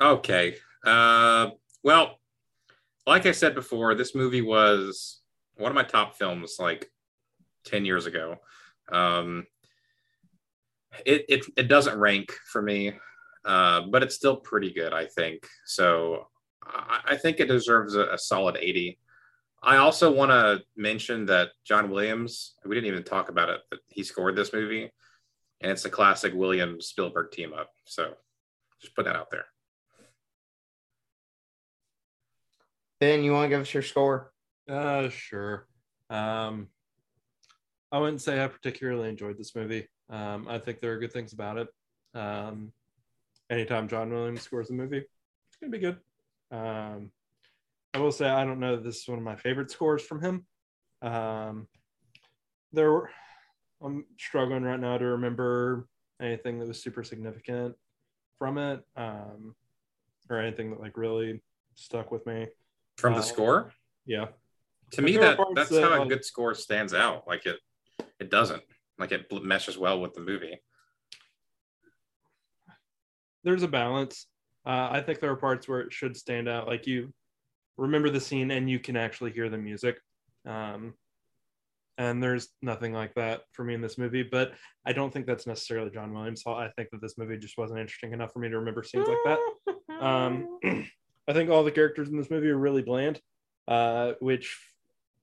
Okay. 0.00 0.56
Uh, 0.84 1.50
well, 1.84 2.18
like 3.06 3.26
I 3.26 3.32
said 3.32 3.54
before, 3.54 3.94
this 3.94 4.14
movie 4.14 4.42
was 4.42 5.20
one 5.56 5.70
of 5.70 5.74
my 5.74 5.82
top 5.82 6.16
films 6.16 6.56
like 6.58 6.90
10 7.64 7.84
years 7.84 8.06
ago. 8.06 8.36
Um, 8.90 9.46
it, 11.06 11.24
it, 11.28 11.46
it 11.56 11.68
doesn't 11.68 11.98
rank 11.98 12.32
for 12.52 12.62
me, 12.62 12.94
uh, 13.44 13.82
but 13.90 14.02
it's 14.02 14.14
still 14.14 14.36
pretty 14.36 14.72
good, 14.72 14.92
I 14.92 15.06
think. 15.06 15.46
So 15.66 16.28
I, 16.64 17.00
I 17.10 17.16
think 17.16 17.40
it 17.40 17.48
deserves 17.48 17.94
a, 17.94 18.12
a 18.12 18.18
solid 18.18 18.56
80. 18.60 18.98
I 19.62 19.76
also 19.76 20.10
want 20.10 20.30
to 20.30 20.62
mention 20.76 21.26
that 21.26 21.50
John 21.64 21.90
Williams, 21.90 22.54
we 22.64 22.74
didn't 22.74 22.88
even 22.88 23.04
talk 23.04 23.28
about 23.28 23.50
it, 23.50 23.60
but 23.70 23.80
he 23.88 24.02
scored 24.02 24.36
this 24.36 24.52
movie, 24.52 24.90
and 25.60 25.72
it's 25.72 25.84
a 25.84 25.90
classic 25.90 26.32
Williams 26.34 26.86
Spielberg 26.86 27.30
team 27.30 27.52
up. 27.52 27.70
So 27.84 28.14
just 28.80 28.94
put 28.96 29.04
that 29.04 29.16
out 29.16 29.30
there. 29.30 29.44
Ben, 33.00 33.22
you 33.22 33.32
want 33.32 33.46
to 33.46 33.48
give 33.48 33.60
us 33.60 33.72
your 33.72 33.82
score? 33.82 34.32
Uh, 34.68 35.08
sure. 35.08 35.66
Um, 36.08 36.68
I 37.92 37.98
wouldn't 37.98 38.20
say 38.20 38.42
I 38.42 38.46
particularly 38.46 39.08
enjoyed 39.08 39.38
this 39.38 39.54
movie. 39.56 39.88
Um, 40.10 40.46
I 40.48 40.58
think 40.58 40.80
there 40.80 40.92
are 40.92 40.98
good 40.98 41.12
things 41.12 41.32
about 41.32 41.56
it. 41.58 41.68
Um, 42.14 42.72
anytime 43.48 43.88
John 43.88 44.10
Williams 44.10 44.42
scores 44.42 44.70
a 44.70 44.72
movie, 44.72 44.98
it's 44.98 45.56
gonna 45.60 45.70
be 45.70 45.78
good. 45.78 45.98
Um, 46.50 47.10
I 47.94 47.98
will 47.98 48.12
say 48.12 48.28
I 48.28 48.44
don't 48.44 48.60
know 48.60 48.76
that 48.76 48.84
this 48.84 49.02
is 49.02 49.08
one 49.08 49.18
of 49.18 49.24
my 49.24 49.36
favorite 49.36 49.70
scores 49.70 50.02
from 50.02 50.20
him. 50.20 50.46
Um, 51.02 51.68
there, 52.72 52.90
were, 52.92 53.10
I'm 53.82 54.04
struggling 54.18 54.62
right 54.62 54.78
now 54.78 54.98
to 54.98 55.04
remember 55.04 55.86
anything 56.20 56.58
that 56.58 56.68
was 56.68 56.82
super 56.82 57.02
significant 57.02 57.74
from 58.38 58.58
it, 58.58 58.80
um, 58.96 59.54
or 60.28 60.38
anything 60.38 60.70
that 60.70 60.80
like 60.80 60.96
really 60.96 61.40
stuck 61.74 62.10
with 62.10 62.26
me. 62.26 62.46
From 62.96 63.14
the 63.14 63.20
Uh, 63.20 63.22
score, 63.22 63.72
Yeah. 64.06 64.26
to 64.92 65.02
me 65.02 65.16
that 65.16 65.38
that's 65.54 65.70
that, 65.70 65.82
how 65.82 65.98
a 65.98 66.00
like- 66.00 66.08
good 66.08 66.24
score 66.24 66.54
stands 66.54 66.92
out. 66.94 67.26
Like 67.26 67.46
it, 67.46 67.58
it 68.18 68.28
doesn't. 68.30 68.62
Like 69.00 69.12
it 69.12 69.26
meshes 69.42 69.78
well 69.78 70.00
with 70.00 70.14
the 70.14 70.20
movie. 70.20 70.58
there's 73.42 73.62
a 73.62 73.68
balance. 73.68 74.26
Uh, 74.66 74.88
I 74.92 75.00
think 75.00 75.20
there 75.20 75.30
are 75.30 75.36
parts 75.36 75.66
where 75.66 75.80
it 75.80 75.92
should 75.92 76.16
stand 76.16 76.48
out. 76.48 76.66
Like 76.66 76.86
you 76.86 77.12
remember 77.78 78.10
the 78.10 78.20
scene 78.20 78.50
and 78.50 78.68
you 78.68 78.78
can 78.78 78.96
actually 78.96 79.32
hear 79.32 79.48
the 79.48 79.58
music. 79.58 79.98
Um, 80.46 80.94
and 81.96 82.22
there's 82.22 82.48
nothing 82.62 82.92
like 82.92 83.14
that 83.14 83.42
for 83.52 83.64
me 83.64 83.74
in 83.74 83.80
this 83.80 83.98
movie. 83.98 84.22
But 84.22 84.52
I 84.86 84.92
don't 84.92 85.12
think 85.12 85.26
that's 85.26 85.46
necessarily 85.46 85.90
John 85.90 86.12
Williams' 86.12 86.42
fault. 86.42 86.58
I 86.58 86.68
think 86.76 86.90
that 86.90 87.00
this 87.00 87.18
movie 87.18 87.38
just 87.38 87.58
wasn't 87.58 87.80
interesting 87.80 88.12
enough 88.12 88.32
for 88.32 88.38
me 88.38 88.48
to 88.48 88.58
remember 88.58 88.82
scenes 88.82 89.08
like 89.08 89.18
that. 89.24 89.38
Um, 90.00 90.58
I 91.28 91.34
think 91.34 91.50
all 91.50 91.62
the 91.62 91.70
characters 91.70 92.08
in 92.08 92.16
this 92.16 92.30
movie 92.30 92.48
are 92.48 92.56
really 92.56 92.80
bland, 92.80 93.20
uh, 93.68 94.12
which 94.20 94.58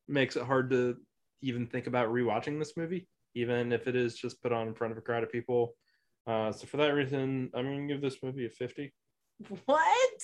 makes 0.08 0.36
it 0.36 0.44
hard 0.44 0.70
to 0.70 0.98
even 1.42 1.66
think 1.66 1.88
about 1.88 2.10
rewatching 2.10 2.60
this 2.60 2.78
movie, 2.78 3.08
even 3.36 3.72
if 3.72 3.88
it 3.88 3.96
is 3.96 4.16
just 4.16 4.42
put 4.42 4.52
on 4.52 4.68
in 4.68 4.74
front 4.74 4.92
of 4.92 4.98
a 4.98 5.02
crowd 5.02 5.24
of 5.24 5.32
people. 5.32 5.76
Uh, 6.26 6.52
so 6.52 6.68
for 6.68 6.78
that 6.78 6.94
reason, 6.94 7.50
I'm 7.54 7.66
gonna 7.66 7.88
give 7.88 8.02
this 8.02 8.18
movie 8.22 8.46
a 8.46 8.50
50. 8.50 8.94
what? 9.66 10.22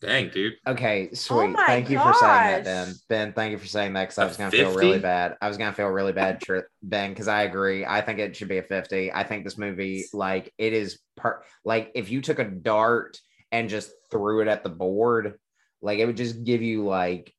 Dang, 0.00 0.28
dude. 0.28 0.54
Okay, 0.66 1.10
sweet. 1.14 1.48
my 1.48 1.66
thank 1.66 1.88
you 1.88 1.98
for 1.98 2.12
saying 2.14 2.64
that. 2.64 2.64
Ben. 2.64 2.94
Ben, 3.08 3.32
thank 3.32 3.52
you 3.52 3.58
for 3.58 3.66
saying 3.66 3.92
that 3.94 4.04
because 4.04 4.18
I 4.18 4.26
was 4.26 4.36
gonna 4.36 4.50
feel 4.50 4.74
really 4.74 4.98
bad. 4.98 5.36
I 5.40 5.48
was 5.48 5.56
gonna 5.56 5.72
feel 5.72 5.86
really 5.88 6.12
bad, 6.12 6.40
Tr- 6.40 6.58
Ben, 6.82 7.10
because 7.10 7.28
I 7.28 7.42
agree. 7.42 7.86
I 7.86 8.00
think 8.00 8.18
it 8.18 8.36
should 8.36 8.48
be 8.48 8.58
a 8.58 8.62
fifty. 8.62 9.12
I 9.12 9.24
think 9.24 9.44
this 9.44 9.56
movie, 9.56 10.04
like, 10.12 10.52
it 10.58 10.72
is 10.72 10.98
per 11.16 11.42
like 11.64 11.92
if 11.94 12.10
you 12.10 12.20
took 12.20 12.38
a 12.38 12.44
dart 12.44 13.18
and 13.50 13.68
just 13.68 13.92
threw 14.10 14.42
it 14.42 14.48
at 14.48 14.62
the 14.62 14.68
board, 14.68 15.38
like 15.80 15.98
it 15.98 16.06
would 16.06 16.16
just 16.16 16.44
give 16.44 16.60
you 16.60 16.84
like 16.84 17.33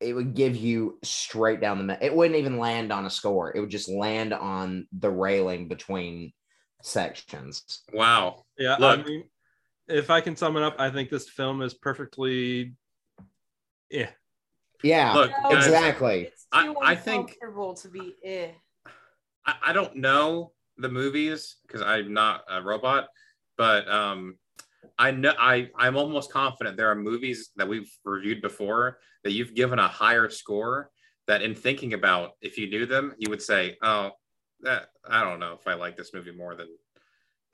it 0.00 0.14
would 0.14 0.34
give 0.34 0.56
you 0.56 0.98
straight 1.02 1.60
down 1.60 1.78
the 1.78 1.84
middle. 1.84 2.04
It 2.04 2.14
wouldn't 2.14 2.38
even 2.38 2.58
land 2.58 2.92
on 2.92 3.06
a 3.06 3.10
score. 3.10 3.54
It 3.54 3.60
would 3.60 3.70
just 3.70 3.88
land 3.88 4.32
on 4.32 4.86
the 4.98 5.10
railing 5.10 5.68
between 5.68 6.32
sections. 6.82 7.82
Wow. 7.92 8.44
Yeah, 8.58 8.76
Look. 8.78 9.00
I 9.00 9.02
mean, 9.02 9.24
if 9.88 10.08
I 10.08 10.20
can 10.20 10.36
sum 10.36 10.56
it 10.56 10.62
up, 10.62 10.76
I 10.78 10.90
think 10.90 11.10
this 11.10 11.28
film 11.28 11.60
is 11.62 11.74
perfectly, 11.74 12.74
yeah, 13.90 14.10
Yeah, 14.82 15.12
Look, 15.12 15.30
No, 15.42 15.50
exactly. 15.50 16.22
It's 16.28 16.46
I- 16.52 16.66
too 16.66 16.76
I 16.82 16.94
think- 16.96 17.36
to 17.38 17.88
be 17.88 18.14
eh. 18.24 18.52
I, 19.46 19.54
I 19.66 19.72
don't 19.72 19.96
know 19.96 20.52
the 20.78 20.88
movies 20.88 21.56
because 21.66 21.82
I'm 21.82 22.14
not 22.14 22.44
a 22.48 22.62
robot, 22.62 23.08
but 23.58 23.86
um, 23.88 24.38
I 25.00 25.12
know 25.12 25.32
I 25.38 25.70
I'm 25.76 25.96
almost 25.96 26.30
confident 26.30 26.76
there 26.76 26.90
are 26.90 26.94
movies 26.94 27.50
that 27.56 27.66
we've 27.66 27.90
reviewed 28.04 28.42
before 28.42 28.98
that 29.24 29.32
you've 29.32 29.54
given 29.54 29.78
a 29.78 29.88
higher 29.88 30.28
score. 30.28 30.90
That 31.26 31.42
in 31.42 31.54
thinking 31.54 31.94
about 31.94 32.32
if 32.42 32.58
you 32.58 32.68
knew 32.68 32.86
them, 32.86 33.14
you 33.16 33.30
would 33.30 33.40
say, 33.40 33.78
"Oh, 33.82 34.10
that 34.60 34.88
I 35.08 35.24
don't 35.24 35.40
know 35.40 35.56
if 35.58 35.66
I 35.66 35.74
like 35.74 35.96
this 35.96 36.12
movie 36.12 36.32
more 36.32 36.54
than 36.54 36.68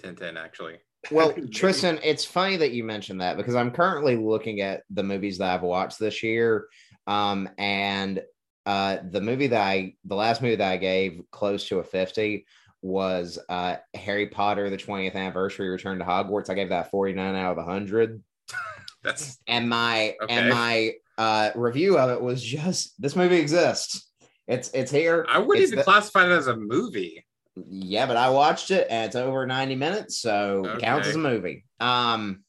Tintin 0.03 0.37
actually." 0.37 0.79
Well, 1.13 1.35
Tristan, 1.53 2.01
it's 2.03 2.25
funny 2.25 2.57
that 2.57 2.73
you 2.73 2.83
mentioned 2.83 3.21
that 3.21 3.37
because 3.37 3.55
I'm 3.55 3.71
currently 3.71 4.17
looking 4.17 4.61
at 4.61 4.83
the 4.91 5.05
movies 5.05 5.39
that 5.39 5.55
I've 5.55 5.63
watched 5.63 6.01
this 6.01 6.25
year. 6.25 6.67
Um, 7.07 7.49
and 7.59 8.23
uh, 8.65 8.99
the 9.11 9.21
movie 9.21 9.47
that 9.47 9.63
I, 9.63 9.95
the 10.05 10.17
last 10.17 10.43
movie 10.43 10.57
that 10.57 10.73
I 10.73 10.77
gave 10.79 11.21
close 11.31 11.69
to 11.69 11.79
a 11.79 11.85
50 11.85 12.45
was 12.83 13.39
uh, 13.49 13.77
Harry 13.95 14.27
Potter, 14.29 14.71
the 14.71 14.77
20th 14.77 15.15
anniversary 15.15 15.69
return 15.69 15.99
to 15.99 16.05
Hogwarts. 16.05 16.51
I 16.51 16.55
gave 16.55 16.69
that 16.71 16.91
49 16.91 17.35
out 17.35 17.53
of 17.53 17.57
100. 17.59 18.23
That's 19.03 19.39
And 19.47 19.69
my, 19.69 20.15
Okay. 20.23 20.35
and 20.35 20.51
my 20.51 20.93
uh, 21.19 21.51
review 21.55 21.99
of 21.99 22.11
it 22.11 22.21
was 22.21 22.43
just 22.43 23.01
this 23.01 23.17
movie 23.17 23.37
exists. 23.37 24.11
It's, 24.47 24.71
it's 24.75 24.91
here. 24.91 25.27
I 25.29 25.39
wouldn't 25.39 25.63
It's 25.65 25.73
even 25.73 25.79
the- 25.79 25.85
classify 25.85 26.27
it 26.27 26.31
as 26.33 26.47
a 26.47 26.57
movie. 26.57 27.25
yeah, 27.69 28.07
but 28.07 28.17
I 28.17 28.31
watched 28.31 28.71
it 28.71 28.87
and 28.91 29.07
it's 29.07 29.17
over 29.17 29.47
90 29.47 29.75
minutes, 29.77 30.19
so 30.21 30.65
it 30.67 30.79
counts 30.81 31.09
as 31.09 31.15
a 31.15 31.19
movie. 31.19 31.65
Um 31.81 32.43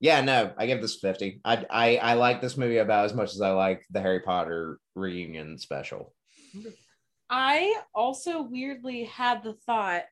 yeah, 0.00 0.20
no, 0.20 0.52
I 0.56 0.66
give 0.66 0.80
this 0.80 0.94
50. 1.00 1.40
I, 1.44 1.66
I 1.68 1.96
I 1.96 2.12
like 2.14 2.40
this 2.40 2.56
movie 2.56 2.76
about 2.76 3.06
as 3.06 3.14
much 3.14 3.30
as 3.34 3.40
I 3.40 3.50
like 3.50 3.82
the 3.90 4.00
Harry 4.00 4.20
Potter 4.20 4.78
reunion 4.94 5.58
special. 5.58 6.14
I 7.30 7.80
also 7.94 8.42
weirdly 8.42 9.04
had 9.04 9.42
the 9.42 9.54
thought 9.54 10.04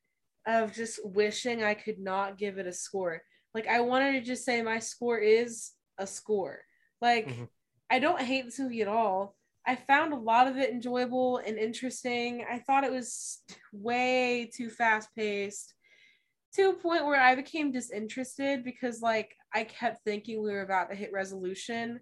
of 0.47 0.73
just 0.73 1.01
wishing 1.05 1.63
I 1.63 1.75
could 1.75 1.99
not 1.99 2.39
give 2.39 2.59
it 2.59 2.67
a 2.67 2.73
score. 2.73 3.23
Like 3.55 3.67
I 3.67 3.81
wanted 3.81 4.13
to 4.13 4.21
just 4.21 4.45
say 4.45 4.63
my 4.63 4.79
score 4.79 5.19
is 5.19 5.73
a 5.99 6.07
score. 6.07 6.61
Like 7.01 7.29
Mhm. 7.29 7.49
I 7.91 7.99
don't 7.99 8.21
hate 8.21 8.45
this 8.45 8.59
movie 8.59 8.83
at 8.83 8.89
all. 8.89 9.37
I 9.67 9.77
found 9.77 10.13
a 10.13 10.17
lot 10.17 10.47
of 10.47 10.57
it 10.57 10.71
enjoyable 10.71 11.39
and 11.39 11.59
interesting. 11.59 12.45
I 12.49 12.61
thought 12.61 12.85
it 12.85 12.93
was 12.93 13.43
way 13.73 14.51
too 14.55 14.71
fast 14.71 15.15
paced 15.15 15.75
to 16.55 16.71
a 16.71 16.75
point 16.75 17.05
where 17.05 17.21
I 17.21 17.35
became 17.35 17.73
disinterested 17.73 18.65
because 18.65 19.03
like 19.03 19.37
I 19.53 19.65
kept 19.65 20.05
thinking 20.05 20.43
we 20.43 20.53
were 20.53 20.63
about 20.63 20.91
to 20.91 20.97
hit 20.97 21.13
resolution 21.13 22.01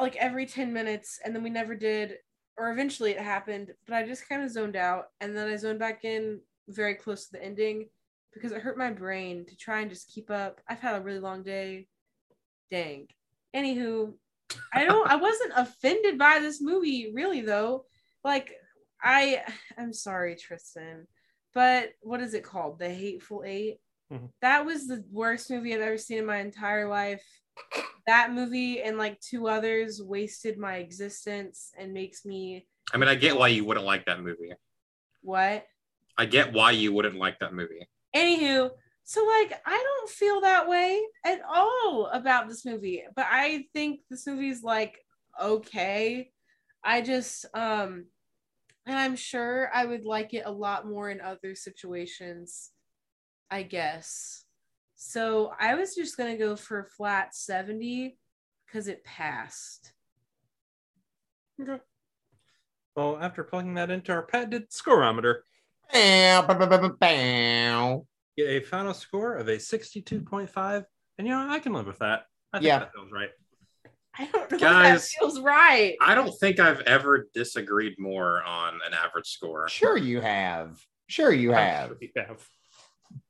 like 0.00 0.16
every 0.16 0.46
10 0.46 0.72
minutes 0.72 1.18
and 1.24 1.34
then 1.34 1.42
we 1.42 1.50
never 1.50 1.74
did 1.74 2.18
or 2.58 2.70
eventually 2.72 3.12
it 3.12 3.20
happened 3.20 3.72
but 3.86 3.94
I 3.94 4.04
just 4.04 4.28
kind 4.28 4.42
of 4.42 4.50
zoned 4.50 4.76
out 4.76 5.06
and 5.20 5.36
then 5.36 5.48
I 5.48 5.56
zoned 5.56 5.78
back 5.78 6.04
in 6.04 6.40
very 6.68 6.94
close 6.94 7.26
to 7.26 7.32
the 7.32 7.44
ending 7.44 7.88
because 8.34 8.52
it 8.52 8.60
hurt 8.60 8.78
my 8.78 8.90
brain 8.90 9.46
to 9.46 9.56
try 9.56 9.80
and 9.80 9.90
just 9.90 10.12
keep 10.12 10.30
up. 10.30 10.60
I've 10.68 10.80
had 10.80 10.96
a 10.96 11.00
really 11.00 11.18
long 11.20 11.42
day. 11.42 11.86
Dang. 12.70 13.08
Anywho, 13.56 14.12
I 14.72 14.84
don't 14.84 15.08
I 15.08 15.16
wasn't 15.16 15.52
offended 15.56 16.18
by 16.18 16.38
this 16.40 16.60
movie 16.60 17.10
really 17.14 17.40
though. 17.40 17.84
Like 18.24 18.52
I 19.02 19.42
I'm 19.78 19.92
sorry 19.92 20.36
Tristan, 20.36 21.06
but 21.54 21.90
what 22.00 22.20
is 22.20 22.34
it 22.34 22.44
called? 22.44 22.78
The 22.78 22.90
Hateful 22.90 23.42
8. 23.46 23.78
Mhm. 24.12 24.30
That 24.42 24.66
was 24.66 24.86
the 24.86 25.04
worst 25.10 25.50
movie 25.50 25.74
I've 25.74 25.80
ever 25.80 25.98
seen 25.98 26.18
in 26.18 26.26
my 26.26 26.38
entire 26.38 26.88
life. 26.88 27.24
That 28.08 28.32
movie 28.32 28.80
and 28.80 28.96
like 28.96 29.20
two 29.20 29.48
others 29.48 30.00
wasted 30.02 30.56
my 30.58 30.76
existence 30.76 31.72
and 31.78 31.92
makes 31.92 32.24
me 32.24 32.66
I 32.92 32.96
mean, 32.96 33.08
I 33.10 33.16
get 33.16 33.36
why 33.36 33.48
you 33.48 33.66
wouldn't 33.66 33.84
like 33.84 34.06
that 34.06 34.22
movie. 34.22 34.52
what? 35.20 35.66
I 36.16 36.24
get 36.24 36.54
why 36.54 36.70
you 36.70 36.92
wouldn't 36.92 37.16
like 37.16 37.38
that 37.40 37.52
movie. 37.52 37.86
Anywho, 38.16 38.70
so 39.04 39.24
like 39.24 39.60
I 39.66 39.76
don't 39.76 40.10
feel 40.10 40.40
that 40.40 40.68
way 40.68 41.02
at 41.24 41.40
all 41.46 42.06
about 42.06 42.48
this 42.48 42.64
movie, 42.64 43.04
but 43.14 43.26
I 43.30 43.66
think 43.74 44.00
this 44.08 44.26
movie's 44.26 44.62
like 44.62 44.98
okay. 45.38 46.30
I 46.82 47.02
just 47.02 47.44
um 47.54 48.06
and 48.86 48.96
I'm 48.96 49.16
sure 49.16 49.70
I 49.72 49.84
would 49.84 50.06
like 50.06 50.32
it 50.32 50.44
a 50.46 50.50
lot 50.50 50.88
more 50.88 51.10
in 51.10 51.20
other 51.20 51.54
situations, 51.54 52.70
I 53.50 53.64
guess. 53.64 54.44
So 55.00 55.52
I 55.60 55.76
was 55.76 55.94
just 55.94 56.16
gonna 56.16 56.36
go 56.36 56.56
for 56.56 56.80
a 56.80 56.84
flat 56.84 57.32
70 57.32 58.18
because 58.66 58.88
it 58.88 59.04
passed. 59.04 59.92
Okay. 61.62 61.80
Well, 62.96 63.16
after 63.20 63.44
plugging 63.44 63.74
that 63.74 63.90
into 63.90 64.10
our 64.10 64.22
patented 64.22 64.70
scoreometer, 64.70 65.42
get 65.92 66.18
a 68.40 68.60
final 68.60 68.92
score 68.92 69.36
of 69.36 69.46
a 69.46 69.56
62.5. 69.56 70.84
And 71.16 71.28
you 71.28 71.32
know, 71.32 71.48
I 71.48 71.60
can 71.60 71.72
live 71.72 71.86
with 71.86 72.00
that. 72.00 72.24
I 72.52 72.58
think 72.58 72.66
Yeah. 72.66 72.80
that 72.80 72.92
feels 72.92 73.12
right. 73.12 73.30
I 74.18 74.24
don't 74.24 74.50
know 74.50 74.56
if 74.56 74.60
Guys, 74.60 75.12
that 75.12 75.18
feels 75.20 75.40
right. 75.40 75.96
I 76.00 76.16
don't 76.16 76.32
think 76.40 76.58
I've 76.58 76.80
ever 76.80 77.28
disagreed 77.34 77.94
more 78.00 78.42
on 78.42 78.80
an 78.84 78.94
average 78.94 79.28
score. 79.28 79.68
Sure 79.68 79.96
you 79.96 80.20
have. 80.20 80.84
Sure 81.06 81.32
you 81.32 81.52
have. 81.52 81.94
We 82.00 82.10
have. 82.16 82.44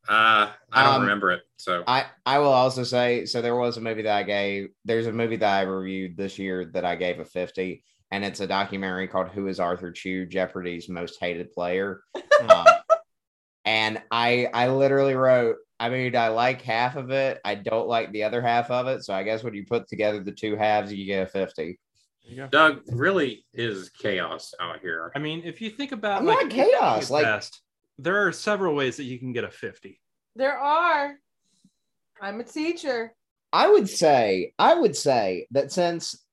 Uh, 0.08 0.50
I 0.72 0.84
don't 0.84 0.94
Um, 0.96 1.00
remember 1.02 1.30
it. 1.32 1.42
So 1.56 1.84
I, 1.86 2.06
I 2.24 2.38
will 2.38 2.52
also 2.52 2.82
say 2.82 3.26
so 3.26 3.42
there 3.42 3.56
was 3.56 3.76
a 3.76 3.80
movie 3.80 4.02
that 4.02 4.16
I 4.16 4.22
gave 4.22 4.68
there's 4.84 5.06
a 5.06 5.12
movie 5.12 5.36
that 5.36 5.58
I 5.58 5.62
reviewed 5.62 6.16
this 6.16 6.38
year 6.38 6.64
that 6.72 6.84
I 6.84 6.96
gave 6.96 7.18
a 7.20 7.24
50 7.24 7.82
and 8.10 8.24
it's 8.24 8.40
a 8.40 8.46
documentary 8.46 9.06
called 9.08 9.28
Who 9.28 9.48
is 9.48 9.60
Arthur 9.60 9.92
Chu 9.92 10.24
Jeopardy's 10.24 10.88
most 10.88 11.18
hated 11.20 11.52
player 11.52 12.00
um, 12.48 12.64
and 13.64 14.00
I 14.10 14.48
I 14.54 14.68
literally 14.68 15.14
wrote 15.14 15.56
I 15.78 15.90
mean 15.90 16.16
I 16.16 16.28
like 16.28 16.62
half 16.62 16.96
of 16.96 17.10
it 17.10 17.40
I 17.44 17.54
don't 17.56 17.88
like 17.88 18.10
the 18.12 18.24
other 18.24 18.40
half 18.40 18.70
of 18.70 18.86
it 18.86 19.04
so 19.04 19.12
I 19.12 19.24
guess 19.24 19.42
when 19.44 19.52
you 19.54 19.66
put 19.66 19.88
together 19.88 20.22
the 20.22 20.32
two 20.32 20.56
halves 20.56 20.92
you 20.92 21.04
get 21.04 21.26
a 21.26 21.30
50 21.30 21.78
There. 22.34 22.46
Doug 22.48 22.80
really 22.88 23.44
is 23.52 23.90
chaos 23.90 24.54
out 24.60 24.80
here. 24.80 25.10
I 25.14 25.18
mean, 25.18 25.42
if 25.44 25.60
you 25.60 25.70
think 25.70 25.92
about 25.92 26.20
I'm 26.20 26.26
like, 26.26 26.42
not 26.46 26.50
chaos, 26.50 27.02
its 27.02 27.10
like- 27.10 27.24
best, 27.24 27.62
there 27.98 28.26
are 28.26 28.32
several 28.32 28.74
ways 28.74 28.96
that 28.96 29.04
you 29.04 29.18
can 29.18 29.32
get 29.32 29.44
a 29.44 29.50
50. 29.50 30.00
There 30.36 30.56
are. 30.56 31.14
I'm 32.20 32.40
a 32.40 32.44
teacher. 32.44 33.14
I 33.52 33.68
would 33.68 33.88
say 33.88 34.52
I 34.58 34.74
would 34.74 34.96
say 34.96 35.46
that 35.52 35.72
since 35.72 36.24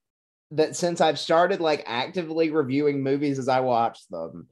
that 0.52 0.76
since 0.76 1.00
I've 1.00 1.18
started 1.18 1.60
like 1.60 1.82
actively 1.86 2.50
reviewing 2.50 3.02
movies 3.02 3.38
as 3.38 3.48
I 3.48 3.60
watch 3.60 4.06
them, 4.08 4.48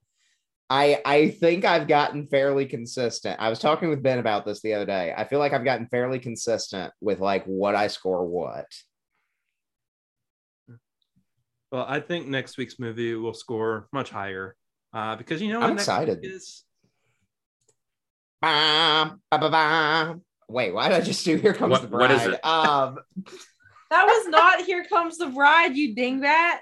I 0.71 1.01
I 1.05 1.29
think 1.29 1.65
I've 1.65 1.89
gotten 1.89 2.27
fairly 2.27 2.67
consistent. 2.67 3.39
I 3.41 3.51
was 3.51 3.59
talking 3.59 3.91
with 3.91 4.03
Ben 4.03 4.19
about 4.19 4.47
this 4.47 4.63
the 4.63 4.75
other 4.75 4.87
day. 4.87 5.13
I 5.17 5.25
feel 5.25 5.39
like 5.39 5.53
I've 5.53 5.65
gotten 5.65 5.89
fairly 5.89 6.19
consistent 6.19 6.93
with 7.01 7.21
like 7.21 7.45
what 7.45 7.75
I 7.75 7.89
score 7.89 8.25
what. 8.27 8.67
Well, 11.71 11.85
I 11.87 12.01
think 12.01 12.29
next 12.29 12.57
week's 12.57 12.79
movie 12.79 13.15
will 13.15 13.35
score 13.35 13.89
much 13.93 14.09
higher 14.09 14.57
uh, 14.93 15.17
because 15.17 15.43
you 15.43 15.53
know 15.53 15.61
I'm 15.61 15.71
what 15.71 15.77
next 15.77 15.89
week 15.89 16.09
excited. 16.09 16.25
is 16.25 16.65
Bam, 18.49 19.23
ba, 19.31 19.39
ba, 19.39 19.49
bam. 19.51 20.23
Wait, 20.51 20.75
why 20.75 20.89
did 20.91 20.99
I 20.99 21.01
just 21.01 21.25
do 21.25 21.37
Here 21.37 21.55
Comes 21.55 21.71
What- 21.71 21.81
the 21.81 21.89
Bride? 21.89 22.11
is 22.11 22.27
it? 22.27 22.45
Um, 22.45 22.99
That 23.91 24.07
was 24.07 24.29
not 24.29 24.61
Here 24.67 24.85
Comes 24.85 25.17
the 25.19 25.29
Bride, 25.29 25.75
you 25.77 25.95
dingbat. 25.95 26.57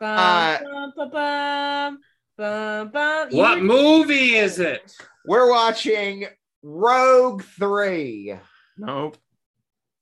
Bum, 0.00 0.18
Uh, 0.18 0.58
bum, 0.62 0.92
bum, 0.96 1.10
bum, 1.10 1.98
bum, 2.36 2.90
bum. 2.90 3.28
You 3.30 3.38
What 3.38 3.58
were- 3.58 3.64
movie 3.64 4.34
is 4.36 4.58
it? 4.58 4.92
We're 5.24 5.50
watching 5.50 6.26
Rogue 6.62 7.42
3. 7.42 8.34
Nope. 8.76 9.16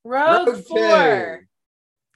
Rogue, 0.05 0.49
Rogue 0.49 0.65
Four. 0.65 1.47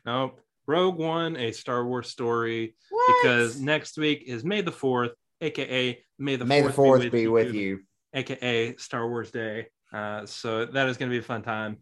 Nope. 0.04 0.40
Rogue 0.66 0.96
One, 0.98 1.36
a 1.36 1.52
Star 1.52 1.86
Wars 1.86 2.08
story, 2.10 2.74
What? 2.90 3.16
because 3.22 3.60
next 3.60 3.96
week 3.98 4.24
is 4.26 4.42
May 4.44 4.62
the 4.62 4.72
4th, 4.72 5.12
aka 5.40 6.02
May 6.18 6.36
the 6.36 6.44
4th, 6.44 6.48
May 6.48 6.60
the 6.62 6.68
4th 6.72 7.10
be 7.12 7.26
with 7.28 7.54
you. 7.54 7.80
Aka 8.14 8.76
Star 8.76 9.08
Wars 9.08 9.30
Day. 9.30 9.66
Uh, 9.92 10.24
so 10.26 10.66
that 10.66 10.88
is 10.88 10.96
going 10.96 11.10
to 11.10 11.14
be 11.14 11.18
a 11.18 11.22
fun 11.22 11.42
time. 11.42 11.78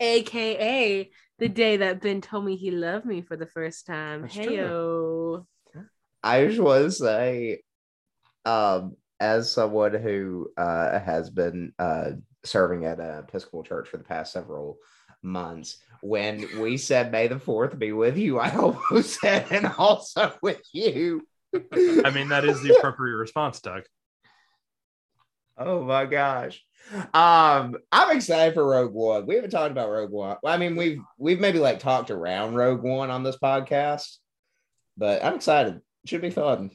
AKA 0.00 1.10
the 1.38 1.48
day 1.48 1.78
that 1.78 2.00
Ben 2.00 2.20
told 2.20 2.44
me 2.44 2.56
he 2.56 2.70
loved 2.70 3.04
me 3.04 3.22
for 3.22 3.36
the 3.36 3.46
first 3.46 3.86
time. 3.86 4.22
That's 4.22 4.34
Hey 4.34 4.56
yo. 4.56 5.46
I 6.22 6.46
just 6.46 6.60
want 6.60 6.84
to 6.84 6.90
say, 6.90 7.62
um, 8.44 8.96
as 9.18 9.50
someone 9.50 9.94
who 9.94 10.50
uh, 10.56 10.98
has 10.98 11.30
been 11.30 11.72
uh, 11.78 12.10
serving 12.44 12.84
at 12.84 13.00
an 13.00 13.20
Episcopal 13.20 13.62
church 13.62 13.88
for 13.88 13.96
the 13.96 14.04
past 14.04 14.32
several 14.32 14.78
months, 15.22 15.78
when 16.02 16.46
we 16.60 16.76
said 16.76 17.10
May 17.10 17.28
the 17.28 17.36
4th 17.36 17.78
be 17.78 17.92
with 17.92 18.18
you, 18.18 18.38
I 18.38 18.50
almost 18.56 19.20
said, 19.20 19.46
and 19.50 19.66
also 19.78 20.34
with 20.42 20.60
you. 20.72 21.26
I 21.54 22.10
mean, 22.14 22.28
that 22.28 22.44
is 22.44 22.62
the 22.62 22.76
appropriate 22.76 23.16
response, 23.16 23.60
Doug. 23.60 23.84
Oh 25.60 25.84
my 25.84 26.06
gosh. 26.06 26.64
Um, 27.12 27.76
I'm 27.92 28.16
excited 28.16 28.54
for 28.54 28.66
Rogue 28.66 28.94
One. 28.94 29.26
We 29.26 29.34
haven't 29.34 29.50
talked 29.50 29.70
about 29.70 29.90
Rogue 29.90 30.10
One. 30.10 30.38
Well, 30.42 30.54
I 30.54 30.56
mean, 30.56 30.74
we've 30.74 31.00
we've 31.18 31.38
maybe 31.38 31.58
like 31.58 31.78
talked 31.78 32.10
around 32.10 32.54
Rogue 32.54 32.82
One 32.82 33.10
on 33.10 33.22
this 33.22 33.36
podcast, 33.36 34.16
but 34.96 35.22
I'm 35.22 35.34
excited. 35.34 35.74
It 35.76 36.08
should 36.08 36.22
be 36.22 36.30
fun. 36.30 36.70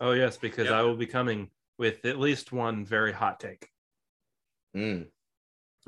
Oh, 0.00 0.12
yes, 0.12 0.36
because 0.36 0.66
Yep. 0.66 0.74
I 0.74 0.82
will 0.82 0.96
be 0.96 1.06
coming 1.06 1.48
with 1.78 2.04
at 2.04 2.18
least 2.20 2.52
one 2.52 2.84
very 2.84 3.12
hot 3.12 3.40
take. 3.40 3.66
Mm. 4.76 5.06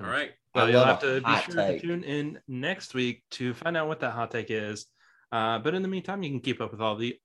All 0.00 0.06
right. 0.06 0.30
So 0.56 0.62
I 0.62 0.70
you'll 0.70 0.84
have 0.84 1.00
to 1.00 1.20
be 1.20 1.36
sure 1.42 1.54
take. 1.54 1.82
to 1.82 1.86
tune 1.86 2.04
in 2.04 2.40
next 2.48 2.94
week 2.94 3.22
to 3.32 3.52
find 3.54 3.76
out 3.76 3.86
what 3.86 4.00
that 4.00 4.12
hot 4.12 4.30
take 4.30 4.50
is. 4.50 4.86
Uh, 5.30 5.58
but 5.58 5.74
in 5.74 5.82
the 5.82 5.88
meantime, 5.88 6.22
you 6.22 6.30
can 6.30 6.40
keep 6.40 6.60
up 6.60 6.72
with 6.72 6.80
all 6.80 6.96
the 6.96 7.16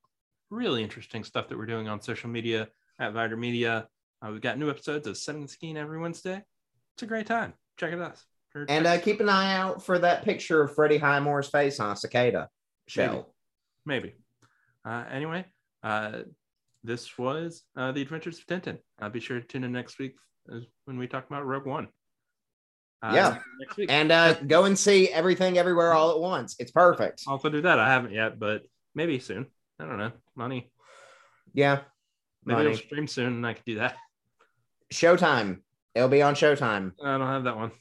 really 0.51 0.83
interesting 0.83 1.23
stuff 1.23 1.47
that 1.47 1.57
we're 1.57 1.65
doing 1.65 1.87
on 1.87 2.01
social 2.01 2.29
media 2.29 2.67
at 2.99 3.13
Vider 3.13 3.37
Media. 3.37 3.87
Uh, 4.25 4.31
we've 4.31 4.41
got 4.41 4.57
new 4.57 4.69
episodes 4.69 5.07
of 5.07 5.17
Setting 5.17 5.43
the 5.43 5.47
Skiing 5.47 5.77
every 5.77 5.99
Wednesday. 5.99 6.41
It's 6.95 7.03
a 7.03 7.05
great 7.05 7.27
time. 7.27 7.53
Check 7.77 7.93
it 7.93 8.01
out. 8.01 8.17
And 8.69 8.87
uh, 8.87 8.97
keep 8.99 9.19
an 9.19 9.27
eye 9.29 9.55
out 9.57 9.83
for 9.85 9.99
that 9.99 10.23
picture 10.23 10.61
of 10.61 10.73
Freddie 10.73 10.97
Highmore's 10.97 11.49
face 11.49 11.79
on 11.81 11.91
a 11.91 11.95
cicada 11.95 12.47
shell. 12.87 13.33
maybe. 13.85 14.13
Uh, 14.85 15.03
anyway, 15.11 15.43
uh, 15.83 16.19
this 16.83 17.17
was 17.17 17.63
uh, 17.75 17.91
the 17.91 18.01
Adventures 18.01 18.39
of 18.39 18.45
Tintin. 18.47 18.77
Uh, 19.01 19.09
be 19.09 19.19
sure 19.19 19.39
to 19.41 19.45
tune 19.45 19.65
in 19.65 19.73
next 19.73 19.99
week 19.99 20.15
when 20.85 20.97
we 20.97 21.07
talk 21.07 21.27
about 21.27 21.45
Rogue 21.45 21.65
One. 21.65 21.89
Uh, 23.03 23.11
Yeah. 23.13 23.37
next 23.59 23.77
week. 23.77 23.91
And 23.91 24.11
uh, 24.11 24.35
go 24.35 24.63
and 24.65 24.79
see 24.79 25.09
everything 25.09 25.57
everywhere 25.57 25.93
all 25.93 26.11
at 26.11 26.19
once. 26.19 26.55
It's 26.59 26.71
perfect. 26.71 27.23
also 27.27 27.49
do 27.49 27.61
that. 27.61 27.77
I 27.77 27.89
haven't 27.89 28.13
yet, 28.13 28.39
but 28.39 28.61
maybe 28.95 29.19
soon. 29.19 29.47
I 29.79 29.85
don't 29.85 29.97
know. 29.97 30.13
Money. 30.35 30.71
Yeah. 31.53 31.81
Maybe 32.45 32.57
Money. 32.57 32.71
it'll 32.71 32.85
stream 32.85 33.07
soon 33.07 33.33
and 33.33 33.45
I 33.45 33.53
can 33.53 33.63
do 33.65 33.75
that. 33.75 33.97
Showtime. 34.93 35.59
It'll 35.93 36.09
be 36.09 36.21
on 36.21 36.35
Showtime. 36.35 36.93
I 37.03 37.17
don't 37.17 37.27
have 37.27 37.43
that 37.45 37.55
one. 37.57 37.71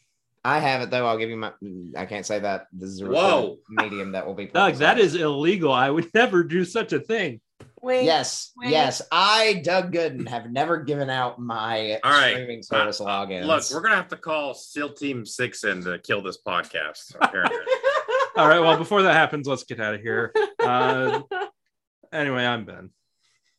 I 0.44 0.58
have 0.58 0.82
it 0.82 0.90
though. 0.90 1.06
I'll 1.06 1.18
give 1.18 1.30
you 1.30 1.36
my. 1.36 1.52
I 1.96 2.04
can't 2.06 2.26
say 2.26 2.38
that. 2.40 2.66
This 2.72 2.90
is 2.90 3.00
a 3.00 3.06
Whoa. 3.06 3.58
medium 3.70 4.12
that 4.12 4.26
will 4.26 4.34
be. 4.34 4.46
Doug, 4.46 4.74
that 4.76 4.98
is 4.98 5.14
illegal. 5.14 5.72
I 5.72 5.88
would 5.90 6.10
never 6.14 6.44
do 6.44 6.64
such 6.64 6.92
a 6.92 7.00
thing. 7.00 7.40
Wait. 7.80 8.04
Yes, 8.04 8.52
Wait. 8.56 8.70
yes. 8.70 9.02
I, 9.12 9.60
Doug 9.64 9.92
Gooden, 9.92 10.26
have 10.28 10.50
never 10.50 10.78
given 10.78 11.10
out 11.10 11.38
my 11.38 11.98
All 12.02 12.10
right. 12.10 12.32
streaming 12.32 12.62
service 12.62 13.00
Uh, 13.00 13.04
logins. 13.04 13.44
Look, 13.46 13.62
we're 13.72 13.82
gonna 13.82 13.96
have 13.96 14.08
to 14.08 14.16
call 14.16 14.54
SEAL 14.54 14.94
Team 14.94 15.24
Six 15.26 15.64
in 15.64 15.82
to 15.84 15.98
kill 15.98 16.22
this 16.22 16.38
podcast. 16.46 17.14
Apparently. 17.20 17.56
All 18.36 18.48
right. 18.48 18.60
Well, 18.60 18.76
before 18.76 19.02
that 19.02 19.14
happens, 19.14 19.46
let's 19.46 19.64
get 19.64 19.80
out 19.80 19.94
of 19.94 20.00
here. 20.00 20.32
Uh, 20.62 21.20
anyway, 22.12 22.44
I'm 22.44 22.64
Ben. 22.64 22.90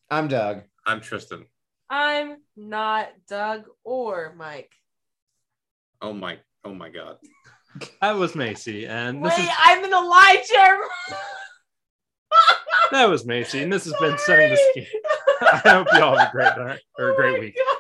I'm 0.10 0.28
Doug. 0.28 0.64
I'm 0.86 1.02
Tristan. 1.02 1.46
I'm 1.90 2.38
not 2.56 3.10
Doug 3.28 3.66
or 3.84 4.34
Mike. 4.38 4.72
Oh 6.02 6.14
my, 6.14 6.40
oh 6.64 6.74
my 6.74 6.90
God. 6.90 7.18
That 8.02 8.14
was 8.16 8.36
Macy, 8.36 8.86
and 8.88 9.24
this 9.24 9.38
Wait, 9.38 9.44
is 9.44 9.50
I'm 9.60 9.84
in 9.84 9.94
a 9.94 10.00
lie 10.00 10.44
chair. 10.48 10.78
that 12.92 13.10
was 13.10 13.26
Macy, 13.26 13.62
and 13.64 13.72
this 13.72 13.84
has 13.86 13.94
been 14.00 14.18
setting 14.26 14.50
the 14.50 14.58
scheme. 14.72 14.86
I 15.42 15.70
hope 15.70 15.88
you 15.94 16.02
all 16.02 16.16
have 16.18 16.30
a 16.30 16.32
great 16.32 16.58
night 16.58 16.80
or 16.98 17.10
a 17.12 17.16
great 17.16 17.30
Oh 17.30 17.34
my 17.34 17.40
week. 17.40 17.58
God. 17.58 17.78